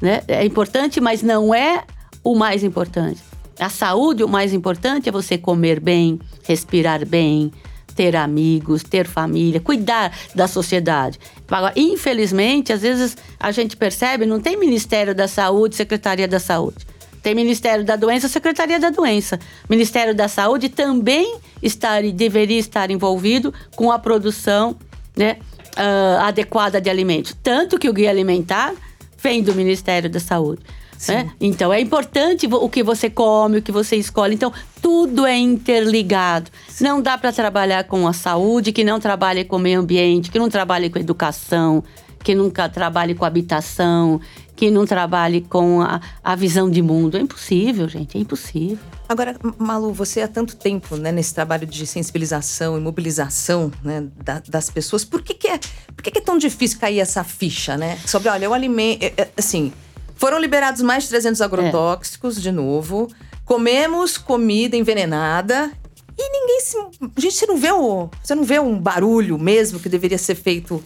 Né? 0.02 0.24
É 0.28 0.44
importante, 0.44 1.00
mas 1.00 1.22
não 1.22 1.54
é 1.54 1.84
o 2.24 2.36
mais 2.36 2.64
importante. 2.64 3.22
A 3.60 3.70
saúde, 3.70 4.24
o 4.24 4.28
mais 4.28 4.54
importante 4.54 5.08
é 5.08 5.12
você 5.12 5.38
comer 5.38 5.80
bem, 5.80 6.20
respirar 6.44 7.06
bem, 7.06 7.52
ter 7.96 8.16
amigos, 8.16 8.84
ter 8.84 9.06
família, 9.06 9.60
cuidar 9.60 10.12
da 10.34 10.48
sociedade. 10.48 11.20
Agora, 11.50 11.74
infelizmente, 11.76 12.74
às 12.74 12.82
vezes 12.82 13.16
a 13.40 13.52
gente 13.52 13.78
percebe, 13.78 14.26
não 14.26 14.40
tem 14.40 14.58
Ministério 14.58 15.14
da 15.14 15.28
Saúde, 15.28 15.76
Secretaria 15.76 16.28
da 16.28 16.40
Saúde. 16.40 16.88
Tem 17.22 17.36
Ministério 17.36 17.86
da 17.86 17.96
Doença, 17.96 18.28
Secretaria 18.28 18.80
da 18.80 18.90
Doença. 18.90 19.40
Ministério 19.70 20.16
da 20.16 20.28
Saúde 20.28 20.70
também 20.70 21.36
está, 21.62 22.02
deveria 22.02 22.58
estar 22.58 22.90
envolvido 22.90 23.54
com 23.76 23.92
a 23.92 24.00
produção 24.00 24.76
né, 25.16 25.38
uh, 25.78 26.22
adequada 26.22 26.82
de 26.82 26.90
alimentos. 26.90 27.38
Tanto 27.44 27.78
que 27.78 27.88
o 27.88 27.94
guia 27.94 28.10
alimentar 28.10 28.74
vem 29.22 29.42
do 29.42 29.54
Ministério 29.54 30.10
da 30.10 30.20
Saúde. 30.20 30.62
Né? 31.08 31.32
Então 31.40 31.74
é 31.74 31.80
importante 31.80 32.48
o 32.48 32.70
que 32.70 32.84
você 32.84 33.10
come, 33.10 33.58
o 33.58 33.62
que 33.62 33.72
você 33.72 33.96
escolhe. 33.96 34.36
Então 34.36 34.54
tudo 34.82 35.26
é 35.26 35.38
interligado. 35.38 36.52
Sim. 36.68 36.84
Não 36.84 37.02
dá 37.02 37.18
para 37.18 37.32
trabalhar 37.32 37.86
com 37.86 38.08
a 38.08 38.14
saúde 38.14 38.72
que 38.72 38.84
não 38.84 39.00
trabalhe 39.00 39.44
com 39.44 39.56
o 39.56 39.60
meio 39.60 39.80
ambiente, 39.80 40.30
que 40.30 40.38
não 40.38 40.50
trabalhe 40.50 40.90
com 40.90 41.00
a 41.00 41.02
educação, 41.02 41.84
que 42.24 42.36
nunca 42.36 42.70
trabalhe 42.70 43.16
com 43.16 43.26
habitação, 43.26 44.22
que 44.56 44.70
não 44.70 44.86
trabalhe 44.86 45.42
com 45.42 45.82
a, 45.82 46.00
a 46.24 46.36
visão 46.36 46.70
de 46.70 46.82
mundo. 46.82 47.18
É 47.18 47.22
impossível, 47.22 47.90
gente, 47.90 48.18
é 48.18 48.22
impossível. 48.22 48.78
Agora, 49.12 49.36
Malu, 49.58 49.92
você 49.92 50.22
há 50.22 50.28
tanto 50.28 50.56
tempo 50.56 50.96
né, 50.96 51.12
nesse 51.12 51.34
trabalho 51.34 51.68
de 51.68 51.86
sensibilização 51.86 52.78
e 52.78 52.80
mobilização 52.80 53.70
né, 53.84 54.08
da, 54.24 54.42
das 54.48 54.70
pessoas, 54.70 55.04
por 55.04 55.22
que, 55.22 55.34
que, 55.34 55.50
é, 55.50 55.60
por 55.94 56.02
que, 56.02 56.12
que 56.12 56.20
é 56.20 56.22
tão 56.22 56.38
difícil 56.38 56.80
cair 56.80 57.02
essa 57.02 57.22
ficha, 57.22 57.76
né? 57.76 58.00
Sobre, 58.08 58.30
olha, 58.30 58.50
o 58.50 58.54
alimento. 58.54 59.06
Assim, 59.36 59.74
foram 60.16 60.40
liberados 60.40 60.82
mais 60.82 61.04
de 61.04 61.10
300 61.10 61.42
agrotóxicos, 61.42 62.38
é. 62.38 62.40
de 62.40 62.54
novo. 62.54 63.10
Comemos 63.44 64.18
comida 64.18 64.78
envenenada. 64.78 65.70
E 66.18 66.32
ninguém 66.32 66.62
se. 66.62 66.78
Gente, 67.18 67.36
você 67.36 67.46
não 67.46 67.58
vê 67.58 67.72
o. 67.74 68.10
Você 68.24 68.34
não 68.34 68.46
vê 68.46 68.62
um 68.62 68.80
barulho 68.80 69.38
mesmo 69.38 69.78
que 69.78 69.90
deveria 69.90 70.18
ser 70.18 70.36
feito 70.36 70.82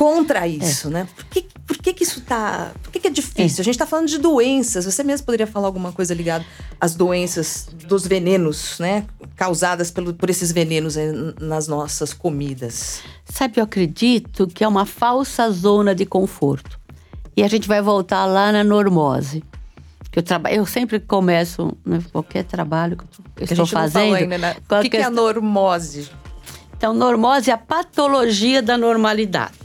contra 0.00 0.48
isso, 0.48 0.88
é. 0.88 0.90
né? 0.92 1.08
Por 1.14 1.26
que, 1.26 1.42
por 1.66 1.76
que, 1.76 1.92
que 1.92 2.04
isso 2.04 2.22
tá. 2.22 2.72
Por 2.82 2.90
que, 2.90 3.00
que 3.00 3.08
é 3.08 3.10
difícil? 3.10 3.58
É. 3.58 3.60
A 3.60 3.64
gente 3.64 3.76
tá 3.76 3.84
falando 3.84 4.08
de 4.08 4.16
doenças. 4.16 4.86
Você 4.86 5.04
mesmo 5.04 5.26
poderia 5.26 5.46
falar 5.46 5.66
alguma 5.66 5.92
coisa 5.92 6.14
ligada 6.14 6.42
às 6.80 6.94
doenças 6.94 7.68
dos 7.86 8.06
venenos, 8.06 8.78
né? 8.78 9.04
Causadas 9.36 9.90
pelo, 9.90 10.14
por 10.14 10.30
esses 10.30 10.52
venenos 10.52 10.96
nas 11.38 11.68
nossas 11.68 12.14
comidas. 12.14 13.02
Sabe, 13.26 13.60
eu 13.60 13.64
acredito 13.64 14.46
que 14.46 14.64
é 14.64 14.68
uma 14.68 14.86
falsa 14.86 15.50
zona 15.50 15.94
de 15.94 16.06
conforto. 16.06 16.80
E 17.36 17.42
a 17.42 17.48
gente 17.48 17.68
vai 17.68 17.82
voltar 17.82 18.24
lá 18.24 18.50
na 18.50 18.64
normose. 18.64 19.44
Que 20.10 20.18
eu, 20.18 20.22
traba... 20.22 20.50
eu 20.50 20.64
sempre 20.64 20.98
começo, 20.98 21.76
né, 21.84 22.02
qualquer 22.10 22.44
trabalho 22.44 22.96
que 22.96 23.04
eu 23.42 23.44
estou 23.44 23.66
fazendo. 23.66 24.14
Ainda, 24.14 24.38
né? 24.38 24.56
O 24.66 24.80
que, 24.80 24.88
que 24.88 24.96
é 24.96 25.04
a 25.04 25.10
normose? 25.10 26.08
Então, 26.74 26.94
normose 26.94 27.50
é 27.50 27.52
a 27.52 27.58
patologia 27.58 28.62
da 28.62 28.78
normalidade. 28.78 29.60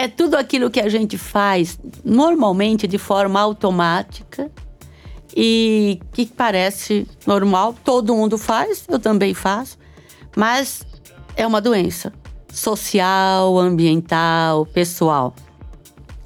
É 0.00 0.06
tudo 0.06 0.36
aquilo 0.36 0.70
que 0.70 0.78
a 0.78 0.88
gente 0.88 1.18
faz 1.18 1.76
normalmente 2.04 2.86
de 2.86 2.98
forma 2.98 3.40
automática 3.40 4.48
e 5.36 5.98
que 6.12 6.24
parece 6.24 7.04
normal, 7.26 7.74
todo 7.84 8.14
mundo 8.14 8.38
faz, 8.38 8.84
eu 8.88 9.00
também 9.00 9.34
faço, 9.34 9.76
mas 10.36 10.86
é 11.36 11.44
uma 11.44 11.60
doença 11.60 12.12
social, 12.48 13.58
ambiental, 13.58 14.64
pessoal. 14.66 15.34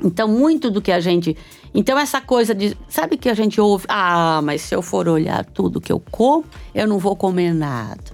Então, 0.05 0.29
muito 0.29 0.71
do 0.71 0.83
que 0.83 0.93
a 0.93 1.01
gente. 1.01 1.35
Então, 1.73 1.99
essa 1.99 2.21
coisa 2.21 2.55
de. 2.55 2.77
Sabe 2.91 3.17
que 3.17 3.31
a 3.31 3.35
gente 3.35 3.59
ouve? 3.59 3.87
Ah, 3.89 4.41
mas 4.43 4.61
se 4.61 4.75
eu 4.75 4.83
for 4.83 5.09
olhar 5.09 5.47
tudo 5.47 5.81
que 5.81 5.91
eu 5.91 6.03
como, 6.11 6.45
eu 6.75 6.87
não 6.87 6.99
vou 6.99 7.17
comer 7.17 7.55
nada. 7.55 8.05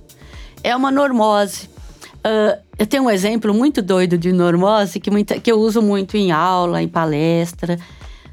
É 0.62 0.76
uma 0.76 0.92
normose. 0.92 1.68
Uh, 2.28 2.60
eu 2.78 2.86
tenho 2.86 3.04
um 3.04 3.10
exemplo 3.10 3.54
muito 3.54 3.80
doido 3.80 4.18
de 4.18 4.32
normose 4.32 5.00
que, 5.00 5.10
muita, 5.10 5.40
que 5.40 5.50
eu 5.50 5.58
uso 5.58 5.80
muito 5.80 6.14
em 6.14 6.30
aula, 6.30 6.82
em 6.82 6.88
palestra. 6.88 7.78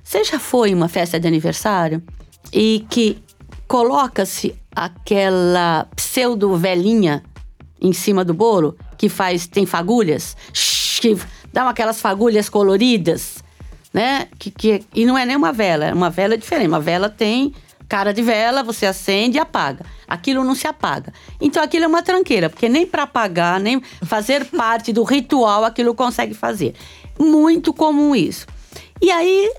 Você 0.03 0.21
já 0.25 0.37
foi 0.37 0.71
em 0.71 0.75
uma 0.75 0.89
festa 0.89 1.17
de 1.17 1.25
aniversário 1.25 2.03
e 2.51 2.85
que 2.89 3.17
coloca-se 3.67 4.53
aquela 4.75 5.87
pseudo 5.95 6.57
velhinha 6.57 7.23
em 7.81 7.93
cima 7.93 8.25
do 8.25 8.33
bolo 8.33 8.75
que 8.97 9.07
faz 9.07 9.47
tem 9.47 9.65
fagulhas, 9.65 10.35
que 10.99 11.17
dá 11.53 11.69
aquelas 11.69 12.01
fagulhas 12.01 12.49
coloridas, 12.49 13.43
né? 13.93 14.27
Que, 14.37 14.51
que, 14.51 14.83
e 14.93 15.05
não 15.05 15.17
é 15.17 15.25
nem 15.25 15.37
uma 15.37 15.53
vela, 15.53 15.85
é 15.85 15.93
uma 15.93 16.09
vela 16.09 16.37
diferente. 16.37 16.67
Uma 16.67 16.81
vela 16.81 17.09
tem 17.09 17.53
cara 17.87 18.13
de 18.13 18.21
vela, 18.21 18.63
você 18.63 18.85
acende 18.85 19.37
e 19.37 19.39
apaga. 19.39 19.85
Aquilo 20.07 20.43
não 20.43 20.55
se 20.55 20.67
apaga. 20.67 21.13
Então 21.39 21.63
aquilo 21.63 21.85
é 21.85 21.87
uma 21.87 22.03
tranqueira, 22.03 22.49
porque 22.49 22.67
nem 22.67 22.85
para 22.85 23.03
apagar, 23.03 23.59
nem 23.59 23.81
fazer 24.03 24.45
parte 24.51 24.91
do 24.91 25.03
ritual 25.03 25.63
aquilo 25.63 25.93
consegue 25.93 26.33
fazer. 26.33 26.73
Muito 27.19 27.73
comum 27.73 28.15
isso. 28.15 28.45
E 29.01 29.11
aí, 29.11 29.51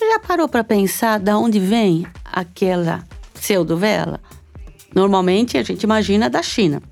já 0.00 0.18
parou 0.18 0.48
para 0.48 0.62
pensar 0.62 1.18
de 1.18 1.32
onde 1.32 1.58
vem 1.58 2.06
aquela 2.24 3.04
pseudo-vela? 3.34 4.20
Normalmente 4.94 5.58
a 5.58 5.62
gente 5.62 5.82
imagina 5.82 6.30
da 6.30 6.42
China. 6.42 6.82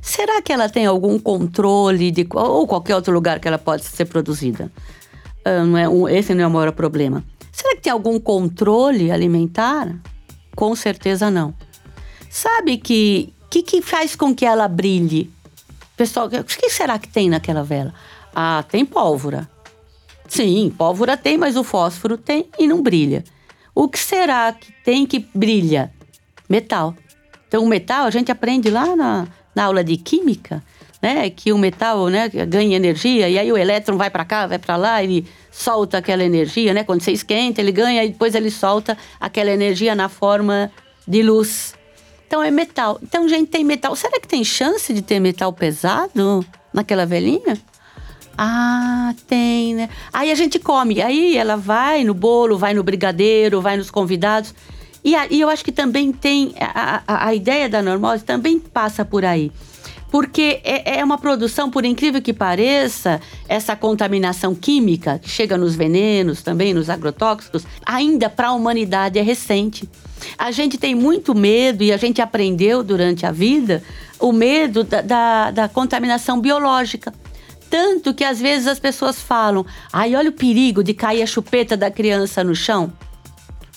Será 0.00 0.42
que 0.42 0.52
ela 0.52 0.68
tem 0.68 0.84
algum 0.84 1.18
controle 1.18 2.10
de 2.10 2.26
ou 2.34 2.66
qualquer 2.66 2.96
outro 2.96 3.12
lugar 3.12 3.38
que 3.38 3.46
ela 3.46 3.58
pode 3.58 3.84
ser 3.84 4.06
produzida? 4.06 4.70
Uh, 5.46 5.64
não 5.66 5.78
é 5.78 5.88
um, 5.88 6.08
esse 6.08 6.34
não 6.34 6.44
é 6.44 6.46
o 6.46 6.50
maior 6.50 6.72
problema. 6.72 7.24
Será 7.52 7.76
que 7.76 7.82
tem 7.82 7.92
algum 7.92 8.18
controle 8.18 9.10
alimentar? 9.10 9.94
Com 10.54 10.74
certeza 10.74 11.30
não. 11.30 11.54
Sabe 12.30 12.78
que 12.78 13.32
que, 13.52 13.62
que 13.62 13.82
faz 13.82 14.16
com 14.16 14.34
que 14.34 14.46
ela 14.46 14.66
brilhe? 14.66 15.30
Pessoal, 15.94 16.26
o 16.26 16.44
que 16.44 16.70
será 16.70 16.98
que 16.98 17.06
tem 17.06 17.28
naquela 17.28 17.62
vela? 17.62 17.92
Ah, 18.34 18.64
tem 18.66 18.82
pólvora. 18.82 19.46
Sim, 20.26 20.72
pólvora 20.76 21.18
tem, 21.18 21.36
mas 21.36 21.54
o 21.54 21.62
fósforo 21.62 22.16
tem 22.16 22.48
e 22.58 22.66
não 22.66 22.82
brilha. 22.82 23.22
O 23.74 23.90
que 23.90 23.98
será 23.98 24.50
que 24.54 24.72
tem 24.82 25.04
que 25.04 25.28
brilha? 25.34 25.92
Metal. 26.48 26.94
Então, 27.46 27.62
o 27.62 27.68
metal 27.68 28.06
a 28.06 28.10
gente 28.10 28.32
aprende 28.32 28.70
lá 28.70 28.96
na, 28.96 29.28
na 29.54 29.64
aula 29.64 29.84
de 29.84 29.98
química, 29.98 30.64
né, 31.02 31.28
que 31.28 31.52
o 31.52 31.58
metal, 31.58 32.06
né, 32.06 32.28
ganha 32.28 32.76
energia 32.76 33.28
e 33.28 33.36
aí 33.36 33.50
o 33.50 33.58
elétron 33.58 33.96
vai 33.96 34.08
para 34.08 34.24
cá, 34.24 34.46
vai 34.46 34.58
para 34.58 34.76
lá, 34.76 35.02
ele 35.02 35.26
solta 35.50 35.98
aquela 35.98 36.22
energia, 36.22 36.72
né? 36.72 36.84
Quando 36.84 37.02
você 37.02 37.10
esquenta, 37.10 37.60
ele 37.60 37.72
ganha 37.72 38.04
e 38.04 38.10
depois 38.10 38.36
ele 38.36 38.50
solta 38.50 38.96
aquela 39.20 39.50
energia 39.50 39.96
na 39.96 40.08
forma 40.08 40.70
de 41.06 41.22
luz. 41.22 41.74
Então 42.26 42.40
é 42.42 42.50
metal. 42.50 42.98
Então, 43.02 43.28
gente, 43.28 43.50
tem 43.50 43.64
metal. 43.64 43.94
Será 43.96 44.18
que 44.20 44.28
tem 44.28 44.44
chance 44.44 44.94
de 44.94 45.02
ter 45.02 45.18
metal 45.18 45.52
pesado 45.52 46.46
naquela 46.72 47.04
velhinha? 47.04 47.58
Ah, 48.38 49.12
tem, 49.26 49.74
né? 49.74 49.90
Aí 50.10 50.30
a 50.30 50.34
gente 50.34 50.58
come. 50.58 51.02
Aí 51.02 51.36
ela 51.36 51.56
vai 51.56 52.04
no 52.04 52.14
bolo, 52.14 52.56
vai 52.56 52.72
no 52.72 52.82
brigadeiro, 52.82 53.60
vai 53.60 53.76
nos 53.76 53.90
convidados. 53.90 54.54
E, 55.04 55.14
a, 55.14 55.26
e 55.28 55.40
eu 55.40 55.50
acho 55.50 55.62
que 55.62 55.72
também 55.72 56.12
tem. 56.12 56.54
A, 56.58 57.02
a, 57.06 57.26
a 57.26 57.34
ideia 57.34 57.68
da 57.68 57.82
normose 57.82 58.24
também 58.24 58.58
passa 58.58 59.04
por 59.04 59.24
aí 59.24 59.52
porque 60.12 60.60
é, 60.62 60.98
é, 60.98 61.04
uma 61.04 61.16
produção, 61.16 61.70
por 61.70 61.86
incrível 61.86 62.20
que 62.20 62.34
pareça, 62.34 63.18
essa 63.48 63.74
contaminação 63.74 64.54
química 64.54 65.18
que 65.18 65.30
chega 65.30 65.56
nos 65.56 65.74
venenos, 65.74 66.42
também 66.42 66.74
nos 66.74 66.90
agrotóxicos, 66.90 67.64
ainda 67.82 68.28
para 68.28 68.48
a 68.48 68.52
humanidade 68.52 69.18
é 69.18 69.22
recente. 69.22 69.88
A 70.36 70.50
gente 70.50 70.76
tem 70.76 70.94
muito 70.94 71.34
medo 71.34 71.82
e 71.82 71.90
a 71.90 71.96
gente 71.96 72.20
aprendeu 72.20 72.84
durante 72.84 73.24
a 73.24 73.32
vida 73.32 73.82
o 74.20 74.32
medo 74.32 74.84
da, 74.84 75.00
da, 75.00 75.50
da 75.50 75.68
contaminação 75.68 76.38
biológica. 76.38 77.10
Tanto 77.70 78.12
que 78.12 78.22
às 78.22 78.38
vezes 78.38 78.66
as 78.66 78.78
pessoas 78.78 79.18
falam: 79.18 79.64
ai, 79.90 80.14
olha 80.14 80.28
o 80.28 80.34
perigo 80.34 80.84
de 80.84 80.92
cair 80.92 81.22
a 81.22 81.26
chupeta 81.26 81.74
da 81.74 81.90
criança 81.90 82.44
no 82.44 82.54
chão 82.54 82.92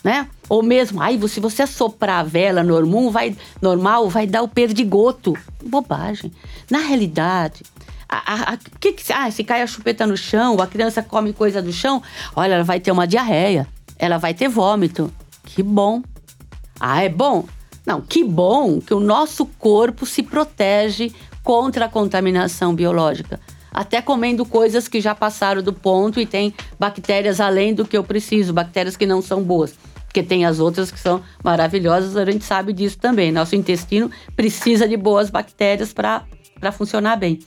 né? 0.05 0.27
Ou 0.47 0.61
mesmo, 0.61 1.01
aí 1.01 1.19
se 1.27 1.39
você 1.39 1.63
assoprar 1.63 2.19
a 2.19 2.23
vela 2.23 2.63
normal, 2.63 3.09
vai, 3.09 3.35
normal, 3.61 4.09
vai 4.09 4.27
dar 4.27 4.43
o 4.43 4.47
perdigoto. 4.47 5.33
Bobagem. 5.63 6.31
Na 6.69 6.79
realidade, 6.79 7.63
a, 8.07 8.17
a, 8.17 8.53
a, 8.53 8.57
que, 8.79 8.93
que, 8.93 9.11
ah, 9.11 9.29
se 9.31 9.43
cai 9.43 9.61
a 9.61 9.67
chupeta 9.67 10.05
no 10.05 10.15
chão, 10.15 10.61
a 10.61 10.67
criança 10.67 11.01
come 11.01 11.33
coisa 11.33 11.61
do 11.61 11.71
chão, 11.71 12.01
olha, 12.35 12.55
ela 12.55 12.63
vai 12.63 12.79
ter 12.79 12.91
uma 12.91 13.07
diarreia, 13.07 13.67
ela 13.97 14.17
vai 14.17 14.33
ter 14.33 14.47
vômito. 14.47 15.11
Que 15.43 15.63
bom. 15.63 16.03
Ah, 16.79 17.03
é 17.03 17.09
bom? 17.09 17.45
Não, 17.85 18.01
que 18.01 18.23
bom 18.23 18.79
que 18.79 18.93
o 18.93 18.99
nosso 18.99 19.45
corpo 19.45 20.05
se 20.05 20.21
protege 20.21 21.11
contra 21.43 21.85
a 21.85 21.89
contaminação 21.89 22.73
biológica. 22.73 23.39
Até 23.71 24.01
comendo 24.01 24.45
coisas 24.45 24.87
que 24.87 25.01
já 25.01 25.13
passaram 25.13 25.61
do 25.61 25.73
ponto 25.73 26.19
e 26.19 26.25
tem 26.25 26.53
bactérias 26.79 27.39
além 27.39 27.73
do 27.73 27.85
que 27.85 27.97
eu 27.97 28.03
preciso, 28.03 28.53
bactérias 28.53 28.95
que 28.95 29.05
não 29.05 29.21
são 29.21 29.43
boas 29.43 29.75
porque 30.15 30.23
tem 30.23 30.45
as 30.45 30.61
outras 30.61 30.89
que 30.89 30.97
são 30.97 31.21
maravilhosas, 31.43 32.15
a 32.15 32.23
gente 32.23 32.45
sabe 32.45 32.71
disso 32.71 32.97
também. 32.97 33.33
Nosso 33.33 33.53
intestino 33.53 34.09
precisa 34.33 34.87
de 34.87 34.95
boas 34.95 35.29
bactérias 35.29 35.91
para 35.91 36.23
funcionar 36.71 37.17
bem. 37.17 37.39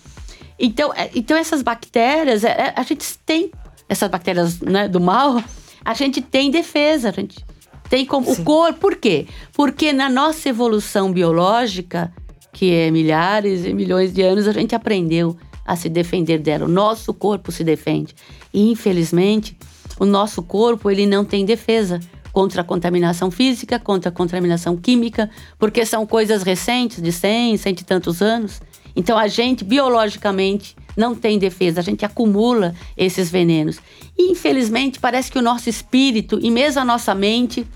Então, 0.59 0.93
é, 0.93 1.09
então 1.15 1.35
essas 1.35 1.63
bactérias, 1.63 2.45
é, 2.45 2.49
é, 2.51 2.75
a 2.77 2.83
gente 2.83 3.07
tem, 3.25 3.51
essas 3.89 4.11
bactérias 4.11 4.61
né, 4.61 4.87
do 4.87 5.01
mal, 5.01 5.43
a 5.83 5.95
gente 5.95 6.21
tem 6.21 6.51
defesa, 6.51 7.09
a 7.09 7.13
gente 7.13 7.43
tem 7.89 8.05
como 8.05 8.27
Sim. 8.35 8.43
o 8.43 8.45
corpo. 8.45 8.81
Por 8.81 8.97
quê? 8.97 9.27
Porque 9.55 9.91
na 9.91 10.11
nossa 10.11 10.51
evolução 10.51 11.11
biológica, 11.11 12.13
que 12.53 12.71
é 12.71 12.91
milhares 12.91 13.65
e 13.65 13.73
milhões 13.73 14.13
de 14.13 14.21
anos, 14.21 14.47
a 14.47 14.53
gente 14.53 14.75
aprendeu 14.75 15.35
a 15.65 15.75
se 15.75 15.89
defender 15.89 16.37
dela. 16.37 16.67
O 16.67 16.69
nosso 16.69 17.15
corpo 17.15 17.51
se 17.51 17.65
defende. 17.65 18.15
E 18.53 18.71
infelizmente, 18.71 19.57
o 19.99 20.05
nosso 20.05 20.43
corpo 20.43 20.91
ele 20.91 21.07
não 21.07 21.25
tem 21.25 21.47
defesa 21.47 21.99
contra 22.39 22.61
a 22.61 22.65
contaminação 22.65 23.33
física, 23.33 23.81
contra 23.81 24.11
a 24.11 24.13
contaminação 24.13 24.77
química, 24.77 25.29
porque 25.59 25.85
são 25.85 26.07
coisas 26.07 26.45
recentes, 26.45 27.03
de 27.03 27.11
100, 27.11 27.57
cento 27.57 27.81
e 27.81 27.85
tantos 27.85 28.23
anos. 28.23 28.63
Então 28.95 29.19
a 29.19 29.27
gente, 29.27 29.65
biologicamente, 29.65 30.77
não 30.97 31.17
tem 31.17 31.37
defesa, 31.37 31.81
a 31.81 31.83
gente 31.83 32.05
acumula 32.05 32.77
esses 32.97 33.29
venenos. 33.29 33.81
E 34.17 34.31
infelizmente 34.31 35.01
parece 35.01 35.33
que 35.33 35.39
o 35.41 35.43
nosso 35.43 35.69
espírito 35.69 36.39
e 36.41 36.49
mesmo 36.49 36.81
a 36.81 36.85
nossa 36.85 37.13
mente, 37.13 37.67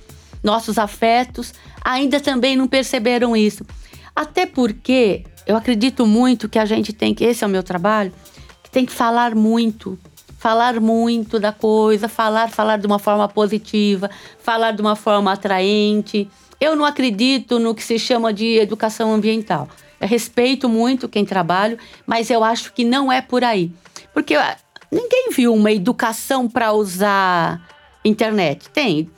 nossos 0.45 0.79
afetos, 0.79 1.53
ainda 1.85 2.21
também 2.21 2.55
não 2.55 2.69
perceberam 2.69 3.37
isso. 3.37 3.67
Até 4.15 4.47
porque 4.47 5.25
eu 5.45 5.57
acredito 5.57 6.07
muito 6.07 6.49
que 6.49 6.61
a 6.61 6.65
gente 6.65 6.93
tem 6.93 7.13
que, 7.13 7.25
esse 7.25 7.43
é 7.43 7.47
o 7.49 7.51
meu 7.51 7.65
trabalho, 7.65 8.13
que 8.63 8.71
tem 8.71 8.87
que 8.87 8.93
falar 8.93 9.35
muito, 9.35 9.99
falar 10.43 10.81
muito 10.81 11.39
da 11.39 11.53
coisa, 11.53 12.09
falar, 12.09 12.51
falar 12.51 12.77
de 12.77 12.85
uma 12.85 12.99
forma 12.99 13.29
positiva, 13.29 14.11
falar 14.41 14.73
de 14.73 14.83
uma 14.83 14.97
forma 14.97 15.33
atraente. 15.33 16.29
Eu 16.61 16.75
não 16.75 16.85
acredito 16.85 17.61
no 17.61 17.73
que 17.77 17.83
se 17.85 17.97
chama 17.97 18.33
de 18.33 18.59
educação 18.59 19.15
ambiental. 19.15 19.69
Eu 20.01 20.09
respeito 20.09 20.69
muito 20.69 21.09
quem 21.09 21.25
trabalha, 21.25 21.79
mas 22.05 22.29
eu 22.29 22.43
acho 22.43 22.73
que 22.73 22.83
não 22.83 23.13
é 23.13 23.23
por 23.23 23.45
aí. 23.45 23.71
Porque 24.13 24.35
ah, 24.35 24.57
ninguém 24.91 25.31
viu 25.31 25.55
uma 25.55 25.71
educação 25.71 26.49
para 26.49 26.73
usar 26.73 27.65
internet. 28.05 28.69
Tem. 28.71 29.09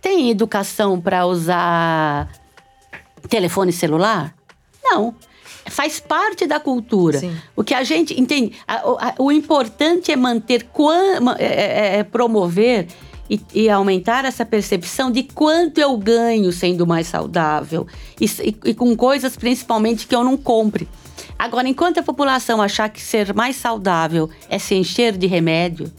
Tem 0.00 0.30
educação 0.30 1.00
para 1.00 1.26
usar 1.26 2.28
telefone 3.28 3.72
celular? 3.72 4.34
Não 4.82 5.14
faz 5.70 6.00
parte 6.00 6.46
da 6.46 6.60
cultura. 6.60 7.18
Sim. 7.18 7.34
O 7.56 7.64
que 7.64 7.72
a 7.72 7.82
gente 7.82 8.20
entende, 8.20 8.52
a, 8.66 8.76
a, 8.76 9.14
o 9.18 9.30
importante 9.32 10.12
é 10.12 10.16
manter, 10.16 10.66
é, 11.38 11.44
é, 11.44 11.96
é 11.98 12.04
promover 12.04 12.86
e, 13.28 13.40
e, 13.54 13.70
aumentar 13.70 14.24
essa 14.24 14.44
percepção 14.44 15.10
de 15.10 15.22
quanto 15.22 15.78
eu 15.78 15.96
ganho 15.96 16.52
sendo 16.52 16.84
mais 16.84 17.06
saudável 17.06 17.86
e, 18.20 18.24
e, 18.24 18.70
e 18.70 18.74
com 18.74 18.96
coisas 18.96 19.36
principalmente 19.36 20.06
que 20.06 20.14
eu 20.14 20.24
não 20.24 20.36
compre. 20.36 20.88
Agora, 21.38 21.68
enquanto 21.68 21.98
a 21.98 22.02
população 22.02 22.60
achar 22.60 22.88
que 22.88 23.00
ser 23.00 23.32
mais 23.32 23.56
saudável 23.56 24.28
é 24.48 24.58
se 24.58 24.74
encher 24.74 25.16
de 25.16 25.26
remédio, 25.26 25.90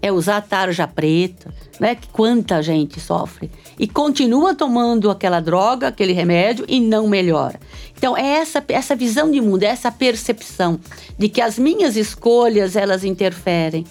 é 0.00 0.12
usar 0.12 0.40
tarja 0.42 0.86
preta, 0.86 1.52
né? 1.80 1.96
Quanta 2.12 2.62
gente 2.62 3.00
sofre 3.00 3.50
e 3.78 3.86
continua 3.86 4.54
tomando 4.54 5.10
aquela 5.10 5.40
droga, 5.40 5.88
aquele 5.88 6.12
remédio 6.12 6.64
e 6.68 6.80
não 6.80 7.08
melhora. 7.08 7.58
Então 7.96 8.16
é 8.16 8.38
essa 8.38 8.64
essa 8.68 8.94
visão 8.94 9.30
de 9.30 9.40
mundo, 9.40 9.62
é 9.62 9.66
essa 9.66 9.90
percepção 9.90 10.78
de 11.18 11.28
que 11.28 11.40
as 11.40 11.58
minhas 11.58 11.96
escolhas 11.96 12.76
elas 12.76 13.04
interferem. 13.04 13.84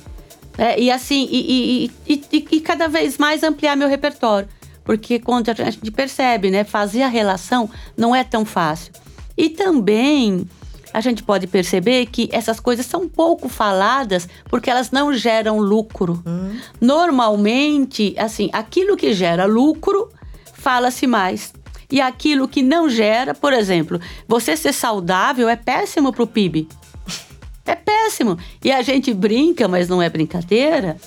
É, 0.57 0.79
e 0.79 0.89
assim, 0.89 1.27
e, 1.29 1.91
e, 2.07 2.23
e, 2.31 2.47
e, 2.51 2.61
cada 2.61 2.87
vez 2.87 3.17
mais 3.17 3.43
ampliar 3.43 3.75
meu 3.75 3.87
repertório. 3.87 4.49
Porque 4.83 5.19
quando 5.19 5.49
a 5.49 5.53
gente 5.53 5.91
percebe, 5.91 6.49
né, 6.49 6.63
fazer 6.63 7.03
a 7.03 7.07
relação 7.07 7.69
não 7.95 8.15
é 8.15 8.23
tão 8.23 8.43
fácil. 8.43 8.91
E 9.37 9.49
também 9.49 10.47
a 10.97 11.01
gente 11.01 11.21
pode 11.21 11.45
perceber 11.45 12.07
que 12.07 12.27
essas 12.31 12.59
coisas 12.59 12.83
são 12.83 13.07
pouco 13.07 13.47
faladas 13.47 14.27
porque 14.45 14.67
elas 14.67 14.89
não 14.89 15.13
geram 15.13 15.59
lucro. 15.59 16.23
Hum. 16.25 16.57
Normalmente, 16.81 18.15
assim, 18.17 18.49
aquilo 18.51 18.97
que 18.97 19.13
gera 19.13 19.45
lucro 19.45 20.09
fala-se 20.55 21.05
mais. 21.05 21.53
E 21.91 22.01
aquilo 22.01 22.47
que 22.47 22.63
não 22.63 22.89
gera, 22.89 23.35
por 23.35 23.53
exemplo, 23.53 24.01
você 24.27 24.57
ser 24.57 24.73
saudável 24.73 25.47
é 25.47 25.55
péssimo 25.55 26.11
para 26.11 26.23
o 26.23 26.27
PIB. 26.27 26.67
É 27.63 27.75
péssimo. 27.75 28.35
E 28.63 28.71
a 28.71 28.81
gente 28.81 29.13
brinca, 29.13 29.67
mas 29.67 29.87
não 29.87 30.01
é 30.01 30.09
brincadeira 30.09 30.97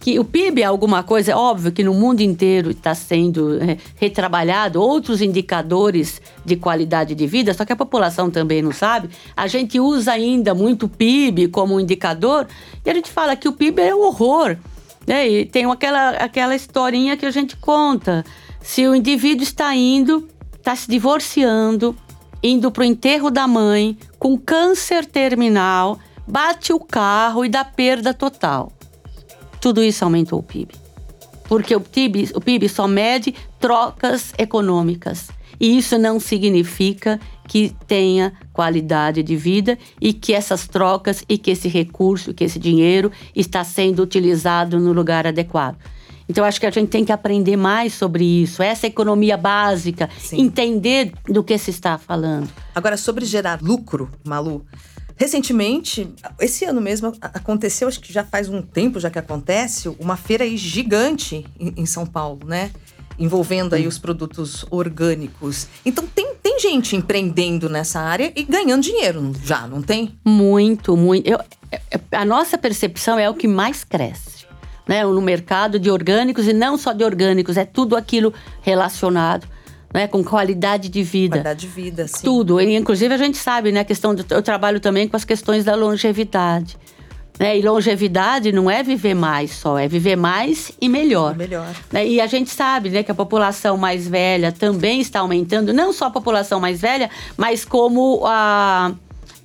que 0.00 0.18
o 0.18 0.24
PIB 0.24 0.62
é 0.62 0.64
alguma 0.64 1.02
coisa, 1.02 1.32
é 1.32 1.36
óbvio 1.36 1.72
que 1.72 1.82
no 1.82 1.92
mundo 1.92 2.20
inteiro 2.20 2.70
está 2.70 2.94
sendo 2.94 3.60
é, 3.60 3.76
retrabalhado 3.96 4.80
outros 4.80 5.20
indicadores 5.20 6.22
de 6.44 6.56
qualidade 6.56 7.14
de 7.14 7.26
vida, 7.26 7.52
só 7.52 7.64
que 7.64 7.72
a 7.72 7.76
população 7.76 8.30
também 8.30 8.62
não 8.62 8.72
sabe. 8.72 9.10
A 9.36 9.46
gente 9.48 9.80
usa 9.80 10.12
ainda 10.12 10.54
muito 10.54 10.86
o 10.86 10.88
PIB 10.88 11.48
como 11.48 11.80
indicador 11.80 12.46
e 12.84 12.90
a 12.90 12.94
gente 12.94 13.10
fala 13.10 13.34
que 13.34 13.48
o 13.48 13.52
PIB 13.52 13.82
é 13.82 13.94
um 13.94 14.02
horror. 14.02 14.56
Né? 15.06 15.28
E 15.28 15.44
tem 15.44 15.64
aquela, 15.64 16.10
aquela 16.10 16.54
historinha 16.54 17.16
que 17.16 17.26
a 17.26 17.30
gente 17.30 17.56
conta. 17.56 18.24
Se 18.60 18.86
o 18.86 18.94
indivíduo 18.94 19.42
está 19.42 19.74
indo, 19.74 20.28
está 20.56 20.76
se 20.76 20.88
divorciando, 20.88 21.96
indo 22.42 22.70
para 22.70 22.82
o 22.82 22.84
enterro 22.84 23.30
da 23.30 23.48
mãe, 23.48 23.98
com 24.18 24.38
câncer 24.38 25.04
terminal, 25.06 25.98
bate 26.26 26.72
o 26.72 26.78
carro 26.78 27.44
e 27.44 27.48
dá 27.48 27.64
perda 27.64 28.14
total 28.14 28.77
tudo 29.60 29.82
isso 29.82 30.04
aumentou 30.04 30.38
o 30.38 30.42
PIB. 30.42 30.74
Porque 31.48 31.74
o 31.74 31.80
PIB, 31.80 32.30
o 32.34 32.40
PIB 32.40 32.68
só 32.68 32.86
mede 32.86 33.34
trocas 33.58 34.32
econômicas. 34.36 35.28
E 35.60 35.76
isso 35.76 35.98
não 35.98 36.20
significa 36.20 37.18
que 37.48 37.74
tenha 37.86 38.32
qualidade 38.52 39.22
de 39.22 39.34
vida 39.34 39.78
e 40.00 40.12
que 40.12 40.34
essas 40.34 40.68
trocas 40.68 41.24
e 41.28 41.38
que 41.38 41.50
esse 41.50 41.66
recurso, 41.66 42.34
que 42.34 42.44
esse 42.44 42.58
dinheiro 42.58 43.10
está 43.34 43.64
sendo 43.64 44.02
utilizado 44.02 44.78
no 44.78 44.92
lugar 44.92 45.26
adequado. 45.26 45.78
Então, 46.28 46.44
acho 46.44 46.60
que 46.60 46.66
a 46.66 46.70
gente 46.70 46.90
tem 46.90 47.06
que 47.06 47.10
aprender 47.10 47.56
mais 47.56 47.94
sobre 47.94 48.22
isso, 48.22 48.62
essa 48.62 48.86
economia 48.86 49.36
básica, 49.38 50.10
Sim. 50.18 50.42
entender 50.42 51.12
do 51.26 51.42
que 51.42 51.56
se 51.56 51.70
está 51.70 51.96
falando. 51.96 52.50
Agora, 52.74 52.98
sobre 52.98 53.24
gerar 53.24 53.62
lucro, 53.62 54.10
Malu, 54.22 54.66
Recentemente, 55.18 56.08
esse 56.40 56.64
ano 56.64 56.80
mesmo, 56.80 57.12
aconteceu, 57.20 57.88
acho 57.88 58.00
que 58.00 58.12
já 58.12 58.22
faz 58.22 58.48
um 58.48 58.62
tempo 58.62 59.00
já 59.00 59.10
que 59.10 59.18
acontece, 59.18 59.88
uma 59.98 60.16
feira 60.16 60.44
aí 60.44 60.56
gigante 60.56 61.44
em, 61.58 61.84
São 61.84 62.06
Paulo, 62.06 62.46
né? 62.46 62.70
Envolvendo 63.18 63.74
aí 63.74 63.88
os 63.88 63.98
produtos 63.98 64.64
orgânicos. 64.70 65.66
Então 65.84 66.06
tem, 66.06 66.34
tem 66.40 66.60
gente 66.60 66.94
empreendendo 66.94 67.68
nessa 67.68 67.98
área 67.98 68.32
e 68.36 68.44
ganhando 68.44 68.80
dinheiro 68.80 69.32
já, 69.42 69.66
não 69.66 69.82
tem? 69.82 70.16
Muito, 70.24 70.96
muito. 70.96 71.28
Eu, 71.28 71.40
a 72.12 72.24
nossa 72.24 72.56
percepção 72.56 73.18
é 73.18 73.28
o 73.28 73.34
que 73.34 73.48
mais 73.48 73.82
cresce. 73.82 74.38
Né, 74.86 75.04
no 75.04 75.20
mercado 75.20 75.78
de 75.78 75.90
orgânicos 75.90 76.46
e 76.48 76.54
não 76.54 76.78
só 76.78 76.94
de 76.94 77.04
orgânicos, 77.04 77.58
é 77.58 77.64
tudo 77.66 77.94
aquilo 77.94 78.32
relacionado 78.62 79.46
né, 79.92 80.06
com 80.06 80.22
qualidade 80.22 80.88
de 80.88 81.02
vida. 81.02 81.36
Qualidade 81.36 81.60
de 81.60 81.66
vida, 81.66 82.06
sim. 82.06 82.22
Tudo. 82.22 82.60
E, 82.60 82.76
inclusive, 82.76 83.14
a 83.14 83.18
gente 83.18 83.38
sabe, 83.38 83.72
né, 83.72 83.80
a 83.80 83.84
questão 83.84 84.14
do, 84.14 84.24
eu 84.30 84.42
trabalho 84.42 84.80
também 84.80 85.08
com 85.08 85.16
as 85.16 85.24
questões 85.24 85.64
da 85.64 85.74
longevidade. 85.74 86.76
Né? 87.38 87.58
E 87.58 87.62
longevidade 87.62 88.50
não 88.50 88.70
é 88.70 88.82
viver 88.82 89.14
mais 89.14 89.52
só, 89.52 89.78
é 89.78 89.86
viver 89.86 90.16
mais 90.16 90.72
e 90.80 90.88
melhor. 90.88 91.36
Melhor. 91.36 91.72
Né? 91.92 92.06
E 92.06 92.20
a 92.20 92.26
gente 92.26 92.50
sabe 92.50 92.90
né, 92.90 93.02
que 93.02 93.12
a 93.12 93.14
população 93.14 93.76
mais 93.76 94.08
velha 94.08 94.50
também 94.50 95.00
está 95.00 95.20
aumentando, 95.20 95.72
não 95.72 95.92
só 95.92 96.06
a 96.06 96.10
população 96.10 96.58
mais 96.58 96.80
velha, 96.80 97.08
mas 97.36 97.64
como 97.64 98.22
a, 98.26 98.92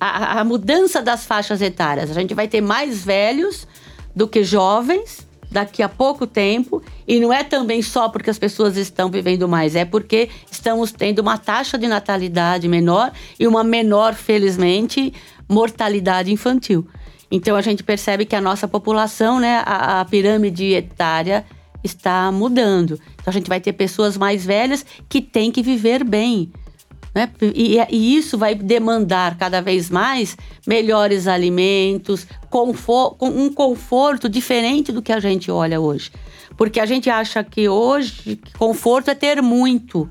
a, 0.00 0.40
a 0.40 0.44
mudança 0.44 1.00
das 1.00 1.24
faixas 1.24 1.62
etárias. 1.62 2.10
A 2.10 2.14
gente 2.14 2.34
vai 2.34 2.48
ter 2.48 2.60
mais 2.60 3.04
velhos 3.04 3.66
do 4.14 4.26
que 4.26 4.42
jovens 4.42 5.24
daqui 5.54 5.84
a 5.84 5.88
pouco 5.88 6.26
tempo. 6.26 6.82
E 7.06 7.20
não 7.20 7.32
é 7.32 7.44
também 7.44 7.80
só 7.80 8.08
porque 8.08 8.28
as 8.28 8.38
pessoas 8.38 8.76
estão 8.76 9.08
vivendo 9.08 9.48
mais, 9.48 9.76
é 9.76 9.84
porque 9.84 10.28
estamos 10.50 10.90
tendo 10.90 11.20
uma 11.20 11.38
taxa 11.38 11.78
de 11.78 11.86
natalidade 11.86 12.66
menor 12.66 13.12
e 13.38 13.46
uma 13.46 13.62
menor, 13.62 14.14
felizmente, 14.14 15.14
mortalidade 15.48 16.32
infantil. 16.32 16.86
Então 17.30 17.56
a 17.56 17.62
gente 17.62 17.84
percebe 17.84 18.24
que 18.24 18.34
a 18.34 18.40
nossa 18.40 18.66
população, 18.66 19.38
né, 19.38 19.62
a, 19.64 20.00
a 20.00 20.04
pirâmide 20.04 20.72
etária 20.72 21.44
está 21.82 22.32
mudando. 22.32 22.98
Então 23.14 23.28
a 23.28 23.32
gente 23.32 23.48
vai 23.48 23.60
ter 23.60 23.72
pessoas 23.74 24.16
mais 24.16 24.44
velhas 24.44 24.84
que 25.08 25.20
têm 25.20 25.52
que 25.52 25.62
viver 25.62 26.02
bem. 26.02 26.52
Né? 27.14 27.30
E, 27.40 27.78
e, 27.90 28.16
isso 28.16 28.36
vai 28.36 28.54
demandar 28.54 29.38
cada 29.38 29.60
vez 29.60 29.88
mais 29.88 30.36
melhores 30.66 31.28
alimentos, 31.28 32.26
confor 32.50 33.16
um 33.20 33.52
conforto 33.52 34.28
diferente 34.28 34.90
do 34.90 35.00
que 35.00 35.12
a 35.12 35.20
gente 35.20 35.50
olha 35.50 35.80
hoje. 35.80 36.10
Porque 36.56 36.80
a 36.80 36.86
gente 36.86 37.08
acha 37.08 37.44
que 37.44 37.68
hoje 37.68 38.40
conforto 38.58 39.10
é 39.10 39.14
ter 39.14 39.40
muito 39.40 40.08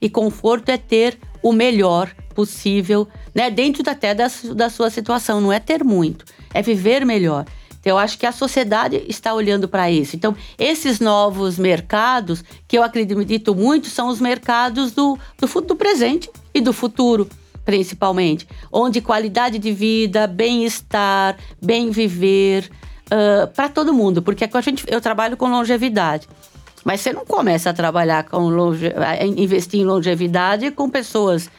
e 0.00 0.08
conforto 0.08 0.68
é 0.68 0.76
ter 0.76 1.18
o 1.42 1.52
melhor 1.52 2.14
possível, 2.34 3.08
né? 3.34 3.50
Dentro 3.50 3.82
até 3.88 4.14
da, 4.14 4.26
da 4.54 4.68
sua 4.68 4.90
situação, 4.90 5.40
não 5.40 5.52
é 5.52 5.58
ter 5.58 5.82
muito, 5.82 6.24
é 6.52 6.60
viver 6.60 7.04
melhor. 7.04 7.44
Eu 7.86 7.96
acho 7.96 8.18
que 8.18 8.26
a 8.26 8.32
sociedade 8.32 9.04
está 9.08 9.32
olhando 9.32 9.68
para 9.68 9.88
isso. 9.88 10.16
Então, 10.16 10.34
esses 10.58 10.98
novos 10.98 11.56
mercados, 11.56 12.42
que 12.66 12.76
eu 12.76 12.82
acredito 12.82 13.54
muito, 13.54 13.86
são 13.88 14.08
os 14.08 14.20
mercados 14.20 14.90
do, 14.90 15.16
do, 15.38 15.60
do 15.60 15.76
presente 15.76 16.28
e 16.52 16.60
do 16.60 16.72
futuro 16.72 17.28
principalmente, 17.64 18.46
onde 18.70 19.00
qualidade 19.00 19.58
de 19.58 19.72
vida, 19.72 20.28
bem-estar, 20.28 21.36
bem 21.60 21.90
viver 21.90 22.70
uh, 23.06 23.48
para 23.48 23.68
todo 23.68 23.92
mundo, 23.92 24.22
porque 24.22 24.48
a 24.50 24.60
gente, 24.60 24.84
eu 24.86 25.00
trabalho 25.00 25.36
com 25.36 25.48
longevidade. 25.48 26.28
Mas 26.84 27.00
você 27.00 27.12
não 27.12 27.26
começa 27.26 27.70
a 27.70 27.72
trabalhar 27.74 28.22
com 28.22 28.48
longe, 28.48 28.86
a 28.96 29.26
investir 29.26 29.80
em 29.80 29.84
longevidade 29.84 30.70
com 30.70 30.88
pessoas 30.88 31.50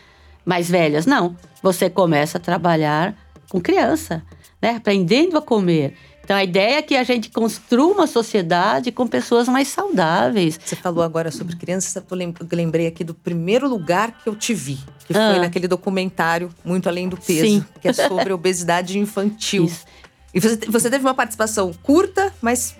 mais 0.45 0.69
velhas, 0.69 1.05
não. 1.05 1.36
Você 1.61 1.89
começa 1.89 2.38
a 2.38 2.41
trabalhar 2.41 3.13
com 3.49 3.59
criança, 3.59 4.23
né? 4.61 4.75
Aprendendo 4.78 5.38
a 5.38 5.41
comer. 5.41 5.93
Então 6.28 6.36
a 6.36 6.43
ideia 6.43 6.80
é 6.80 6.82
que 6.82 6.93
a 6.93 7.05
gente 7.05 7.30
construa 7.30 7.93
uma 7.93 8.05
sociedade 8.05 8.91
com 8.91 9.07
pessoas 9.07 9.47
mais 9.47 9.69
saudáveis. 9.69 10.59
Você 10.61 10.75
falou 10.75 11.01
agora 11.01 11.32
sobre 11.32 11.55
crianças, 11.55 11.95
eu 11.95 12.03
lembrei 12.51 12.86
aqui 12.86 13.01
do 13.01 13.13
primeiro 13.13 13.65
lugar 13.65 14.11
que 14.11 14.28
eu 14.28 14.36
te 14.36 14.53
vi, 14.53 14.78
que 15.05 15.17
ah. 15.17 15.32
foi 15.32 15.39
naquele 15.39 15.69
documentário 15.69 16.49
Muito 16.65 16.89
Além 16.89 17.07
do 17.07 17.15
Peso, 17.15 17.47
Sim. 17.47 17.65
que 17.80 17.88
é 17.88 17.93
sobre 17.93 18.34
obesidade 18.34 18.99
infantil. 18.99 19.63
Isso. 19.63 19.86
E 20.34 20.41
você, 20.41 20.57
você 20.67 20.89
teve 20.89 21.05
uma 21.05 21.13
participação 21.13 21.71
curta, 21.82 22.34
mas 22.41 22.75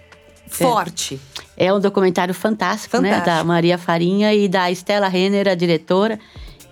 forte. 0.50 1.18
É, 1.56 1.68
é 1.68 1.74
um 1.74 1.80
documentário 1.80 2.34
fantástico, 2.34 2.98
fantástico, 2.98 3.30
né? 3.30 3.34
Da 3.34 3.46
Maria 3.46 3.78
Farinha 3.78 4.34
e 4.34 4.50
da 4.50 4.70
Estela 4.70 5.08
Renner, 5.08 5.48
a 5.48 5.56
diretora 5.56 6.20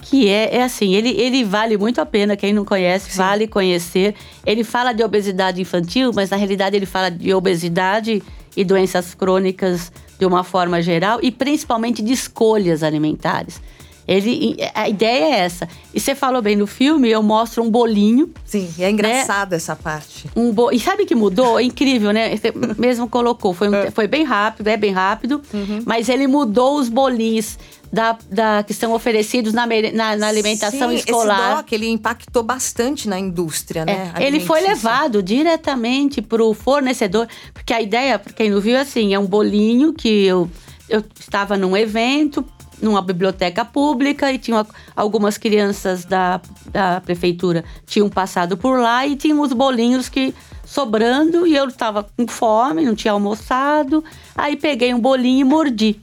que 0.06 0.30
é, 0.30 0.58
é 0.58 0.64
assim, 0.64 0.94
ele, 0.94 1.10
ele 1.10 1.44
vale 1.44 1.78
muito 1.78 2.00
a 2.00 2.06
pena, 2.06 2.38
quem 2.38 2.54
não 2.54 2.64
conhece, 2.64 3.10
Sim. 3.10 3.18
vale 3.18 3.48
conhecer. 3.48 4.14
Ele 4.46 4.64
fala 4.64 4.94
de 4.94 5.04
obesidade 5.04 5.60
infantil, 5.60 6.12
mas 6.14 6.30
na 6.30 6.38
realidade 6.38 6.76
ele 6.76 6.86
fala 6.86 7.10
de 7.10 7.34
obesidade 7.34 8.22
e 8.56 8.64
doenças 8.64 9.16
crônicas 9.16 9.92
de 10.20 10.26
uma 10.26 10.44
forma 10.44 10.80
geral 10.80 11.20
e 11.24 11.32
principalmente 11.32 12.04
de 12.04 12.14
escolhas 12.14 12.84
alimentares. 12.84 13.60
Ele, 14.08 14.56
a 14.76 14.88
ideia 14.88 15.26
é 15.26 15.40
essa. 15.40 15.68
E 15.92 16.00
você 16.00 16.14
falou 16.14 16.40
bem 16.40 16.56
no 16.56 16.68
filme, 16.68 17.10
eu 17.10 17.24
mostro 17.24 17.64
um 17.64 17.72
bolinho. 17.72 18.30
Sim, 18.46 18.70
é 18.78 18.92
engraçado 18.92 19.52
né? 19.52 19.58
essa 19.58 19.76
parte. 19.76 20.30
Um 20.36 20.52
bo... 20.52 20.72
E 20.72 20.80
sabe 20.80 21.08
que 21.08 21.16
mudou? 21.16 21.60
É 21.60 21.64
incrível, 21.64 22.12
né? 22.12 22.38
Você 22.38 22.54
mesmo 22.78 23.10
colocou. 23.10 23.56
Foi, 23.56 23.68
um... 23.68 23.74
é. 23.76 23.90
foi 23.90 24.08
bem 24.08 24.24
rápido, 24.24 24.68
é 24.68 24.78
bem 24.78 24.92
rápido. 24.92 25.42
Uhum. 25.52 25.82
Mas 25.84 26.08
ele 26.08 26.28
mudou 26.28 26.80
os 26.80 26.88
bolinhos 26.88 27.58
da, 27.96 28.18
da, 28.30 28.62
que 28.62 28.74
são 28.74 28.92
oferecidos 28.92 29.54
na, 29.54 29.66
na, 29.94 30.18
na 30.18 30.28
alimentação 30.28 30.90
Sim, 30.90 30.96
escolar. 30.96 31.54
Esse 31.54 31.56
DOC, 31.62 31.72
ele 31.72 31.88
impactou 31.88 32.44
bastante 32.44 33.08
na 33.08 33.18
indústria, 33.18 33.86
né? 33.86 34.12
É, 34.20 34.28
ele 34.28 34.42
foi 34.42 34.60
levado 34.60 35.24
diretamente 35.24 36.22
para 36.22 36.44
o 36.44 36.54
fornecedor, 36.54 37.26
porque 37.54 37.74
a 37.74 37.82
ideia, 37.82 38.20
para 38.20 38.34
quem 38.34 38.50
não 38.50 38.60
viu, 38.60 38.76
é 38.76 38.82
assim, 38.82 39.14
é 39.14 39.18
um 39.18 39.26
bolinho 39.26 39.94
que 39.94 40.26
eu, 40.26 40.52
eu 40.90 41.02
estava 41.18 41.56
num 41.56 41.76
evento, 41.78 42.44
numa 42.82 43.02
biblioteca 43.02 43.64
pública 43.64 44.30
e 44.30 44.38
tinha 44.38 44.68
algumas 44.94 45.38
crianças 45.38 46.04
da, 46.04 46.42
da 46.70 47.00
prefeitura 47.00 47.64
tinham 47.86 48.10
passado 48.10 48.58
por 48.58 48.78
lá 48.78 49.08
e 49.08 49.16
tinham 49.16 49.40
os 49.40 49.54
bolinhos 49.54 50.10
que 50.10 50.36
sobrando 50.66 51.48
e 51.48 51.56
eu 51.56 51.70
estava 51.70 52.04
com 52.04 52.28
fome, 52.28 52.84
não 52.84 52.94
tinha 52.94 53.14
almoçado. 53.14 54.04
Aí 54.36 54.58
peguei 54.58 54.94
um 54.94 55.00
bolinho 55.00 55.40
e 55.40 55.44
mordi. 55.46 55.98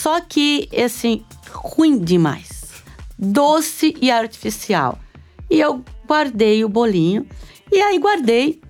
Só 0.00 0.18
que, 0.18 0.66
assim, 0.82 1.22
ruim 1.52 1.98
demais. 1.98 2.82
Doce 3.18 3.94
e 4.00 4.10
artificial. 4.10 4.98
E 5.50 5.60
eu 5.60 5.84
guardei 6.08 6.64
o 6.64 6.70
bolinho. 6.70 7.26
E 7.70 7.78
aí 7.82 7.98
guardei, 7.98 8.62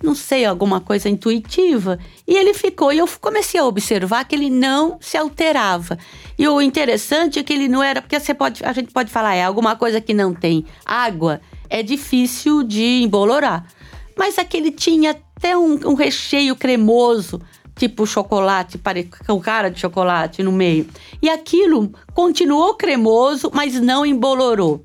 não 0.00 0.14
sei, 0.14 0.44
alguma 0.44 0.80
coisa 0.80 1.08
intuitiva. 1.08 1.98
E 2.24 2.36
ele 2.36 2.54
ficou. 2.54 2.92
E 2.92 2.98
eu 2.98 3.08
comecei 3.20 3.58
a 3.58 3.64
observar 3.64 4.24
que 4.24 4.36
ele 4.36 4.48
não 4.48 4.98
se 5.00 5.16
alterava. 5.16 5.98
E 6.38 6.46
o 6.46 6.62
interessante 6.62 7.40
é 7.40 7.42
que 7.42 7.52
ele 7.52 7.66
não 7.66 7.82
era. 7.82 8.00
Porque 8.00 8.20
você 8.20 8.32
pode, 8.32 8.64
a 8.64 8.72
gente 8.72 8.92
pode 8.92 9.10
falar, 9.10 9.34
é 9.34 9.42
alguma 9.42 9.74
coisa 9.74 10.00
que 10.00 10.14
não 10.14 10.32
tem 10.32 10.64
água, 10.86 11.40
é 11.68 11.82
difícil 11.82 12.62
de 12.62 13.02
embolorar. 13.02 13.66
Mas 14.16 14.38
aquele 14.38 14.70
tinha 14.70 15.10
até 15.10 15.58
um, 15.58 15.72
um 15.88 15.94
recheio 15.94 16.54
cremoso 16.54 17.40
tipo 17.78 18.04
chocolate, 18.04 18.78
com 19.26 19.40
cara 19.40 19.70
de 19.70 19.80
chocolate 19.80 20.42
no 20.42 20.52
meio. 20.52 20.86
E 21.22 21.30
aquilo 21.30 21.92
continuou 22.12 22.74
cremoso, 22.74 23.50
mas 23.54 23.80
não 23.80 24.04
embolorou, 24.04 24.84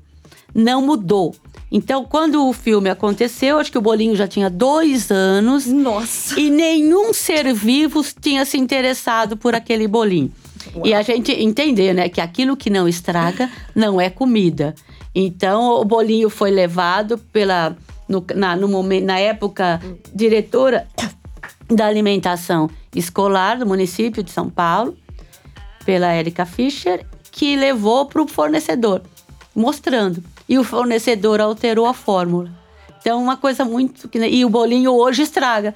não 0.54 0.80
mudou. 0.80 1.34
Então, 1.70 2.04
quando 2.04 2.46
o 2.46 2.52
filme 2.52 2.88
aconteceu, 2.88 3.58
acho 3.58 3.72
que 3.72 3.78
o 3.78 3.82
bolinho 3.82 4.14
já 4.14 4.28
tinha 4.28 4.48
dois 4.48 5.10
anos. 5.10 5.66
Nossa! 5.66 6.38
E 6.38 6.48
nenhum 6.48 7.12
ser 7.12 7.52
vivo 7.52 8.00
tinha 8.20 8.44
se 8.44 8.56
interessado 8.56 9.36
por 9.36 9.56
aquele 9.56 9.88
bolinho. 9.88 10.30
Uau. 10.72 10.86
E 10.86 10.94
a 10.94 11.02
gente 11.02 11.32
entender, 11.32 11.92
né, 11.92 12.08
que 12.08 12.20
aquilo 12.20 12.56
que 12.56 12.70
não 12.70 12.86
estraga 12.86 13.50
não 13.74 14.00
é 14.00 14.08
comida. 14.08 14.72
Então, 15.12 15.80
o 15.80 15.84
bolinho 15.84 16.30
foi 16.30 16.52
levado 16.52 17.18
pela, 17.32 17.76
no, 18.08 18.24
na, 18.36 18.54
no 18.54 18.68
momento, 18.68 19.04
na 19.04 19.18
época, 19.18 19.80
diretora 20.14 20.86
da 21.68 21.86
alimentação 21.86 22.68
escolar 22.94 23.58
do 23.58 23.66
município 23.66 24.22
de 24.22 24.30
São 24.30 24.48
Paulo, 24.48 24.96
pela 25.84 26.12
Érica 26.12 26.46
Fischer, 26.46 27.04
que 27.30 27.56
levou 27.56 28.06
para 28.06 28.22
o 28.22 28.28
fornecedor, 28.28 29.02
mostrando. 29.54 30.22
E 30.48 30.58
o 30.58 30.64
fornecedor 30.64 31.40
alterou 31.40 31.86
a 31.86 31.94
fórmula. 31.94 32.50
Então, 33.00 33.22
uma 33.22 33.36
coisa 33.36 33.64
muito. 33.64 34.08
E 34.14 34.44
o 34.44 34.50
bolinho 34.50 34.92
hoje 34.92 35.22
estraga 35.22 35.74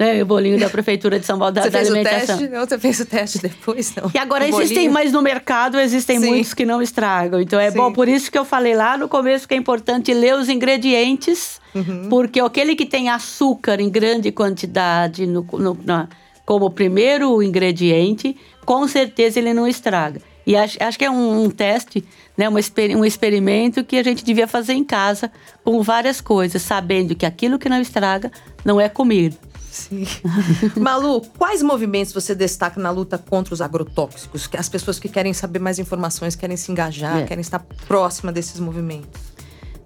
né? 0.00 0.22
O 0.22 0.26
bolinho 0.26 0.58
da 0.58 0.70
Prefeitura 0.70 1.20
de 1.20 1.26
São 1.26 1.38
Paulo 1.38 1.52
da, 1.52 1.62
você 1.62 1.70
da 1.70 1.78
fez 1.78 1.90
Alimentação. 1.90 2.34
O 2.36 2.38
teste? 2.38 2.48
Não, 2.54 2.66
você 2.66 2.78
fez 2.78 3.00
o 3.00 3.04
teste 3.06 3.38
depois, 3.42 3.94
não. 3.94 4.10
E 4.14 4.18
agora 4.18 4.44
o 4.44 4.46
existem, 4.48 4.74
bolinho. 4.76 4.92
mas 4.94 5.12
no 5.12 5.20
mercado 5.20 5.78
existem 5.78 6.18
Sim. 6.18 6.26
muitos 6.30 6.54
que 6.54 6.64
não 6.64 6.80
estragam. 6.80 7.40
Então 7.40 7.60
é 7.60 7.70
Sim. 7.70 7.76
bom, 7.76 7.92
por 7.92 8.08
isso 8.08 8.32
que 8.32 8.38
eu 8.38 8.44
falei 8.44 8.74
lá 8.74 8.96
no 8.96 9.08
começo 9.08 9.46
que 9.46 9.52
é 9.52 9.56
importante 9.58 10.12
ler 10.14 10.34
os 10.34 10.48
ingredientes, 10.48 11.60
Uhum. 11.74 12.08
porque 12.08 12.40
aquele 12.40 12.74
que 12.74 12.84
tem 12.86 13.08
açúcar 13.10 13.80
em 13.80 13.88
grande 13.88 14.32
quantidade 14.32 15.24
no, 15.26 15.46
no- 15.52 15.78
na- 15.84 16.08
como 16.44 16.68
primeiro 16.70 17.40
ingrediente, 17.42 18.36
com 18.64 18.88
certeza 18.88 19.38
ele 19.38 19.54
não 19.54 19.68
estraga. 19.68 20.20
E 20.46 20.56
acho, 20.56 20.76
acho 20.82 20.98
que 20.98 21.04
é 21.04 21.10
um, 21.10 21.44
um 21.44 21.50
teste, 21.50 22.02
né, 22.36 22.48
uma 22.48 22.58
exper- 22.58 22.96
um 22.96 23.04
experimento 23.04 23.84
que 23.84 23.96
a 23.98 24.02
gente 24.02 24.24
devia 24.24 24.48
fazer 24.48 24.72
em 24.72 24.82
casa 24.82 25.30
com 25.62 25.80
várias 25.82 26.20
coisas, 26.20 26.60
sabendo 26.62 27.14
que 27.14 27.24
aquilo 27.24 27.56
que 27.58 27.68
não 27.68 27.80
estraga 27.80 28.32
não 28.64 28.80
é 28.80 28.88
comida. 28.88 29.36
Sim. 29.70 30.04
Malu, 30.80 31.22
quais 31.38 31.62
movimentos 31.62 32.12
você 32.12 32.34
destaca 32.34 32.80
na 32.80 32.90
luta 32.90 33.16
contra 33.18 33.54
os 33.54 33.60
agrotóxicos? 33.60 34.46
Que 34.46 34.56
As 34.56 34.68
pessoas 34.68 34.98
que 34.98 35.08
querem 35.08 35.32
saber 35.32 35.58
mais 35.60 35.78
informações, 35.78 36.34
querem 36.34 36.56
se 36.56 36.72
engajar, 36.72 37.18
É. 37.18 37.22
querem 37.24 37.40
estar 37.40 37.60
próxima 37.86 38.32
desses 38.32 38.58
movimentos. 38.58 39.20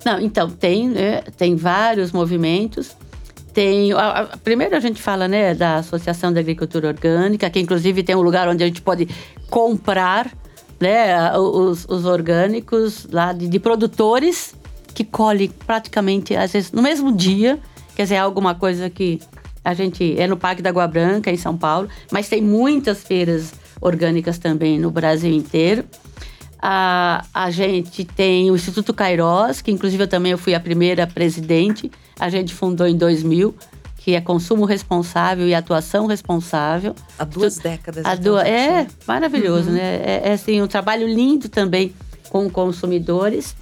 Não, 0.04 0.18
então, 0.20 0.48
tem, 0.50 0.88
né, 0.88 1.22
tem 1.36 1.54
vários 1.56 2.12
movimentos. 2.12 2.96
Tem, 3.52 3.92
a- 3.92 4.20
a- 4.32 4.36
primeiro 4.38 4.74
a 4.76 4.80
gente 4.80 5.00
fala 5.00 5.28
né, 5.28 5.54
da 5.54 5.76
Associação 5.76 6.32
da 6.32 6.40
Agricultura 6.40 6.88
Orgânica, 6.88 7.48
que 7.50 7.60
inclusive 7.60 8.02
tem 8.02 8.14
um 8.14 8.20
lugar 8.22 8.48
onde 8.48 8.62
a 8.64 8.66
gente 8.66 8.82
pode 8.82 9.08
comprar 9.48 10.30
né, 10.80 11.32
os, 11.38 11.86
os 11.88 12.04
orgânicos 12.04 13.06
lá 13.10 13.32
de, 13.32 13.48
de 13.48 13.58
produtores 13.58 14.54
que 14.92 15.04
colhem 15.04 15.50
praticamente, 15.66 16.34
às 16.36 16.52
vezes, 16.52 16.72
no 16.72 16.82
mesmo 16.82 17.12
dia. 17.12 17.58
Quer 17.94 18.02
dizer, 18.02 18.16
alguma 18.16 18.54
coisa 18.56 18.90
que 18.90 19.20
a 19.64 19.72
gente. 19.74 20.14
É 20.18 20.26
no 20.26 20.36
Parque 20.36 20.60
da 20.62 20.70
Água 20.70 20.86
Branca, 20.86 21.30
em 21.30 21.36
São 21.36 21.56
Paulo, 21.56 21.88
mas 22.12 22.28
tem 22.28 22.42
muitas 22.42 23.02
feiras 23.02 23.52
orgânicas 23.80 24.38
também 24.38 24.78
no 24.78 24.90
Brasil 24.90 25.32
inteiro. 25.32 25.84
A, 26.66 27.24
a 27.34 27.50
gente 27.50 28.04
tem 28.04 28.50
o 28.50 28.54
Instituto 28.54 28.94
Cairós, 28.94 29.60
que 29.60 29.70
inclusive 29.70 30.02
eu 30.04 30.08
também 30.08 30.32
eu 30.32 30.38
fui 30.38 30.54
a 30.54 30.60
primeira 30.60 31.06
presidente. 31.06 31.90
A 32.18 32.30
gente 32.30 32.54
fundou 32.54 32.86
em 32.86 32.96
2000, 32.96 33.54
que 33.98 34.14
é 34.14 34.20
consumo 34.20 34.64
responsável 34.64 35.46
e 35.46 35.54
atuação 35.54 36.06
responsável. 36.06 36.94
Há 37.18 37.24
duas 37.24 37.56
décadas. 37.58 38.04
A 38.06 38.14
do- 38.14 38.36
já 38.36 38.48
é 38.48 38.86
maravilhoso, 39.06 39.70
né? 39.70 39.80
É, 40.04 40.22
é 40.24 40.32
assim, 40.32 40.62
um 40.62 40.66
trabalho 40.66 41.06
lindo 41.06 41.48
também 41.50 41.92
com 42.30 42.48
consumidores. 42.48 43.54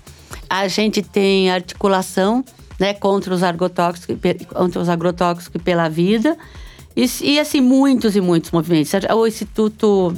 A 0.49 0.69
gente 0.69 1.03
tem 1.03 1.51
articulação 1.51 2.45
né, 2.83 2.93
contra, 2.95 3.33
os 3.33 3.45
agrotóxicos, 3.45 4.17
contra 4.53 4.81
os 4.83 4.89
agrotóxicos 4.89 5.55
e 5.55 5.59
pela 5.63 5.89
vida. 5.89 6.37
E, 6.97 7.07
e, 7.23 7.39
assim, 7.39 7.61
muitos 7.61 8.17
e 8.17 8.21
muitos 8.21 8.51
movimentos. 8.51 8.91
O 9.17 9.25
Instituto. 9.27 10.13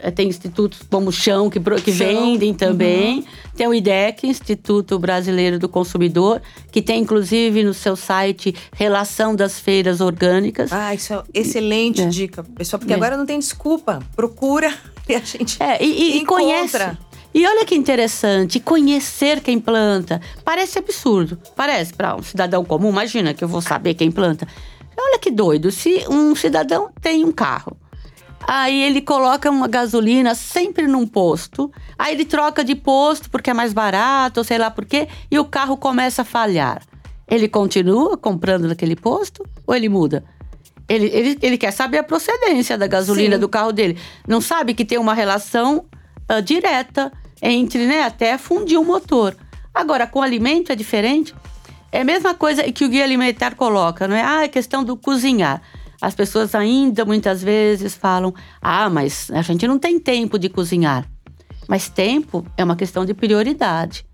eh, 0.00 0.10
Tem 0.10 0.28
institutos 0.28 0.80
como 0.90 1.08
o 1.08 1.12
Chão, 1.12 1.48
que, 1.48 1.58
que 1.58 1.92
Chão, 1.92 2.06
vendem 2.06 2.52
também. 2.52 3.24
Tem 3.56 3.66
o 3.66 3.72
IDEC, 3.74 4.26
Instituto 4.26 4.98
Brasileiro 4.98 5.58
do 5.58 5.68
Consumidor, 5.68 6.40
que 6.70 6.82
tem 6.82 7.00
inclusive 7.00 7.64
no 7.64 7.72
seu 7.72 7.96
site 7.96 8.54
relação 8.76 9.34
das 9.34 9.58
feiras 9.58 10.00
orgânicas. 10.00 10.72
Ah, 10.72 10.94
isso 10.94 11.14
é 11.14 11.22
excelente 11.32 12.02
É. 12.02 12.06
dica, 12.06 12.44
pessoal, 12.44 12.78
porque 12.80 12.92
É. 12.92 12.96
agora 12.96 13.16
não 13.16 13.24
tem 13.26 13.38
desculpa. 13.38 14.00
Procura 14.14 14.72
e 15.08 15.14
a 15.14 15.20
gente. 15.20 15.56
É, 15.62 15.82
e, 15.82 15.86
e- 15.86 16.16
e 16.16 16.18
Encontra. 16.20 16.44
conhece. 16.44 16.98
E 17.34 17.44
olha 17.48 17.64
que 17.64 17.74
interessante, 17.74 18.60
conhecer 18.60 19.40
quem 19.40 19.58
planta. 19.58 20.20
Parece 20.44 20.78
absurdo. 20.78 21.36
Parece 21.56 21.92
para 21.92 22.14
um 22.14 22.22
cidadão 22.22 22.64
comum. 22.64 22.90
Imagina 22.90 23.34
que 23.34 23.42
eu 23.42 23.48
vou 23.48 23.60
saber 23.60 23.94
quem 23.94 24.08
planta. 24.08 24.46
Olha 24.96 25.18
que 25.18 25.32
doido. 25.32 25.72
Se 25.72 26.04
um 26.08 26.36
cidadão 26.36 26.90
tem 27.02 27.24
um 27.24 27.32
carro, 27.32 27.76
aí 28.46 28.84
ele 28.84 29.00
coloca 29.00 29.50
uma 29.50 29.66
gasolina 29.66 30.32
sempre 30.36 30.86
num 30.86 31.08
posto, 31.08 31.72
aí 31.98 32.14
ele 32.14 32.24
troca 32.24 32.62
de 32.62 32.76
posto 32.76 33.28
porque 33.28 33.50
é 33.50 33.54
mais 33.54 33.72
barato, 33.72 34.38
ou 34.38 34.44
sei 34.44 34.56
lá 34.56 34.70
por 34.70 34.84
quê, 34.84 35.08
e 35.28 35.36
o 35.36 35.44
carro 35.44 35.76
começa 35.76 36.22
a 36.22 36.24
falhar. 36.24 36.82
Ele 37.26 37.48
continua 37.48 38.16
comprando 38.16 38.68
naquele 38.68 38.94
posto 38.94 39.44
ou 39.66 39.74
ele 39.74 39.88
muda? 39.88 40.24
Ele, 40.88 41.06
ele, 41.06 41.38
ele 41.42 41.58
quer 41.58 41.72
saber 41.72 41.98
a 41.98 42.04
procedência 42.04 42.78
da 42.78 42.86
gasolina 42.86 43.34
Sim. 43.34 43.40
do 43.40 43.48
carro 43.48 43.72
dele. 43.72 43.98
Não 44.28 44.40
sabe 44.40 44.72
que 44.72 44.84
tem 44.84 44.98
uma 44.98 45.14
relação 45.14 45.86
ah, 46.28 46.40
direta 46.40 47.10
entre, 47.44 47.86
né, 47.86 48.02
até 48.02 48.38
fundir 48.38 48.80
o 48.80 48.84
motor. 48.84 49.36
Agora, 49.72 50.06
com 50.06 50.22
alimento 50.22 50.72
é 50.72 50.74
diferente. 50.74 51.34
É 51.92 52.00
a 52.00 52.04
mesma 52.04 52.34
coisa 52.34 52.62
que 52.72 52.84
o 52.84 52.88
guia 52.88 53.04
alimentar 53.04 53.54
coloca, 53.54 54.08
não 54.08 54.16
é? 54.16 54.22
Ah, 54.22 54.44
é 54.44 54.48
questão 54.48 54.82
do 54.82 54.96
cozinhar. 54.96 55.60
As 56.00 56.14
pessoas 56.14 56.54
ainda 56.54 57.04
muitas 57.04 57.42
vezes 57.42 57.94
falam: 57.94 58.34
ah, 58.60 58.88
mas 58.88 59.30
a 59.30 59.42
gente 59.42 59.66
não 59.68 59.78
tem 59.78 60.00
tempo 60.00 60.38
de 60.38 60.48
cozinhar. 60.48 61.06
Mas 61.68 61.88
tempo 61.88 62.46
é 62.56 62.64
uma 62.64 62.76
questão 62.76 63.04
de 63.04 63.14
prioridade. 63.14 64.06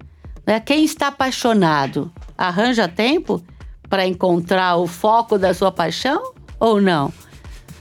Né? 0.47 0.61
Quem 0.61 0.85
está 0.85 1.09
apaixonado 1.09 2.13
arranja 2.37 2.89
tempo 2.89 3.43
para 3.89 4.07
encontrar 4.07 4.77
o 4.77 4.87
foco 4.87 5.39
da 5.39 5.55
sua 5.55 5.71
paixão 5.71 6.33
ou 6.59 6.81
não? 6.81 7.13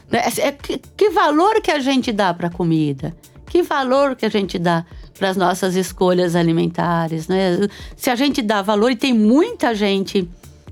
Né? 0.10 0.22
É- 0.38 0.52
que, 0.52 0.78
que 0.78 1.10
valor 1.10 1.62
que 1.62 1.72
a 1.72 1.80
gente 1.80 2.12
dá 2.12 2.34
para 2.34 2.48
a 2.48 2.52
comida? 2.52 3.16
Que 3.48 3.64
valor 3.64 4.16
que 4.16 4.26
a 4.26 4.30
gente 4.30 4.58
dá 4.60 4.86
para 5.20 5.30
as 5.30 5.38
nossas 5.38 5.76
escolhas 5.76 6.36
alimentares? 6.36 7.28
Né? 7.28 7.68
Se 7.96 8.10
a 8.10 8.16
gente 8.16 8.42
dá 8.42 8.62
valor, 8.62 8.92
e 8.92 8.96
tem 8.96 9.14
muita 9.14 9.76
gente, 9.76 10.28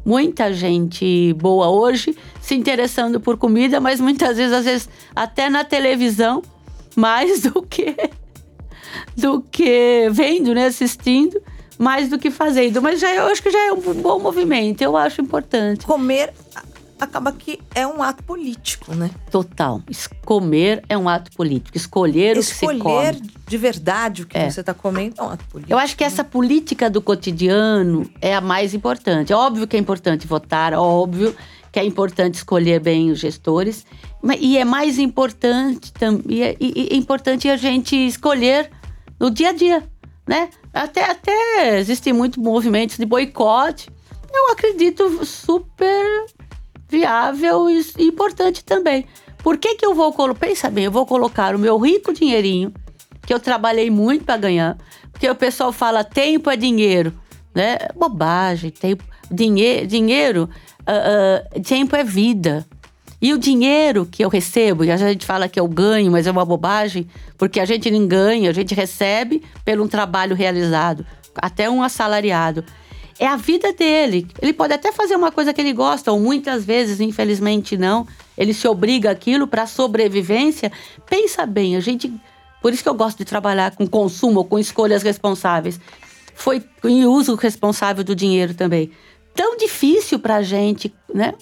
muita 0.06 0.52
gente 0.54 1.34
boa 1.34 1.70
hoje 1.70 2.18
se 2.42 2.56
interessando 2.56 3.20
por 3.20 3.38
comida, 3.38 3.80
mas 3.82 4.00
muitas 4.00 4.38
vezes, 4.38 4.54
às 4.54 4.66
vezes, 4.66 4.90
até 5.14 5.50
na 5.50 5.66
televisão, 5.66 6.42
mais 6.96 7.42
do 7.42 7.62
que 7.62 7.96
do 9.16 9.42
que 9.42 10.08
vendo, 10.12 10.56
né, 10.56 10.68
assistindo, 10.68 11.40
mais 11.78 12.10
do 12.10 12.18
que 12.18 12.32
fazendo. 12.32 12.82
Mas 12.82 13.00
já, 13.00 13.14
eu 13.14 13.28
acho 13.28 13.44
que 13.44 13.52
já 13.52 13.68
é 13.68 13.72
um 13.72 13.94
bom 13.94 14.20
movimento, 14.20 14.82
eu 14.82 14.96
acho 14.96 15.22
importante. 15.22 15.86
Comer 15.86 16.34
acaba 17.06 17.32
que 17.32 17.60
é 17.76 17.86
um 17.86 18.02
ato 18.02 18.24
político, 18.24 18.94
né? 18.96 19.10
Total. 19.32 19.82
Comer 20.26 20.84
é 20.90 20.98
um 20.98 21.08
ato 21.08 21.32
político. 21.32 21.78
Escolher, 21.78 22.34
o 22.38 22.40
que 22.40 22.46
se 22.46 22.52
Escolher 22.54 23.16
come. 23.16 23.32
de 23.48 23.58
verdade 23.58 24.22
o 24.24 24.26
que 24.28 24.38
É. 24.38 24.50
você 24.50 24.60
está 24.62 24.74
comendo 24.74 25.16
é 25.20 25.24
um 25.24 25.30
ato 25.30 25.46
político. 25.46 25.74
Eu 25.74 25.78
acho 25.78 25.96
que 25.96 26.04
essa 26.04 26.24
política 26.24 26.90
do 26.90 27.02
cotidiano 27.02 28.10
é 28.22 28.36
a 28.36 28.42
mais 28.42 28.74
importante. 28.74 29.32
É 29.32 29.36
óbvio 29.36 29.68
que 29.68 29.76
é 29.76 29.80
importante 29.80 30.26
votar, 30.28 30.74
é 30.74 30.78
óbvio 30.78 31.36
que 31.72 31.80
é 31.80 31.84
importante 31.86 32.36
escolher 32.36 32.80
bem 32.80 33.12
os 33.12 33.20
gestores, 33.20 33.86
e 34.40 34.58
é 34.58 34.66
mais 34.66 34.98
importante 34.98 35.92
tam- 35.94 36.22
e 36.28 36.42
é, 36.42 36.56
e- 36.60 36.90
e 36.92 36.94
é 36.94 36.96
importante 36.98 37.48
a 37.50 37.56
gente 37.58 37.96
escolher 37.96 38.72
no 39.20 39.30
dia 39.30 39.50
a 39.50 39.54
dia, 39.54 39.84
né? 40.28 40.50
Até, 40.74 41.04
até 41.10 41.78
existem 41.80 42.14
muitos 42.14 42.42
movimentos 42.42 42.98
de 42.98 43.06
boicote. 43.06 43.90
Eu 44.34 44.52
acredito 44.52 45.24
super 45.26 46.26
viável 46.90 47.70
e 47.70 47.84
importante 48.00 48.64
também. 48.64 49.06
Por 49.38 49.58
que, 49.58 49.76
que 49.76 49.86
eu 49.86 49.94
vou 49.94 50.12
colocar? 50.14 50.48
Pensa 50.48 50.70
bem, 50.70 50.86
eu 50.86 50.92
vou 50.92 51.06
colocar 51.06 51.56
o 51.56 51.60
meu 51.60 51.78
rico 51.78 52.14
dinheirinho, 52.14 52.74
que 53.26 53.34
eu 53.34 53.40
trabalhei 53.40 53.90
muito 53.90 54.26
para 54.26 54.38
ganhar, 54.38 54.78
porque 55.12 55.30
o 55.30 55.36
pessoal 55.36 55.72
fala 55.72 56.04
tempo 56.04 56.50
é 56.50 56.56
dinheiro, 56.56 57.14
né? 57.54 57.78
Bobagem, 57.96 58.70
tempo, 58.72 59.04
dinheiro, 59.32 59.88
dinheiro, 59.88 60.50
uh, 60.82 61.58
uh, 61.58 61.62
tempo 61.62 61.96
é 61.96 62.04
vida. 62.04 62.66
E 63.20 63.34
o 63.34 63.38
dinheiro 63.38 64.06
que 64.06 64.24
eu 64.24 64.30
recebo, 64.30 64.84
e 64.84 64.92
a 64.92 64.98
gente 64.98 65.26
fala 65.26 65.50
que 65.50 65.60
eu 65.60 65.68
ganho, 65.68 66.12
mas 66.12 66.28
é 66.28 66.32
uma 66.32 66.46
bobagem, 66.46 67.08
porque 67.38 67.60
a 67.60 67.66
gente 67.66 67.90
não 67.90 68.06
ganha, 68.08 68.50
a 68.50 68.54
gente 68.54 68.76
recebe 68.76 69.42
pelo 69.66 69.84
um 69.84 69.88
trabalho 69.88 70.36
realizado, 70.36 71.06
até 71.36 71.68
um 71.70 71.82
assalariado. 71.82 72.64
É 73.20 73.28
a 73.28 73.36
vida 73.36 73.74
dele. 73.74 74.28
Ele 74.42 74.54
pode 74.54 74.74
até 74.74 74.92
fazer 74.92 75.16
uma 75.16 75.32
coisa 75.32 75.54
que 75.54 75.60
ele 75.60 75.74
gosta, 75.74 76.12
ou 76.12 76.20
muitas 76.20 76.64
vezes, 76.64 77.00
infelizmente, 77.00 77.76
não. 77.76 78.08
Ele 78.38 78.54
se 78.54 78.68
obriga 78.68 79.10
aquilo 79.10 79.48
para 79.48 79.66
sobrevivência. 79.66 80.72
Pensa 81.10 81.46
bem, 81.46 81.76
a 81.76 81.80
gente. 81.80 82.14
Por 82.62 82.74
isso 82.74 82.84
que 82.84 82.90
eu 82.90 82.94
gosto 82.94 83.18
de 83.18 83.26
trabalhar 83.26 83.76
com 83.76 83.88
consumo, 83.88 84.44
com 84.44 84.60
escolhas 84.60 85.02
responsáveis. 85.02 85.80
Foi 86.36 86.64
em 86.84 87.06
uso 87.06 87.36
responsável 87.36 88.04
do 88.04 88.16
dinheiro 88.16 88.54
também 88.54 88.92
tão 89.38 89.56
difícil 89.56 90.18
para 90.18 90.38
a 90.38 90.42
gente 90.42 90.92
né, 91.14 91.36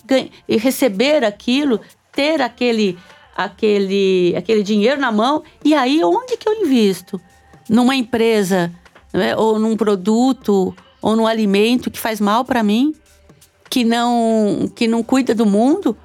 receber 0.49 1.23
aquilo, 1.23 1.79
ter 2.11 2.41
aquele, 2.41 2.99
aquele, 3.33 4.35
aquele 4.37 4.61
dinheiro 4.61 4.99
na 4.99 5.13
mão. 5.13 5.41
E 5.63 5.73
aí, 5.73 6.03
onde 6.03 6.35
que 6.35 6.47
eu 6.47 6.53
invisto? 6.53 7.19
Numa 7.69 7.95
empresa, 7.95 8.69
né, 9.13 9.33
ou 9.37 9.57
num 9.57 9.77
produto, 9.77 10.75
ou 11.05 11.15
num 11.15 11.27
alimento 11.27 11.91
que 11.91 11.99
faz 11.99 12.19
mal 12.19 12.43
para 12.43 12.63
mim, 12.63 12.91
que 13.69 13.83
não, 13.83 14.67
que 14.73 14.87
não 14.87 15.03
cuida 15.03 15.35
do 15.35 15.45
mundo? 15.45 15.95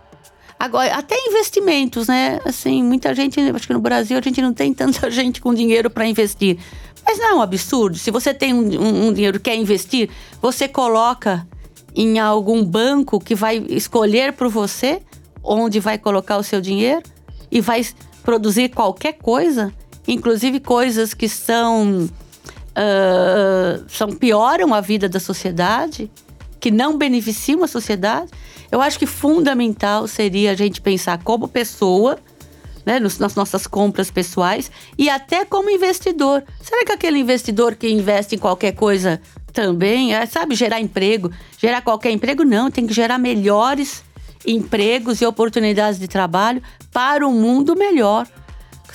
Agora, 0.59 0.95
até 0.95 1.17
investimentos, 1.27 2.07
né? 2.07 2.39
Assim, 2.45 2.83
muita 2.83 3.15
gente, 3.15 3.41
acho 3.41 3.67
que 3.67 3.73
no 3.73 3.81
Brasil 3.81 4.19
a 4.19 4.21
gente 4.21 4.43
não 4.43 4.53
tem 4.53 4.75
tanta 4.75 5.09
gente 5.11 5.41
com 5.41 5.55
dinheiro 5.55 5.89
para 5.89 6.07
investir. 6.07 6.59
Mas 7.03 7.17
não 7.17 7.29
é 7.31 7.35
um 7.37 7.41
absurdo. 7.41 7.97
Se 7.97 8.11
você 8.11 8.35
tem 8.35 8.53
um, 8.53 9.07
um, 9.07 9.11
dinheiro 9.11 9.41
quer 9.41 9.57
investir, 9.57 10.11
você 10.43 10.69
coloca 10.69 11.49
em 11.97 12.19
algum 12.19 12.63
banco 12.63 13.19
que 13.19 13.35
vai 13.35 13.57
escolher 13.71 14.35
por 14.35 14.51
você 14.51 15.01
onde 15.43 15.81
vai 15.81 15.97
colocar 15.97 16.37
o 16.37 16.43
seu 16.43 16.61
dinheiro 16.61 17.05
e 17.51 17.63
vai 17.63 17.87
produzir 18.23 18.69
qualquer 18.69 19.15
coisa, 19.15 19.73
inclusive 20.07 20.61
coisas 20.61 21.15
que 21.15 21.27
são, 21.27 22.07
uh, 22.71 23.85
são 23.89 24.11
pioram 24.11 24.75
a 24.75 24.81
vida 24.81 25.09
da 25.09 25.21
sociedade, 25.21 26.11
que 26.59 26.71
não 26.71 26.97
beneficiam 26.97 27.63
a 27.65 27.69
sociedade. 27.69 28.31
Eu 28.71 28.81
acho 28.81 28.99
que 28.99 29.07
fundamental 29.07 30.07
seria 30.07 30.53
a 30.53 30.55
gente 30.55 30.81
pensar 30.81 31.23
como 31.23 31.49
pessoa, 31.49 32.19
né, 32.85 32.99
nas 32.99 33.35
nossas 33.35 33.67
compras 33.67 34.11
pessoais 34.11 34.71
e 34.97 35.11
até 35.11 35.45
como 35.45 35.71
investidor. 35.71 36.43
Será 36.63 36.85
que 36.85 36.93
aquele 36.93 37.19
investidor 37.19 37.75
que 37.75 37.89
investe 37.89 38.37
em 38.37 38.39
qualquer 38.39 38.73
coisa 38.73 39.21
também, 39.51 40.15
é, 40.15 40.25
sabe, 40.27 40.55
gerar 40.55 40.81
emprego. 40.81 41.31
Gerar 41.59 41.83
qualquer 41.83 42.11
emprego, 42.11 42.45
não, 42.45 42.71
tem 42.71 42.87
que 42.87 42.95
gerar 42.95 43.19
melhores 43.19 44.03
empregos 44.47 45.21
e 45.21 45.27
oportunidades 45.27 46.01
de 46.01 46.09
trabalho 46.09 46.63
para 46.93 47.27
um 47.27 47.33
mundo 47.33 47.77
melhor. 47.77 48.27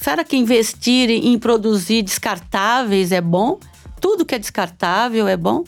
Será 0.06 0.24
que 0.24 0.38
investir 0.38 1.10
em 1.10 1.36
produzir 1.39 2.03
descartáveis 2.03 3.12
é 3.12 3.20
bom? 3.20 3.60
Tudo 3.99 4.24
que 4.24 4.36
é 4.36 4.38
descartável 4.38 5.28
é 5.28 5.36
bom? 5.36 5.64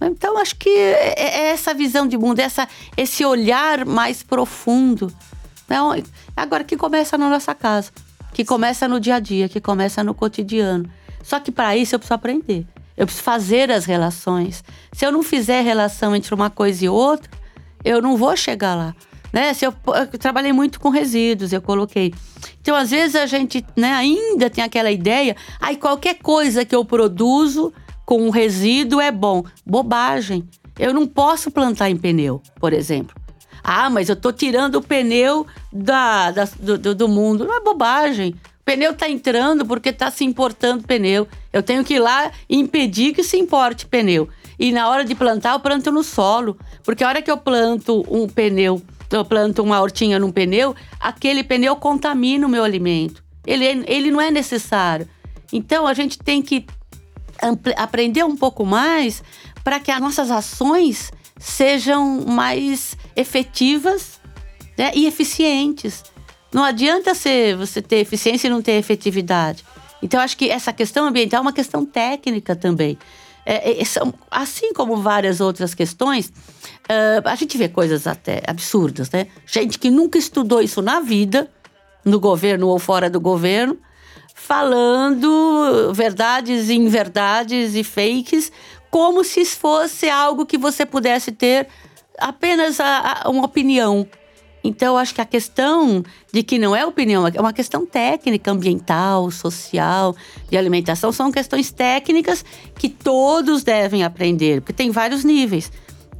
Então, 0.00 0.38
acho 0.38 0.56
que 0.56 0.70
é, 0.70 1.12
é 1.18 1.50
essa 1.50 1.74
visão 1.74 2.06
de 2.06 2.16
mundo, 2.16 2.38
essa, 2.38 2.66
esse 2.96 3.26
olhar 3.26 3.84
mais 3.84 4.22
profundo. 4.22 5.12
Então, 5.66 6.02
agora 6.34 6.64
que 6.64 6.78
começa 6.78 7.18
na 7.18 7.28
nossa 7.28 7.54
casa, 7.54 7.92
que 8.32 8.42
começa 8.42 8.88
no 8.88 8.98
dia 8.98 9.16
a 9.16 9.20
dia, 9.20 9.50
que 9.50 9.60
começa 9.60 10.02
no 10.02 10.14
cotidiano. 10.14 10.88
Só 11.22 11.38
que 11.38 11.52
para 11.52 11.76
isso 11.76 11.94
eu 11.94 11.98
preciso 11.98 12.14
aprender. 12.14 12.66
Eu 12.96 13.04
preciso 13.04 13.22
fazer 13.22 13.70
as 13.70 13.84
relações. 13.84 14.64
Se 14.94 15.04
eu 15.04 15.12
não 15.12 15.22
fizer 15.22 15.60
relação 15.60 16.16
entre 16.16 16.34
uma 16.34 16.48
coisa 16.48 16.86
e 16.86 16.88
outra, 16.88 17.30
eu 17.84 18.00
não 18.00 18.16
vou 18.16 18.34
chegar 18.34 18.74
lá. 18.74 18.94
Né? 19.34 19.52
Se 19.52 19.66
eu, 19.66 19.74
eu 20.12 20.16
trabalhei 20.16 20.52
muito 20.52 20.78
com 20.78 20.90
resíduos, 20.90 21.52
eu 21.52 21.60
coloquei. 21.60 22.14
Então, 22.62 22.76
às 22.76 22.92
vezes, 22.92 23.16
a 23.16 23.26
gente 23.26 23.66
né, 23.74 23.92
ainda 23.92 24.48
tem 24.48 24.62
aquela 24.62 24.92
ideia, 24.92 25.34
aí 25.60 25.76
qualquer 25.76 26.14
coisa 26.22 26.64
que 26.64 26.72
eu 26.72 26.84
produzo 26.84 27.72
com 28.06 28.22
um 28.22 28.30
resíduo 28.30 29.00
é 29.00 29.10
bom. 29.10 29.42
Bobagem. 29.66 30.48
Eu 30.78 30.94
não 30.94 31.04
posso 31.04 31.50
plantar 31.50 31.90
em 31.90 31.96
pneu, 31.96 32.40
por 32.60 32.72
exemplo. 32.72 33.16
Ah, 33.60 33.90
mas 33.90 34.08
eu 34.08 34.12
estou 34.12 34.32
tirando 34.32 34.76
o 34.76 34.82
pneu 34.82 35.44
da, 35.72 36.30
da 36.30 36.44
do, 36.60 36.94
do 36.94 37.08
mundo. 37.08 37.44
Não 37.44 37.56
é 37.56 37.60
bobagem 37.60 38.36
pneu 38.64 38.92
está 38.92 39.08
entrando 39.08 39.66
porque 39.66 39.90
está 39.90 40.10
se 40.10 40.24
importando 40.24 40.84
pneu. 40.84 41.28
Eu 41.52 41.62
tenho 41.62 41.84
que 41.84 41.94
ir 41.94 41.98
lá 41.98 42.32
impedir 42.48 43.12
que 43.12 43.22
se 43.22 43.36
importe 43.36 43.86
pneu. 43.86 44.28
E 44.58 44.72
na 44.72 44.88
hora 44.88 45.04
de 45.04 45.14
plantar, 45.14 45.52
eu 45.52 45.60
planto 45.60 45.90
no 45.92 46.02
solo. 46.02 46.56
Porque 46.82 47.04
a 47.04 47.08
hora 47.08 47.22
que 47.22 47.30
eu 47.30 47.36
planto 47.36 48.04
um 48.08 48.26
pneu, 48.28 48.80
eu 49.16 49.24
planto 49.24 49.62
uma 49.62 49.80
hortinha 49.80 50.18
num 50.18 50.30
pneu, 50.30 50.74
aquele 50.98 51.42
pneu 51.42 51.76
contamina 51.76 52.46
o 52.46 52.50
meu 52.50 52.64
alimento. 52.64 53.22
Ele, 53.46 53.64
ele 53.86 54.10
não 54.10 54.20
é 54.20 54.30
necessário. 54.30 55.08
Então 55.52 55.86
a 55.86 55.94
gente 55.94 56.18
tem 56.18 56.42
que 56.42 56.66
aprender 57.76 58.24
um 58.24 58.36
pouco 58.36 58.64
mais 58.64 59.22
para 59.62 59.80
que 59.80 59.90
as 59.90 60.00
nossas 60.00 60.30
ações 60.30 61.12
sejam 61.38 62.24
mais 62.26 62.96
efetivas 63.16 64.20
né, 64.78 64.92
e 64.94 65.06
eficientes. 65.06 66.04
Não 66.52 66.62
adianta 66.62 67.14
ser, 67.14 67.56
você 67.56 67.82
ter 67.82 67.96
eficiência 67.96 68.46
e 68.46 68.50
não 68.50 68.62
ter 68.62 68.72
efetividade. 68.72 69.64
Então, 70.02 70.20
acho 70.20 70.36
que 70.36 70.50
essa 70.50 70.72
questão 70.72 71.06
ambiental 71.06 71.38
é 71.38 71.40
uma 71.40 71.52
questão 71.52 71.84
técnica 71.84 72.54
também. 72.54 72.98
É, 73.46 73.80
é, 73.80 73.84
são, 73.84 74.12
assim 74.30 74.72
como 74.72 74.96
várias 74.98 75.40
outras 75.40 75.74
questões, 75.74 76.32
uh, 76.90 77.28
a 77.28 77.34
gente 77.34 77.56
vê 77.56 77.68
coisas 77.68 78.06
até 78.06 78.42
absurdas, 78.46 79.10
né? 79.10 79.26
Gente 79.46 79.78
que 79.78 79.90
nunca 79.90 80.18
estudou 80.18 80.60
isso 80.60 80.82
na 80.82 81.00
vida, 81.00 81.50
no 82.04 82.20
governo 82.20 82.68
ou 82.68 82.78
fora 82.78 83.08
do 83.08 83.20
governo, 83.20 83.78
falando 84.34 85.92
verdades 85.92 86.68
e 86.68 86.74
inverdades 86.74 87.74
e 87.74 87.82
fakes, 87.82 88.52
como 88.90 89.24
se 89.24 89.44
fosse 89.44 90.08
algo 90.08 90.46
que 90.46 90.58
você 90.58 90.84
pudesse 90.84 91.32
ter 91.32 91.66
apenas 92.18 92.78
a, 92.78 93.22
a, 93.24 93.30
uma 93.30 93.44
opinião. 93.44 94.06
Então, 94.62 94.96
acho 94.96 95.14
que 95.14 95.20
a 95.20 95.26
questão 95.26 96.02
de 96.32 96.42
que 96.42 96.58
não 96.58 96.74
é 96.74 96.86
opinião, 96.86 97.26
é 97.28 97.38
uma 97.38 97.52
questão 97.52 97.84
técnica, 97.84 98.50
ambiental, 98.50 99.30
social, 99.30 100.16
de 100.48 100.56
alimentação, 100.56 101.12
são 101.12 101.30
questões 101.30 101.70
técnicas 101.70 102.42
que 102.78 102.88
todos 102.88 103.62
devem 103.62 104.02
aprender, 104.04 104.62
porque 104.62 104.72
tem 104.72 104.90
vários 104.90 105.22
níveis. 105.22 105.70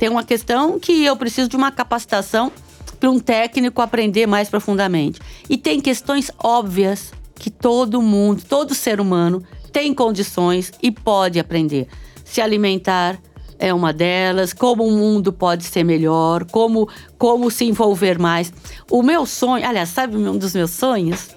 Tem 0.05 0.11
uma 0.11 0.23
questão 0.23 0.79
que 0.79 1.03
eu 1.03 1.17
preciso 1.17 1.49
de 1.49 1.57
uma 1.57 1.73
capacitação 1.73 2.53
para 3.01 3.11
um 3.11 3.19
técnico 3.19 3.81
aprender 3.81 4.27
mais 4.27 4.51
profundamente. 4.51 5.19
E 5.49 5.57
tem 5.57 5.81
questões 5.81 6.31
óbvias 6.39 7.11
que 7.35 7.49
todo 7.49 8.03
mundo, 8.03 8.43
todo 8.47 8.75
ser 8.75 9.01
humano 9.01 9.43
tem 9.73 9.95
condições 9.95 10.71
e 10.83 10.91
pode 10.91 11.41
aprender. 11.41 11.89
Se 12.23 12.43
alimentar, 12.43 13.19
é 13.59 13.73
uma 13.73 13.95
delas, 13.95 14.53
como 14.53 14.87
o 14.87 14.91
mundo 14.91 15.33
pode 15.33 15.65
ser 15.65 15.85
melhor, 15.85 16.45
como, 16.51 16.87
como 17.17 17.51
se 17.51 17.65
envolver 17.65 18.19
mais. 18.19 18.53
O 18.91 19.03
meu 19.03 19.25
sonho, 19.25 19.67
aliás, 19.67 19.89
sabe 19.89 20.19
um 20.19 20.37
dos 20.37 20.53
meus 20.53 20.73
sonhos? 20.73 21.31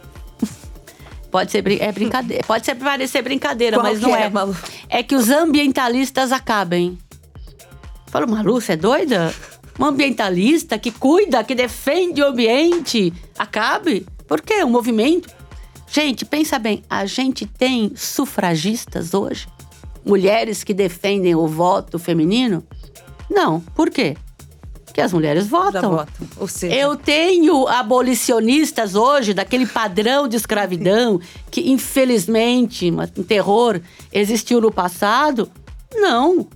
pode 1.32 1.54
ser 1.54 1.66
é 1.82 1.92
brincadeira, 1.94 2.44
pode 2.46 2.66
ser 2.66 2.76
parecer 2.76 3.22
brincadeira, 3.22 3.78
Qual 3.78 3.86
mas 3.86 4.02
não 4.02 4.14
é. 4.14 4.30
É, 4.90 5.00
é 5.00 5.04
que 5.04 5.16
os 5.16 5.30
ambientalistas 5.30 6.34
acabem. 6.34 6.98
Falo, 8.08 8.30
Malu, 8.30 8.60
você 8.60 8.74
é 8.74 8.78
doida? 8.78 9.34
Um 9.80 9.86
ambientalista 9.86 10.80
que 10.80 10.92
cuida, 10.92 11.44
que 11.44 11.54
defende 11.54 12.22
o 12.22 12.28
ambiente, 12.28 13.14
acabe? 13.38 14.08
Por 14.28 14.42
quê? 14.42 14.64
Um 14.64 14.70
movimento. 14.70 15.30
Gente, 15.90 16.26
pensa 16.26 16.58
bem, 16.58 16.84
a 16.90 17.06
gente 17.06 17.46
tem 17.46 17.94
sufragistas 17.96 19.14
hoje? 19.14 19.48
mulheres 20.08 20.64
que 20.64 20.74
defendem 20.74 21.36
o 21.36 21.46
voto 21.46 22.00
feminino? 22.00 22.64
Não. 23.30 23.60
Por 23.76 23.90
quê? 23.90 24.16
Porque 24.86 25.02
as 25.02 25.12
mulheres 25.12 25.46
votam. 25.46 25.92
votam. 25.92 26.28
Ou 26.38 26.48
seja... 26.48 26.74
Eu 26.74 26.96
tenho 26.96 27.68
abolicionistas 27.68 28.96
hoje 28.96 29.34
daquele 29.34 29.68
padrão 29.68 30.28
de 30.28 30.38
escravidão 30.38 31.20
que, 31.52 31.70
infelizmente, 31.70 32.92
um 33.18 33.24
terror 33.24 33.80
existiu 34.12 34.62
no 34.62 34.72
passado. 34.72 35.52
Não. 35.94 36.48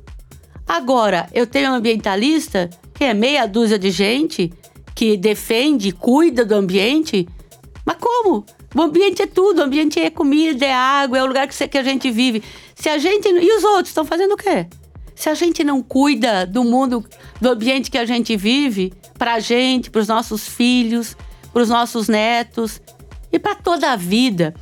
Agora, 0.68 1.28
eu 1.34 1.46
tenho 1.46 1.72
um 1.72 1.76
ambientalista 1.76 2.70
que 2.94 3.04
é 3.04 3.14
meia 3.14 3.46
dúzia 3.46 3.80
de 3.80 3.90
gente 3.90 4.52
que 4.96 5.18
defende, 5.18 5.92
cuida 5.92 6.46
do 6.46 6.54
ambiente. 6.56 7.28
Mas 7.86 7.98
como? 8.00 8.46
O 8.76 8.82
ambiente 8.82 9.22
é 9.22 9.28
tudo, 9.28 9.60
o 9.60 9.64
ambiente 9.64 10.00
é 10.00 10.10
comida, 10.10 10.66
é 10.66 10.74
água, 10.74 11.18
é 11.18 11.24
o 11.24 11.26
lugar 11.26 11.48
que 11.48 11.78
a 11.78 11.84
gente 11.84 12.10
vive. 12.12 12.44
Se 12.76 12.90
a 12.90 12.98
gente. 12.98 13.28
E 13.28 13.58
os 13.58 13.64
outros 13.64 13.90
estão 13.90 14.06
fazendo 14.06 14.34
o 14.34 14.38
quê? 14.38 14.68
Se 15.16 15.30
a 15.30 15.34
gente 15.34 15.64
não 15.64 15.84
cuida 15.84 16.46
do 16.46 16.64
mundo, 16.64 17.06
do 17.40 17.50
ambiente 17.50 17.92
que 17.92 17.98
a 17.98 18.06
gente 18.06 18.36
vive, 18.38 18.94
para 19.18 19.34
a 19.34 19.40
gente, 19.40 19.90
para 19.92 20.02
os 20.02 20.08
nossos 20.08 20.48
filhos, 20.48 21.16
para 21.52 21.62
os 21.62 21.70
nossos 21.70 22.08
netos 22.08 22.82
e 23.32 23.38
para 23.38 23.56
toda 23.56 23.92
a 23.92 23.96
vida. 23.96 24.54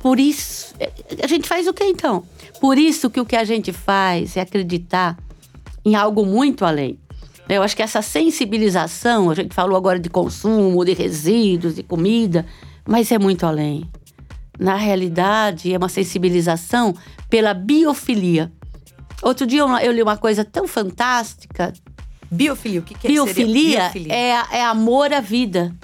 Por 0.00 0.20
isso, 0.20 0.74
a 1.22 1.26
gente 1.26 1.48
faz 1.48 1.66
o 1.66 1.74
que 1.74 1.84
então? 1.84 2.24
Por 2.60 2.78
isso 2.78 3.10
que 3.10 3.20
o 3.20 3.26
que 3.26 3.36
a 3.36 3.44
gente 3.44 3.72
faz 3.72 4.36
é 4.36 4.40
acreditar 4.40 5.16
em 5.88 5.94
algo 5.94 6.26
muito 6.26 6.64
além. 6.64 6.98
Eu 7.48 7.62
acho 7.62 7.74
que 7.74 7.82
essa 7.82 8.02
sensibilização, 8.02 9.30
a 9.30 9.34
gente 9.34 9.54
falou 9.54 9.76
agora 9.76 9.98
de 9.98 10.10
consumo, 10.10 10.84
de 10.84 10.92
resíduos, 10.92 11.76
de 11.76 11.82
comida, 11.82 12.44
mas 12.86 13.10
é 13.10 13.18
muito 13.18 13.46
além. 13.46 13.88
Na 14.58 14.74
realidade, 14.74 15.72
é 15.72 15.78
uma 15.78 15.88
sensibilização 15.88 16.94
pela 17.30 17.54
biofilia. 17.54 18.52
Outro 19.22 19.46
dia 19.46 19.60
eu 19.60 19.92
li 19.92 20.02
uma 20.02 20.18
coisa 20.18 20.44
tão 20.44 20.68
fantástica. 20.68 21.72
Biofilia, 22.30 22.80
o 22.80 22.82
que, 22.82 22.94
que 22.94 23.08
biofilia, 23.08 23.80
biofilia? 23.80 24.14
É, 24.14 24.58
é 24.58 24.64
amor 24.64 25.12
à 25.14 25.20
vida. 25.20 25.74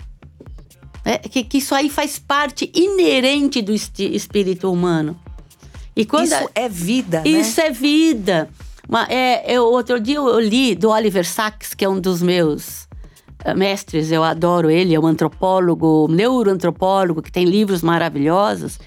É, 1.02 1.16
que, 1.18 1.42
que 1.44 1.58
isso 1.58 1.74
aí 1.74 1.88
faz 1.88 2.18
parte 2.18 2.70
inerente 2.74 3.62
do 3.62 3.72
espírito 3.72 4.70
humano. 4.70 5.18
E 5.96 6.04
quando 6.04 6.26
isso 6.26 6.34
a, 6.34 6.50
é 6.54 6.68
vida, 6.68 7.22
né? 7.22 7.28
Isso 7.28 7.60
é 7.60 7.70
vida. 7.70 8.50
Uma, 8.88 9.06
é, 9.10 9.52
eu, 9.52 9.64
outro 9.64 9.98
dia 9.98 10.16
eu 10.16 10.38
li 10.38 10.74
do 10.74 10.90
Oliver 10.90 11.26
Sacks, 11.26 11.74
que 11.74 11.84
é 11.84 11.88
um 11.88 12.00
dos 12.00 12.20
meus 12.22 12.86
uh, 13.44 13.56
mestres, 13.56 14.12
eu 14.12 14.22
adoro 14.22 14.70
ele, 14.70 14.94
é 14.94 15.00
um 15.00 15.06
antropólogo, 15.06 16.06
neuroantropólogo, 16.08 17.22
que 17.22 17.32
tem 17.32 17.44
livros 17.44 17.82
maravilhosos. 17.82 18.78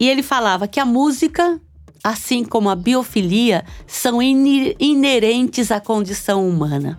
E 0.00 0.08
ele 0.08 0.22
falava 0.22 0.66
que 0.66 0.80
a 0.80 0.84
música, 0.84 1.60
assim 2.02 2.44
como 2.44 2.68
a 2.68 2.74
biofilia, 2.74 3.64
são 3.86 4.20
inerentes 4.22 5.70
à 5.70 5.80
condição 5.80 6.48
humana. 6.48 6.98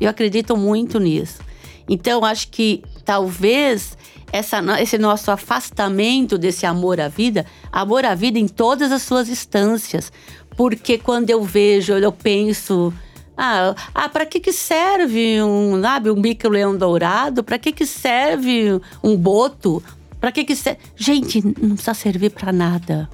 Eu 0.00 0.08
acredito 0.08 0.56
muito 0.56 1.00
nisso. 1.00 1.40
Então, 1.88 2.24
acho 2.24 2.48
que 2.48 2.82
talvez 3.04 3.96
essa, 4.32 4.60
esse 4.80 4.98
nosso 4.98 5.30
afastamento 5.30 6.36
desse 6.36 6.66
amor 6.66 7.00
à 7.00 7.08
vida, 7.08 7.46
amor 7.72 8.04
à 8.04 8.14
vida 8.14 8.38
em 8.38 8.46
todas 8.46 8.92
as 8.92 9.02
suas 9.02 9.28
instâncias. 9.28 10.12
Porque 10.58 10.98
quando 10.98 11.30
eu 11.30 11.40
vejo, 11.44 11.92
eu 11.92 12.10
penso, 12.10 12.92
ah, 13.36 13.76
ah 13.94 14.08
para 14.08 14.26
que, 14.26 14.40
que 14.40 14.52
serve 14.52 15.40
um, 15.40 15.80
sabe, 15.80 16.10
um 16.10 16.20
bico-leão 16.20 16.76
dourado? 16.76 17.44
Para 17.44 17.60
que, 17.60 17.70
que 17.70 17.86
serve 17.86 18.80
um 19.00 19.16
boto? 19.16 19.80
Para 20.20 20.32
que, 20.32 20.42
que 20.42 20.56
serve? 20.56 20.80
Gente, 20.96 21.40
não 21.62 21.76
precisa 21.76 21.94
servir 21.94 22.30
para 22.30 22.52
nada. 22.52 23.08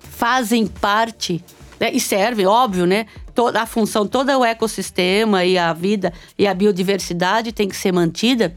Fazem 0.00 0.66
parte 0.66 1.40
né? 1.78 1.92
e 1.92 2.00
servem, 2.00 2.44
óbvio, 2.44 2.86
né? 2.86 3.06
Toda 3.36 3.62
a 3.62 3.66
função, 3.66 4.04
todo 4.04 4.28
o 4.36 4.44
ecossistema 4.44 5.44
e 5.44 5.56
a 5.56 5.72
vida 5.72 6.12
e 6.36 6.44
a 6.44 6.52
biodiversidade 6.52 7.52
tem 7.52 7.68
que 7.68 7.76
ser 7.76 7.92
mantida, 7.92 8.52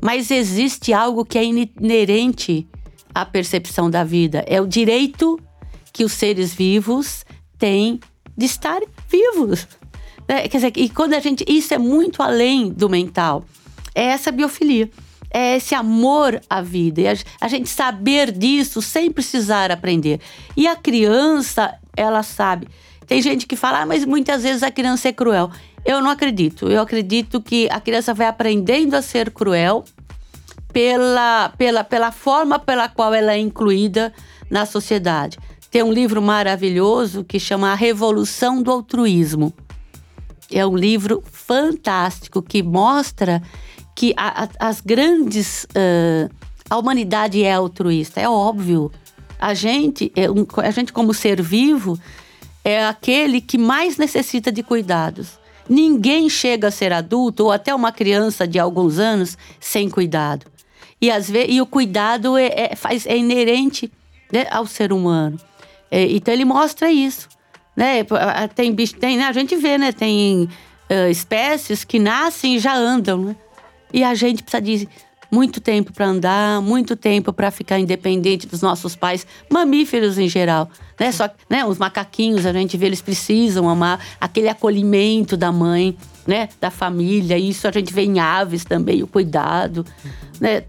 mas 0.00 0.30
existe 0.30 0.94
algo 0.94 1.22
que 1.22 1.36
é 1.36 1.44
inerente 1.44 2.66
à 3.14 3.26
percepção 3.26 3.90
da 3.90 4.02
vida. 4.02 4.42
É 4.48 4.58
o 4.58 4.66
direito 4.66 5.38
que 5.92 6.02
os 6.02 6.12
seres 6.12 6.54
vivos 6.54 7.23
tem 7.64 7.98
de 8.36 8.44
estar 8.44 8.82
vivos. 9.08 9.66
Né? 10.28 10.46
Quer 10.48 10.58
dizer, 10.58 10.72
e 10.76 10.90
quando 10.90 11.14
a 11.14 11.20
gente. 11.20 11.46
Isso 11.48 11.72
é 11.72 11.78
muito 11.78 12.22
além 12.22 12.68
do 12.70 12.90
mental. 12.90 13.42
É 13.94 14.04
essa 14.04 14.30
biofilia. 14.30 14.90
É 15.30 15.56
esse 15.56 15.74
amor 15.74 16.42
à 16.50 16.60
vida. 16.60 17.00
E 17.00 17.08
a, 17.08 17.14
a 17.40 17.48
gente 17.48 17.70
saber 17.70 18.30
disso 18.30 18.82
sem 18.82 19.10
precisar 19.10 19.70
aprender. 19.72 20.20
E 20.54 20.68
a 20.68 20.76
criança, 20.76 21.74
ela 21.96 22.22
sabe. 22.22 22.68
Tem 23.06 23.22
gente 23.22 23.46
que 23.46 23.56
fala, 23.56 23.80
ah, 23.80 23.86
mas 23.86 24.04
muitas 24.04 24.42
vezes 24.42 24.62
a 24.62 24.70
criança 24.70 25.08
é 25.08 25.12
cruel. 25.12 25.50
Eu 25.86 26.02
não 26.02 26.10
acredito. 26.10 26.68
Eu 26.68 26.82
acredito 26.82 27.40
que 27.40 27.66
a 27.70 27.80
criança 27.80 28.12
vai 28.12 28.26
aprendendo 28.26 28.94
a 28.94 29.00
ser 29.00 29.30
cruel 29.30 29.84
pela, 30.70 31.48
pela, 31.56 31.82
pela 31.82 32.12
forma 32.12 32.58
pela 32.58 32.90
qual 32.90 33.14
ela 33.14 33.32
é 33.32 33.38
incluída 33.38 34.12
na 34.50 34.66
sociedade. 34.66 35.38
Tem 35.74 35.82
um 35.82 35.92
livro 35.92 36.22
maravilhoso 36.22 37.24
que 37.24 37.40
chama 37.40 37.72
A 37.72 37.74
Revolução 37.74 38.62
do 38.62 38.70
Altruísmo. 38.70 39.52
É 40.48 40.64
um 40.64 40.76
livro 40.76 41.20
fantástico 41.32 42.40
que 42.40 42.62
mostra 42.62 43.42
que 43.92 44.14
a, 44.16 44.44
a, 44.44 44.68
as 44.68 44.80
grandes. 44.80 45.64
Uh, 45.64 46.32
a 46.70 46.78
humanidade 46.78 47.42
é 47.42 47.52
altruísta, 47.52 48.20
é 48.20 48.28
óbvio. 48.28 48.88
A 49.36 49.52
gente, 49.52 50.12
é 50.14 50.30
um, 50.30 50.46
a 50.58 50.70
gente, 50.70 50.92
como 50.92 51.12
ser 51.12 51.42
vivo, 51.42 51.98
é 52.64 52.86
aquele 52.86 53.40
que 53.40 53.58
mais 53.58 53.96
necessita 53.96 54.52
de 54.52 54.62
cuidados. 54.62 55.40
Ninguém 55.68 56.30
chega 56.30 56.68
a 56.68 56.70
ser 56.70 56.92
adulto 56.92 57.46
ou 57.46 57.50
até 57.50 57.74
uma 57.74 57.90
criança 57.90 58.46
de 58.46 58.60
alguns 58.60 59.00
anos 59.00 59.36
sem 59.58 59.90
cuidado. 59.90 60.46
E, 61.00 61.10
às 61.10 61.28
vezes, 61.28 61.52
e 61.52 61.60
o 61.60 61.66
cuidado 61.66 62.38
é, 62.38 62.70
é, 62.70 62.76
faz, 62.76 63.04
é 63.06 63.16
inerente 63.16 63.90
né, 64.32 64.46
ao 64.52 64.68
ser 64.68 64.92
humano. 64.92 65.36
É, 65.94 66.10
então 66.10 66.34
ele 66.34 66.44
mostra 66.44 66.90
isso. 66.90 67.28
Né? 67.76 68.04
Tem 68.52 68.74
bicho, 68.74 68.96
tem, 68.96 69.16
né? 69.16 69.26
A 69.26 69.32
gente 69.32 69.54
vê, 69.54 69.78
né? 69.78 69.92
Tem 69.92 70.48
uh, 70.90 71.08
espécies 71.08 71.84
que 71.84 72.00
nascem 72.00 72.56
e 72.56 72.58
já 72.58 72.74
andam, 72.74 73.18
né? 73.26 73.36
E 73.92 74.02
a 74.02 74.12
gente 74.12 74.42
precisa 74.42 74.60
de 74.60 74.88
muito 75.30 75.60
tempo 75.60 75.92
para 75.92 76.06
andar, 76.06 76.60
muito 76.60 76.96
tempo 76.96 77.32
para 77.32 77.48
ficar 77.52 77.78
independente 77.78 78.44
dos 78.44 78.60
nossos 78.60 78.96
pais, 78.96 79.24
mamíferos 79.48 80.18
em 80.18 80.28
geral, 80.28 80.68
né? 80.98 81.12
Só, 81.12 81.30
né? 81.48 81.64
Os 81.64 81.78
macaquinhos 81.78 82.44
a 82.44 82.52
gente 82.52 82.76
vê 82.76 82.86
eles 82.86 83.00
precisam 83.00 83.68
amar 83.68 84.04
aquele 84.20 84.48
acolhimento 84.48 85.36
da 85.36 85.52
mãe, 85.52 85.96
né? 86.26 86.48
Da 86.60 86.72
família. 86.72 87.38
Isso 87.38 87.68
a 87.68 87.70
gente 87.70 87.94
vê 87.94 88.02
em 88.02 88.18
aves 88.18 88.64
também, 88.64 89.00
o 89.00 89.06
cuidado, 89.06 89.86
né? 90.40 90.64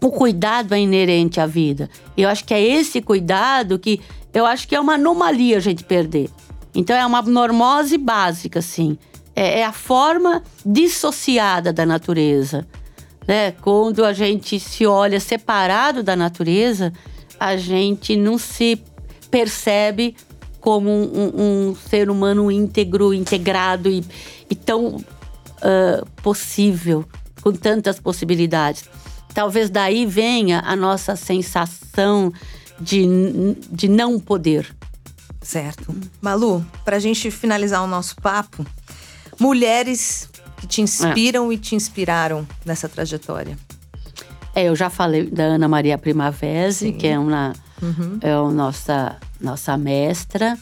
O 0.00 0.10
cuidado 0.10 0.74
é 0.74 0.80
inerente 0.80 1.40
à 1.40 1.46
vida. 1.46 1.88
Eu 2.16 2.28
acho 2.28 2.44
que 2.44 2.52
é 2.52 2.60
esse 2.60 3.00
cuidado 3.00 3.78
que 3.78 4.00
eu 4.36 4.44
acho 4.44 4.68
que 4.68 4.74
é 4.74 4.80
uma 4.80 4.96
anomalia 4.96 5.56
a 5.56 5.60
gente 5.60 5.82
perder. 5.82 6.28
Então 6.74 6.94
é 6.94 7.06
uma 7.06 7.22
normose 7.22 7.96
básica, 7.96 8.58
assim. 8.58 8.98
É, 9.34 9.60
é 9.60 9.64
a 9.64 9.72
forma 9.72 10.42
dissociada 10.62 11.72
da 11.72 11.86
natureza. 11.86 12.66
Né? 13.26 13.52
Quando 13.52 14.04
a 14.04 14.12
gente 14.12 14.60
se 14.60 14.84
olha 14.84 15.18
separado 15.20 16.02
da 16.02 16.14
natureza, 16.14 16.92
a 17.40 17.56
gente 17.56 18.14
não 18.14 18.36
se 18.36 18.78
percebe 19.30 20.14
como 20.60 20.90
um, 20.90 21.70
um, 21.70 21.74
ser 21.88 22.10
humano 22.10 22.52
íntegro, 22.52 23.14
integrado 23.14 23.88
e, 23.88 24.04
e 24.50 24.54
tão 24.54 24.96
uh, 24.96 26.06
possível, 26.22 27.06
com 27.40 27.52
tantas 27.52 27.98
possibilidades. 27.98 28.84
Talvez 29.32 29.70
daí 29.70 30.04
venha 30.04 30.62
a 30.66 30.76
nossa 30.76 31.16
sensação 31.16 32.30
de, 32.80 33.06
de 33.70 33.88
não 33.88 34.18
poder. 34.18 34.74
Certo. 35.42 35.94
Malu, 36.20 36.64
para 36.84 36.96
a 36.96 37.00
gente 37.00 37.30
finalizar 37.30 37.82
o 37.82 37.86
nosso 37.86 38.16
papo, 38.16 38.66
mulheres 39.38 40.28
que 40.56 40.66
te 40.66 40.80
inspiram 40.80 41.50
é. 41.50 41.54
e 41.54 41.58
te 41.58 41.74
inspiraram 41.74 42.46
nessa 42.64 42.88
trajetória. 42.88 43.56
É, 44.54 44.64
eu 44.64 44.74
já 44.74 44.88
falei 44.88 45.30
da 45.30 45.44
Ana 45.44 45.68
Maria 45.68 45.98
Primavesi, 45.98 46.92
que 46.92 47.06
é 47.06 47.18
uma 47.18 47.52
uhum. 47.80 48.18
é 48.22 48.32
a 48.32 48.50
nossa, 48.50 49.16
nossa 49.40 49.76
mestra. 49.76 50.58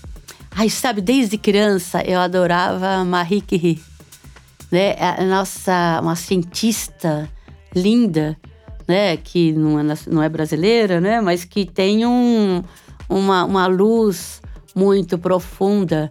Ai, 0.51 0.69
sabe, 0.69 1.01
desde 1.01 1.39
criança 1.39 2.03
eu 2.03 2.21
adorava 2.21 3.05
Marie 3.05 3.41
Curie. 3.41 3.83
Né? 4.71 4.97
A 4.99 5.25
nossa, 5.25 6.01
uma 6.03 6.17
cientista 6.17 7.31
linda, 7.75 8.37
né, 8.87 9.17
que 9.17 9.53
não 9.53 9.79
é, 9.79 9.83
não 10.09 10.23
é 10.23 10.29
brasileira, 10.29 11.01
né, 11.01 11.21
mas 11.21 11.45
que 11.45 11.65
tem 11.65 12.07
um, 12.07 12.63
uma, 13.09 13.45
uma 13.45 13.67
luz 13.67 14.43
muito 14.75 15.19
profunda. 15.19 16.11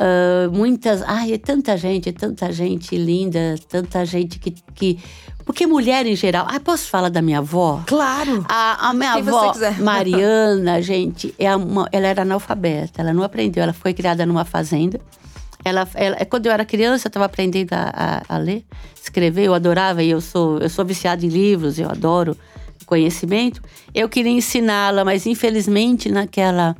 Uh, 0.00 0.50
muitas. 0.50 1.02
Ai, 1.02 1.34
é 1.34 1.38
tanta 1.38 1.76
gente, 1.76 2.10
tanta 2.12 2.50
gente 2.50 2.96
linda, 2.96 3.56
tanta 3.68 4.04
gente 4.06 4.38
que. 4.38 4.54
que 4.74 4.98
porque 5.44 5.66
mulher 5.66 6.06
em 6.06 6.16
geral. 6.16 6.46
Ai, 6.48 6.60
posso 6.60 6.88
falar 6.88 7.10
da 7.10 7.20
minha 7.20 7.38
avó? 7.38 7.82
Claro! 7.86 8.46
A, 8.48 8.88
a 8.88 8.94
minha 8.94 9.12
Quem 9.14 9.28
avó, 9.28 9.52
Mariana, 9.82 10.80
gente, 10.80 11.34
é 11.38 11.54
uma, 11.54 11.86
ela 11.92 12.06
era 12.06 12.22
analfabeta, 12.22 13.02
ela 13.02 13.12
não 13.12 13.22
aprendeu, 13.22 13.62
ela 13.62 13.72
foi 13.72 13.92
criada 13.92 14.24
numa 14.24 14.44
fazenda. 14.44 14.98
Ela, 15.64 15.88
ela, 15.94 16.24
quando 16.24 16.46
eu 16.46 16.52
era 16.52 16.64
criança, 16.64 17.06
eu 17.06 17.10
estava 17.10 17.26
aprendendo 17.26 17.72
a, 17.72 18.22
a, 18.28 18.36
a, 18.36 18.38
ler, 18.38 18.64
escrever, 19.00 19.44
eu 19.44 19.54
adorava, 19.54 20.02
e 20.02 20.10
eu 20.10 20.20
sou, 20.20 20.58
eu 20.58 20.70
sou 20.70 20.84
viciada 20.84 21.24
em 21.24 21.28
livros, 21.28 21.78
eu 21.78 21.88
adoro 21.88 22.36
conhecimento. 22.86 23.62
Eu 23.94 24.08
queria 24.08 24.32
ensiná-la, 24.32 25.04
mas 25.04 25.24
infelizmente 25.24 26.10
naquela 26.10 26.76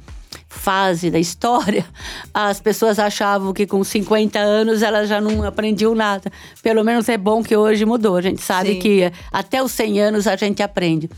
fase 0.49 1.11
da 1.11 1.19
história, 1.19 1.87
as 2.35 2.61
pessoas 2.61 2.99
achavam 2.99 3.53
que 3.53 3.67
com 3.67 3.83
50 3.85 4.39
anos 4.39 4.83
elas 4.83 5.09
já 5.09 5.21
não 5.21 5.45
aprendiam 5.45 5.95
nada. 5.95 6.31
Pelo 6.63 6.85
menos 6.85 7.09
é 7.09 7.17
bom 7.17 7.43
que 7.43 7.57
hoje 7.57 7.85
mudou. 7.85 8.17
A 8.17 8.23
gente 8.23 8.43
sabe 8.43 8.75
Sim. 8.75 8.79
que 8.81 9.13
até 9.33 9.63
os 9.63 9.71
100 9.71 10.01
anos 10.01 10.27
a 10.27 10.35
gente 10.35 10.63
aprende. 10.63 11.09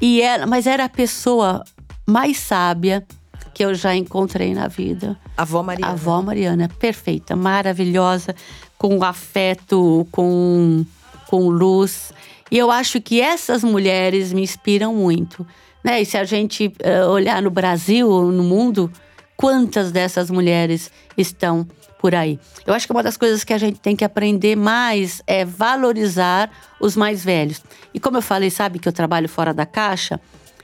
E 0.00 0.22
ela, 0.22 0.46
mas 0.46 0.66
era 0.66 0.84
a 0.84 0.88
pessoa 0.88 1.62
mais 2.06 2.38
sábia, 2.38 3.06
que 3.54 3.64
eu 3.64 3.74
já 3.74 3.94
encontrei 3.94 4.54
na 4.54 4.68
vida. 4.68 5.18
A 5.36 5.42
avó 5.42 5.62
Mariana. 5.62 5.88
A 5.88 5.92
avó 5.92 6.22
Mariana, 6.22 6.68
perfeita, 6.78 7.34
maravilhosa, 7.34 8.34
com 8.76 9.02
afeto, 9.02 10.06
com, 10.10 10.84
com 11.28 11.48
luz. 11.48 12.12
E 12.50 12.56
eu 12.56 12.70
acho 12.70 13.00
que 13.00 13.20
essas 13.20 13.62
mulheres 13.62 14.32
me 14.32 14.42
inspiram 14.42 14.94
muito. 14.94 15.46
Né? 15.82 16.02
E 16.02 16.06
se 16.06 16.16
a 16.16 16.24
gente 16.24 16.66
uh, 16.66 17.10
olhar 17.10 17.42
no 17.42 17.50
Brasil, 17.50 18.08
no 18.30 18.42
mundo, 18.42 18.90
quantas 19.36 19.92
dessas 19.92 20.30
mulheres 20.30 20.90
estão 21.16 21.66
por 21.98 22.14
aí? 22.14 22.38
Eu 22.66 22.74
acho 22.74 22.86
que 22.86 22.92
uma 22.92 23.02
das 23.02 23.16
coisas 23.16 23.44
que 23.44 23.52
a 23.52 23.58
gente 23.58 23.78
tem 23.80 23.94
que 23.94 24.04
aprender 24.04 24.56
mais 24.56 25.22
é 25.26 25.44
valorizar 25.44 26.50
os 26.80 26.96
mais 26.96 27.24
velhos. 27.24 27.62
E 27.92 28.00
como 28.00 28.16
eu 28.16 28.22
falei, 28.22 28.50
sabe 28.50 28.78
que 28.78 28.88
eu 28.88 28.92
trabalho 28.92 29.28
fora 29.28 29.52
da 29.54 29.66
caixa? 29.66 30.20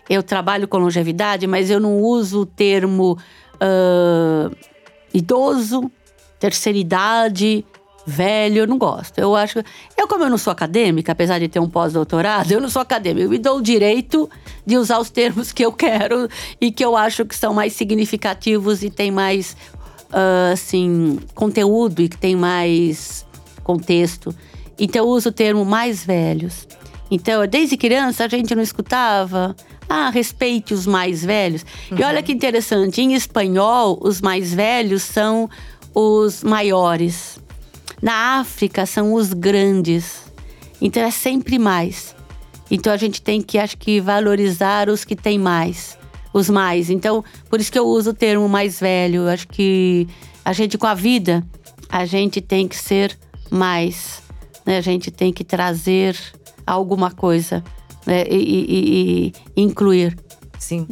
Eu 0.09 0.23
trabalho 0.23 0.69
com 0.69 0.79
longevidade, 0.79 1.47
mas 1.47 1.71
eu 1.71 1.81
não 1.81 1.99
uso 1.99 2.43
o 2.43 2.47
termo 2.47 3.19
uh, 3.55 4.55
idoso, 5.13 5.91
terceira 6.39 6.79
idade, 6.79 7.65
velho, 8.07 8.59
eu 8.59 8.67
não 8.67 8.77
gosto. 8.77 9.19
Eu 9.19 9.35
acho. 9.35 9.61
Eu, 9.97 10.07
como 10.07 10.25
eu 10.25 10.31
não 10.31 10.39
sou 10.39 10.51
acadêmica, 10.51 11.13
apesar 11.13 11.39
de 11.39 11.49
ter 11.49 11.59
um 11.59 11.69
pós-doutorado, 11.69 12.53
eu 12.53 12.61
não 12.61 12.69
sou 12.69 12.83
acadêmica. 12.83 13.25
Eu 13.25 13.31
me 13.31 13.39
dou 13.39 13.59
o 13.59 13.63
direito 13.63 14.29
de 14.67 14.77
usar 14.77 14.99
os 14.99 15.11
termos 15.11 15.53
que 15.53 15.65
eu 15.65 15.73
quero 15.73 16.29
e 16.61 16.71
que 16.71 16.85
eu 16.85 16.97
acho 16.97 17.25
que 17.25 17.35
são 17.35 17.55
mais 17.55 17.73
significativos 17.73 18.83
e 18.83 18.91
tem 18.91 19.11
mais, 19.11 19.57
uh, 20.11 20.53
assim, 20.53 21.19
conteúdo 21.35 22.03
e 22.03 22.09
que 22.09 22.19
tem 22.19 22.37
mais 22.37 23.25
contexto. 23.63 24.35
Então, 24.79 25.05
eu 25.05 25.09
uso 25.09 25.29
o 25.29 25.33
termo 25.33 25.65
mais 25.65 26.05
velhos. 26.05 26.67
Então, 27.11 27.47
desde 27.47 27.77
criança, 27.77 28.25
a 28.25 28.29
gente 28.29 28.55
não 28.55 28.63
escutava. 28.63 29.55
Ah, 29.89 30.11
respeite 30.11 30.75
os 30.75 30.87
mais 30.87 31.25
velhos. 31.25 31.65
Uhum. 31.91 31.99
E 31.99 32.03
olha 32.03 32.23
que 32.23 32.33
interessante, 32.33 33.01
em 33.01 33.15
espanhol, 33.15 33.99
os 34.03 34.21
mais 34.21 34.53
velhos 34.53 35.03
são 35.03 35.49
os 35.95 36.43
maiores. 36.43 37.39
Na 38.03 38.41
África 38.41 38.87
são 38.87 39.15
os 39.15 39.33
grandes. 39.33 40.25
Então 40.81 41.03
é 41.03 41.11
sempre 41.11 41.59
mais. 41.59 42.15
Então 42.71 42.93
a 42.93 42.97
gente 42.97 43.23
tem 43.23 43.41
que, 43.41 43.59
acho 43.59 43.77
que, 43.79 44.01
valorizar 44.01 44.89
os 44.89 45.05
que 45.05 45.15
têm 45.15 45.39
mais, 45.39 45.99
os 46.33 46.51
mais. 46.51 46.91
Então, 46.91 47.25
por 47.49 47.61
isso 47.61 47.71
que 47.71 47.79
eu 47.79 47.87
uso 47.87 48.11
o 48.11 48.15
termo 48.15 48.49
mais 48.49 48.81
velho. 48.81 49.29
Acho 49.29 49.47
que 49.49 50.09
a 50.45 50.53
gente, 50.53 50.77
com 50.77 50.87
a 50.87 50.95
vida, 50.95 51.45
a 51.89 52.05
gente 52.05 52.41
tem 52.41 52.67
que 52.67 52.77
ser 52.77 53.17
mais. 53.51 54.23
Né? 54.67 54.79
A 54.79 54.81
gente 54.81 55.11
tem 55.11 55.33
que 55.33 55.45
trazer 55.45 56.19
alguma 56.67 57.11
coisa 57.11 57.63
né? 58.07 58.25
e, 58.29 58.37
e, 58.37 59.33
e 59.57 59.63
incluir. 59.63 60.17
Sim. 60.59 60.87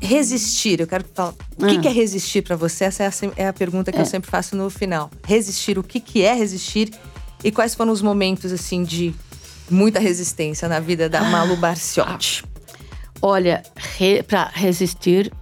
resistir, 0.00 0.80
eu 0.80 0.86
quero 0.86 1.04
falar. 1.12 1.34
O 1.58 1.66
que, 1.66 1.76
ah. 1.76 1.80
que 1.80 1.88
é 1.88 1.90
resistir 1.90 2.42
para 2.42 2.56
você? 2.56 2.84
Essa 2.84 3.04
é 3.04 3.06
a, 3.06 3.12
é 3.36 3.48
a 3.48 3.52
pergunta 3.52 3.90
que 3.90 3.98
é. 3.98 4.02
eu 4.02 4.06
sempre 4.06 4.30
faço 4.30 4.56
no 4.56 4.70
final. 4.70 5.10
Resistir, 5.24 5.78
o 5.78 5.82
que, 5.82 6.00
que 6.00 6.22
é 6.22 6.34
resistir 6.34 6.92
e 7.42 7.50
quais 7.50 7.74
foram 7.74 7.92
os 7.92 8.02
momentos 8.02 8.52
assim 8.52 8.84
de 8.84 9.14
muita 9.70 9.98
resistência 9.98 10.68
na 10.68 10.78
vida 10.78 11.08
da 11.08 11.22
Malu 11.22 11.56
Barciotti? 11.56 12.44
Olha, 13.20 13.62
re, 13.76 14.22
para 14.22 14.50
resistir 14.52 15.32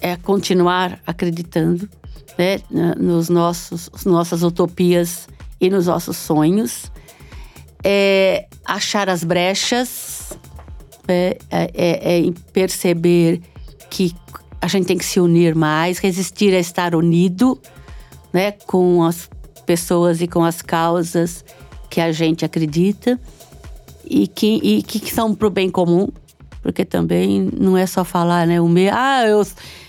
é 0.00 0.16
continuar 0.16 1.00
acreditando 1.06 1.88
né, 2.38 2.60
nos 2.98 3.28
nossos 3.28 3.88
nossas 4.04 4.42
utopias 4.42 5.28
e 5.60 5.70
nos 5.70 5.86
nossos 5.86 6.16
sonhos, 6.16 6.90
é 7.88 8.48
achar 8.64 9.08
as 9.08 9.22
brechas 9.22 10.36
é, 11.06 11.38
é, 11.48 11.70
é, 11.72 12.26
é 12.26 12.32
perceber 12.52 13.40
que 13.88 14.12
a 14.60 14.66
gente 14.66 14.86
tem 14.86 14.98
que 14.98 15.04
se 15.04 15.20
unir 15.20 15.54
mais, 15.54 15.98
resistir 15.98 16.52
a 16.52 16.58
estar 16.58 16.96
unido, 16.96 17.60
né, 18.32 18.50
com 18.50 19.04
as 19.04 19.30
pessoas 19.64 20.20
e 20.20 20.26
com 20.26 20.42
as 20.42 20.60
causas 20.60 21.44
que 21.88 22.00
a 22.00 22.10
gente 22.10 22.44
acredita 22.44 23.20
e 24.04 24.26
que, 24.26 24.56
e 24.62 24.82
que 24.82 25.14
são 25.14 25.32
para 25.32 25.46
o 25.46 25.50
bem 25.50 25.70
comum, 25.70 26.08
porque 26.62 26.84
também 26.84 27.48
não 27.56 27.78
é 27.78 27.86
só 27.86 28.04
falar, 28.04 28.48
né, 28.48 28.60
o 28.60 28.68
meu, 28.68 28.92
ah, 28.92 29.24
eu, 29.28 29.46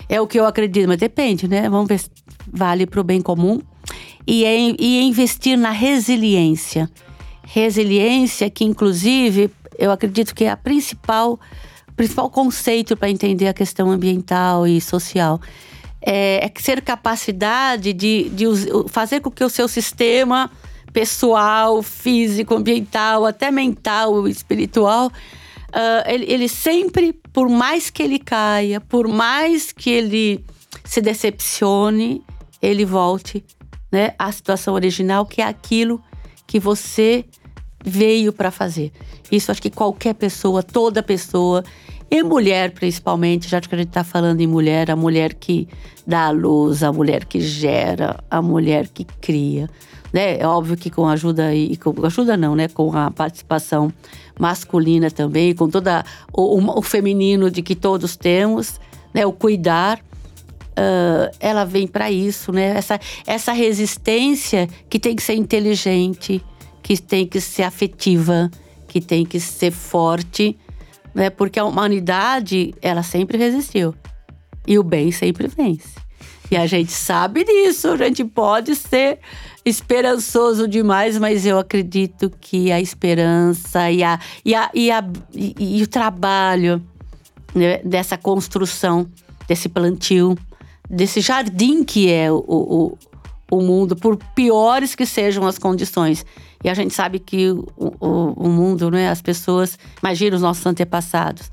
é 0.08 0.20
o 0.20 0.26
que 0.28 0.38
eu 0.38 0.46
acredito, 0.46 0.86
mas 0.86 0.98
depende, 0.98 1.48
né, 1.48 1.68
vamos 1.68 1.88
ver 1.88 1.98
se 1.98 2.10
vale 2.46 2.86
para 2.86 3.00
o 3.00 3.04
bem 3.04 3.20
comum 3.20 3.60
e, 4.24 4.44
é, 4.44 4.56
e 4.78 5.02
investir 5.02 5.58
na 5.58 5.72
resiliência. 5.72 6.88
Resiliência 7.50 8.50
que, 8.50 8.62
inclusive, 8.62 9.50
eu 9.78 9.90
acredito 9.90 10.34
que 10.34 10.44
é 10.44 10.50
a 10.50 10.56
principal, 10.56 11.40
principal 11.96 12.28
conceito 12.28 12.94
para 12.94 13.08
entender 13.08 13.48
a 13.48 13.54
questão 13.54 13.90
ambiental 13.90 14.66
e 14.66 14.78
social. 14.82 15.40
É, 16.02 16.44
é 16.44 16.60
ser 16.60 16.82
capacidade 16.82 17.94
de, 17.94 18.28
de 18.28 18.44
fazer 18.88 19.20
com 19.20 19.30
que 19.30 19.42
o 19.42 19.48
seu 19.48 19.66
sistema 19.66 20.50
pessoal, 20.92 21.82
físico, 21.82 22.54
ambiental, 22.54 23.24
até 23.24 23.50
mental, 23.50 24.28
espiritual, 24.28 25.06
uh, 25.06 26.04
ele, 26.06 26.26
ele 26.28 26.48
sempre, 26.50 27.14
por 27.32 27.48
mais 27.48 27.88
que 27.88 28.02
ele 28.02 28.18
caia, 28.18 28.78
por 28.78 29.08
mais 29.08 29.72
que 29.72 29.88
ele 29.88 30.44
se 30.84 31.00
decepcione, 31.00 32.22
ele 32.60 32.84
volte 32.84 33.42
né, 33.90 34.12
à 34.18 34.30
situação 34.30 34.74
original, 34.74 35.24
que 35.24 35.40
é 35.40 35.46
aquilo 35.46 35.98
que 36.48 36.58
você 36.58 37.26
veio 37.84 38.32
para 38.32 38.50
fazer. 38.50 38.90
Isso 39.30 39.52
acho 39.52 39.62
que 39.62 39.70
qualquer 39.70 40.14
pessoa, 40.14 40.62
toda 40.62 41.02
pessoa, 41.02 41.62
e 42.10 42.22
mulher 42.22 42.72
principalmente, 42.72 43.46
já 43.48 43.60
que 43.60 43.72
a 43.72 43.78
gente 43.78 43.88
está 43.88 44.02
falando 44.02 44.40
em 44.40 44.46
mulher, 44.46 44.90
a 44.90 44.96
mulher 44.96 45.34
que 45.34 45.68
dá 46.06 46.26
a 46.26 46.30
luz, 46.30 46.82
a 46.82 46.90
mulher 46.90 47.26
que 47.26 47.38
gera, 47.38 48.18
a 48.30 48.40
mulher 48.40 48.88
que 48.88 49.04
cria. 49.20 49.68
Né? 50.10 50.38
É 50.38 50.46
óbvio 50.46 50.74
que 50.74 50.88
com 50.88 51.06
ajuda 51.06 51.54
e 51.54 51.76
com 51.76 51.94
ajuda 52.06 52.34
não, 52.34 52.56
né? 52.56 52.66
Com 52.66 52.96
a 52.96 53.10
participação 53.10 53.92
masculina 54.38 55.10
também, 55.10 55.54
com 55.54 55.68
toda 55.68 56.02
o, 56.32 56.58
o, 56.58 56.78
o 56.78 56.82
feminino 56.82 57.50
de 57.50 57.60
que 57.60 57.74
todos 57.74 58.16
temos, 58.16 58.80
né? 59.12 59.26
O 59.26 59.32
cuidar, 59.32 60.00
uh, 60.78 61.34
ela 61.40 61.64
vem 61.64 61.86
para 61.86 62.10
isso, 62.10 62.52
né? 62.52 62.76
Essa, 62.76 63.00
essa 63.26 63.52
resistência 63.52 64.68
que 64.88 64.98
tem 64.98 65.16
que 65.16 65.22
ser 65.22 65.34
inteligente, 65.34 66.42
que 66.82 66.96
tem 66.96 67.26
que 67.26 67.40
ser 67.40 67.64
afetiva, 67.64 68.50
que 68.86 69.00
tem 69.00 69.26
que 69.26 69.40
ser 69.40 69.72
forte, 69.72 70.56
né? 71.14 71.28
Porque 71.30 71.58
a 71.58 71.64
humanidade, 71.64 72.74
ela 72.80 73.02
sempre 73.02 73.36
resistiu. 73.36 73.94
E 74.66 74.78
o 74.78 74.82
bem 74.82 75.10
sempre 75.10 75.48
vence. 75.48 75.98
E 76.50 76.56
a 76.56 76.66
gente 76.66 76.92
sabe 76.92 77.44
disso, 77.44 77.88
a 77.88 77.96
gente 77.96 78.24
pode 78.24 78.74
ser 78.74 79.18
esperançoso 79.64 80.66
demais, 80.66 81.18
mas 81.18 81.44
eu 81.44 81.58
acredito 81.58 82.30
que 82.40 82.72
a 82.72 82.80
esperança 82.80 83.90
e, 83.90 84.02
a, 84.02 84.18
e, 84.42 84.54
a, 84.54 84.70
e, 84.72 84.90
a, 84.90 85.04
e, 85.34 85.78
e 85.78 85.82
o 85.82 85.86
trabalho 85.86 86.82
né, 87.54 87.78
dessa 87.84 88.16
construção, 88.16 89.06
desse 89.46 89.68
plantio, 89.68 90.38
desse 90.88 91.20
jardim 91.20 91.84
que 91.84 92.10
é 92.10 92.30
o, 92.30 92.38
o, 92.38 92.98
o 93.50 93.60
mundo, 93.60 93.96
por 93.96 94.16
piores 94.34 94.94
que 94.94 95.06
sejam 95.06 95.46
as 95.46 95.58
condições. 95.58 96.24
E 96.62 96.68
a 96.68 96.74
gente 96.74 96.94
sabe 96.94 97.18
que 97.18 97.50
o, 97.50 97.66
o, 97.76 98.46
o 98.46 98.48
mundo, 98.48 98.90
né, 98.90 99.08
as 99.08 99.22
pessoas, 99.22 99.78
imagina 100.02 100.36
os 100.36 100.42
nossos 100.42 100.64
antepassados, 100.66 101.50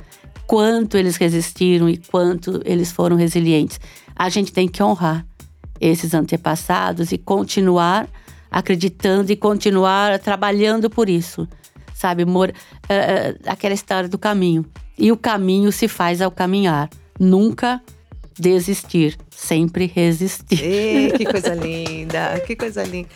quanto 0.48 0.98
eles 0.98 1.18
resistiram 1.18 1.90
e 1.90 1.98
quanto 1.98 2.62
eles 2.66 2.92
foram 2.92 3.16
resilientes. 3.16 3.80
A 4.16 4.30
gente 4.30 4.52
tem 4.52 4.68
que 4.68 4.82
honrar 4.82 5.26
esses 5.80 6.14
antepassados 6.14 7.12
e 7.12 7.18
continuar 7.18 8.08
acreditando 8.50 9.32
e 9.32 9.36
continuar 9.36 10.18
trabalhando 10.20 10.90
por 10.90 11.10
isso, 11.10 11.48
sabe? 11.94 12.24
Mor 12.24 12.50
uh, 12.50 13.40
aquela 13.46 13.74
história 13.74 14.08
do 14.08 14.18
caminho. 14.18 14.66
E 14.98 15.12
o 15.12 15.18
caminho 15.18 15.72
se 15.74 15.90
faz 15.90 16.22
ao 16.22 16.32
caminhar. 16.32 16.90
Nunca 17.20 17.82
desistir, 18.40 19.18
sempre 19.36 19.86
resistir. 19.86 20.64
Ei, 20.64 21.12
que 21.12 21.26
coisa 21.26 21.54
linda, 21.56 22.40
que 22.46 22.56
coisa 22.56 22.84
linda. 22.84 23.10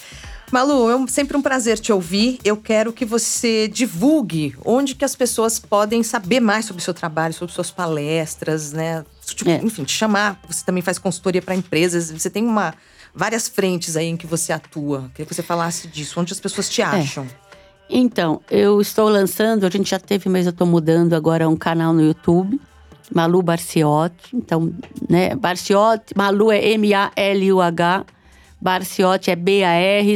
Malu, 0.51 0.89
é 0.89 1.07
sempre 1.07 1.37
um 1.37 1.41
prazer 1.41 1.77
te 1.77 1.93
ouvir. 1.93 2.39
Eu 2.43 2.57
quero 2.57 2.91
que 2.91 3.05
você 3.05 3.67
divulgue 3.67 4.55
onde 4.65 4.95
que 4.95 5.05
as 5.05 5.15
pessoas 5.15 5.59
podem 5.59 6.01
saber 6.01 6.39
mais 6.39 6.65
sobre 6.65 6.81
o 6.81 6.83
seu 6.83 6.93
trabalho, 6.93 7.33
sobre 7.33 7.53
suas 7.53 7.69
palestras, 7.69 8.71
né? 8.71 9.05
Tipo, 9.23 9.49
é. 9.49 9.61
Enfim, 9.63 9.83
te 9.83 9.93
chamar. 9.93 10.41
Você 10.47 10.65
também 10.65 10.81
faz 10.81 10.97
consultoria 10.97 11.41
para 11.41 11.55
empresas. 11.55 12.11
Você 12.11 12.29
tem 12.29 12.45
uma 12.45 12.73
várias 13.13 13.47
frentes 13.47 13.95
aí 13.95 14.07
em 14.07 14.17
que 14.17 14.25
você 14.25 14.51
atua. 14.51 15.09
Queria 15.13 15.27
que 15.27 15.35
você 15.35 15.43
falasse 15.43 15.87
disso. 15.87 16.19
Onde 16.19 16.33
as 16.33 16.39
pessoas 16.39 16.67
te 16.67 16.81
é. 16.81 16.85
acham? 16.85 17.25
É. 17.25 17.49
Então, 17.91 18.41
eu 18.49 18.79
estou 18.81 19.09
lançando, 19.09 19.65
a 19.65 19.69
gente 19.69 19.89
já 19.89 19.99
teve, 19.99 20.29
mas 20.29 20.45
eu 20.45 20.51
estou 20.51 20.67
mudando 20.67 21.13
agora 21.13 21.49
um 21.49 21.55
canal 21.55 21.91
no 21.91 22.01
YouTube 22.01 22.59
Malu 23.13 23.41
Barciotti. 23.41 24.35
Então, 24.35 24.73
né, 25.09 25.35
Barciotti, 25.35 26.13
Malu 26.15 26.51
é 26.51 26.63
M-A-L-U-H, 26.73 28.05
Barciotti 28.61 29.31
é 29.31 29.35
B-A-R-C-I-O-T-T-E. 29.35 30.09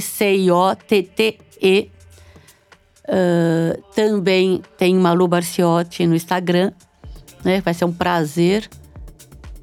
Uh, 3.06 3.82
também 3.94 4.62
tem 4.78 4.96
Malu 4.96 5.28
Barciotti 5.28 6.08
no 6.08 6.16
Instagram, 6.16 6.72
né? 7.44 7.60
Vai 7.62 7.74
ser 7.74 7.84
um 7.86 7.92
prazer 7.92 8.70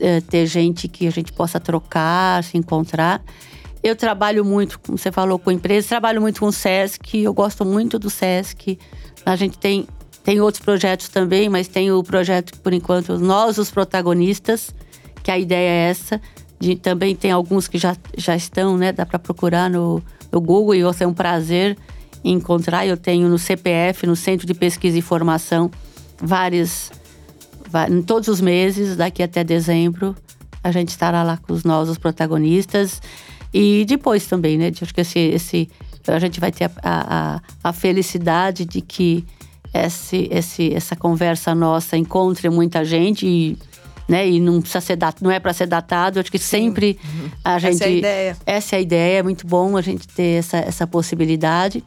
é, 0.00 0.20
ter 0.20 0.46
gente 0.46 0.88
que 0.88 1.06
a 1.06 1.10
gente 1.10 1.32
possa 1.32 1.60
trocar, 1.60 2.42
se 2.42 2.56
encontrar. 2.56 3.22
Eu 3.82 3.94
trabalho 3.94 4.44
muito, 4.44 4.78
como 4.80 4.98
você 4.98 5.12
falou, 5.12 5.38
com 5.38 5.50
empresas, 5.50 5.88
trabalho 5.88 6.20
muito 6.20 6.40
com 6.40 6.46
o 6.46 6.52
SESC, 6.52 7.18
eu 7.18 7.32
gosto 7.32 7.64
muito 7.64 7.98
do 7.98 8.10
SESC. 8.10 8.78
A 9.24 9.36
gente 9.36 9.58
tem, 9.58 9.86
tem 10.30 10.40
outros 10.40 10.64
projetos 10.64 11.08
também, 11.08 11.48
mas 11.48 11.66
tem 11.66 11.90
o 11.90 12.04
projeto, 12.04 12.56
por 12.60 12.72
enquanto, 12.72 13.18
Nós 13.18 13.58
os 13.58 13.68
Protagonistas, 13.68 14.72
que 15.24 15.30
a 15.32 15.36
ideia 15.36 15.68
é 15.68 15.90
essa. 15.90 16.20
De, 16.60 16.76
também 16.76 17.16
tem 17.16 17.32
alguns 17.32 17.66
que 17.66 17.76
já, 17.76 17.96
já 18.16 18.36
estão, 18.36 18.78
né? 18.78 18.92
Dá 18.92 19.04
para 19.04 19.18
procurar 19.18 19.68
no, 19.68 20.00
no 20.30 20.40
Google 20.40 20.76
e 20.76 20.82
é 20.82 21.04
um 21.04 21.12
prazer 21.12 21.76
encontrar. 22.22 22.86
Eu 22.86 22.96
tenho 22.96 23.28
no 23.28 23.40
CPF, 23.40 24.06
no 24.06 24.14
Centro 24.14 24.46
de 24.46 24.54
Pesquisa 24.54 24.96
e 24.96 25.02
Formação, 25.02 25.68
vários, 26.22 26.92
em 27.90 28.00
todos 28.00 28.28
os 28.28 28.40
meses, 28.40 28.96
daqui 28.96 29.24
até 29.24 29.42
dezembro, 29.42 30.14
a 30.62 30.70
gente 30.70 30.90
estará 30.90 31.24
lá 31.24 31.38
com 31.38 31.52
os 31.52 31.64
nossos 31.64 31.98
protagonistas. 31.98 33.02
E 33.52 33.84
depois 33.84 34.28
também, 34.28 34.56
né? 34.56 34.70
Acho 34.80 34.94
que 34.94 35.00
esse, 35.00 35.18
esse, 35.18 35.68
a 36.06 36.20
gente 36.20 36.38
vai 36.38 36.52
ter 36.52 36.66
a, 36.66 36.70
a, 36.84 37.40
a 37.64 37.72
felicidade 37.72 38.64
de 38.64 38.80
que 38.80 39.26
esse, 39.72 40.28
esse, 40.30 40.74
essa 40.74 40.96
conversa 40.96 41.54
nossa 41.54 41.96
encontre 41.96 42.48
muita 42.48 42.84
gente 42.84 43.26
e, 43.26 43.58
né, 44.08 44.28
e 44.28 44.40
não 44.40 44.60
precisa 44.60 44.80
ser 44.80 44.96
dat, 44.96 45.22
não 45.22 45.30
é 45.30 45.38
para 45.38 45.52
ser 45.52 45.66
datado. 45.66 46.18
Acho 46.18 46.30
que 46.30 46.38
sempre 46.38 46.98
Sim. 47.00 47.30
a 47.44 47.58
gente 47.58 47.74
essa 47.74 47.84
é 47.84 47.86
a 47.86 47.90
ideia. 47.90 48.36
Essa 48.46 48.76
é 48.76 48.78
a 48.78 48.82
ideia, 48.82 49.18
é 49.18 49.22
muito 49.22 49.46
bom 49.46 49.76
a 49.76 49.82
gente 49.82 50.06
ter 50.08 50.38
essa, 50.38 50.58
essa 50.58 50.86
possibilidade. 50.86 51.84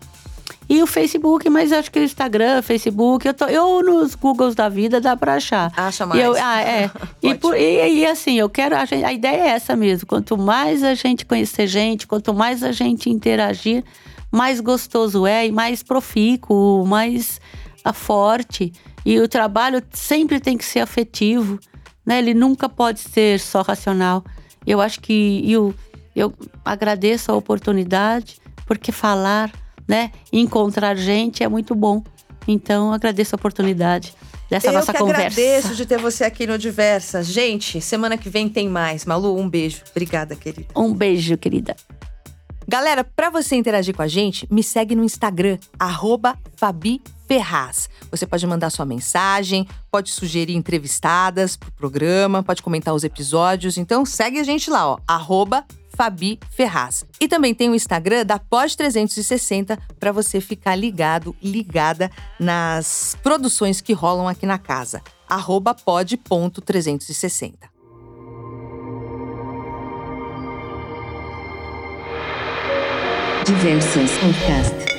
E 0.69 0.81
o 0.81 0.87
Facebook, 0.87 1.49
mas 1.49 1.71
acho 1.71 1.91
que 1.91 1.99
o 1.99 2.03
Instagram, 2.03 2.61
Facebook, 2.61 3.27
eu, 3.27 3.33
tô, 3.33 3.45
eu 3.45 3.83
nos 3.83 4.15
Googles 4.15 4.55
da 4.55 4.69
vida 4.69 5.01
dá 5.01 5.15
pra 5.15 5.35
achar. 5.35 5.71
Acha 5.75 6.05
mais. 6.05 6.23
Eu, 6.23 6.35
ah, 6.41 6.61
é. 6.61 6.89
e, 7.21 7.35
por, 7.35 7.55
e, 7.55 7.99
e, 7.99 8.05
assim, 8.05 8.39
eu 8.39 8.49
quero. 8.49 8.75
A, 8.75 8.85
gente, 8.85 9.03
a, 9.03 9.11
ideia 9.11 9.43
é 9.43 9.47
essa 9.49 9.75
mesmo. 9.75 10.07
Quanto 10.07 10.37
mais 10.37 10.83
a 10.83 10.93
gente 10.93 11.25
conhecer 11.25 11.67
gente, 11.67 12.07
quanto 12.07 12.33
mais 12.33 12.63
a 12.63 12.71
gente 12.71 13.09
interagir, 13.09 13.83
mais 14.31 14.59
gostoso 14.61 15.27
é 15.27 15.45
e 15.47 15.51
mais 15.51 15.83
profícuo, 15.83 16.85
mais 16.87 17.41
a, 17.83 17.93
forte. 17.93 18.71
E 19.05 19.19
o 19.19 19.27
trabalho 19.27 19.81
sempre 19.91 20.39
tem 20.39 20.57
que 20.57 20.65
ser 20.65 20.79
afetivo, 20.79 21.59
né? 22.05 22.19
Ele 22.19 22.33
nunca 22.33 22.69
pode 22.69 22.99
ser 22.99 23.39
só 23.39 23.61
racional. 23.61 24.23
Eu 24.65 24.79
acho 24.79 24.99
que 25.01 25.43
eu, 25.51 25.73
eu 26.15 26.33
agradeço 26.63 27.31
a 27.31 27.35
oportunidade, 27.35 28.37
porque 28.65 28.91
falar 28.91 29.51
né? 29.87 30.11
Encontrar 30.31 30.95
gente 30.95 31.43
é 31.43 31.47
muito 31.47 31.75
bom. 31.75 32.03
Então, 32.47 32.91
agradeço 32.91 33.35
a 33.35 33.37
oportunidade 33.37 34.13
dessa 34.49 34.67
eu 34.67 34.73
nossa 34.73 34.91
que 34.91 34.99
conversa. 34.99 35.21
agradeço 35.21 35.75
de 35.75 35.85
ter 35.85 35.97
você 35.97 36.23
aqui 36.23 36.45
no 36.45 36.57
Diversas. 36.57 37.27
Gente, 37.27 37.79
semana 37.79 38.17
que 38.17 38.29
vem 38.29 38.49
tem 38.49 38.67
mais. 38.67 39.05
Malu, 39.05 39.37
um 39.39 39.49
beijo. 39.49 39.81
Obrigada, 39.91 40.35
querida. 40.35 40.67
Um 40.75 40.93
beijo, 40.93 41.37
querida. 41.37 41.75
Galera, 42.67 43.03
para 43.03 43.29
você 43.29 43.55
interagir 43.55 43.95
com 43.95 44.01
a 44.01 44.07
gente, 44.07 44.47
me 44.51 44.63
segue 44.63 44.95
no 44.95 45.03
Instagram, 45.03 45.57
Fabi 46.55 47.01
Ferraz. 47.27 47.89
Você 48.09 48.25
pode 48.25 48.45
mandar 48.47 48.69
sua 48.69 48.85
mensagem, 48.85 49.67
pode 49.91 50.11
sugerir 50.11 50.55
entrevistadas 50.55 51.55
pro 51.55 51.71
programa, 51.71 52.43
pode 52.43 52.61
comentar 52.61 52.93
os 52.93 53.03
episódios. 53.03 53.77
Então 53.77 54.05
segue 54.05 54.39
a 54.39 54.43
gente 54.43 54.69
lá, 54.69 54.87
ó, 54.87 54.97
arroba 55.07 55.65
Fabi 55.95 56.39
Ferraz. 56.51 57.05
E 57.19 57.27
também 57.27 57.53
tem 57.53 57.69
o 57.69 57.75
Instagram 57.75 58.25
da 58.25 58.39
Pod 58.39 58.75
360 58.75 59.77
para 59.99 60.11
você 60.11 60.41
ficar 60.41 60.75
ligado, 60.75 61.35
ligada 61.41 62.11
nas 62.39 63.17
produções 63.21 63.81
que 63.81 63.93
rolam 63.93 64.27
aqui 64.27 64.45
na 64.45 64.57
casa. 64.57 65.01
Arroba 65.27 65.73
pod.360. 65.73 67.72
Diversas 73.45 74.17
Podcast. 74.19 74.92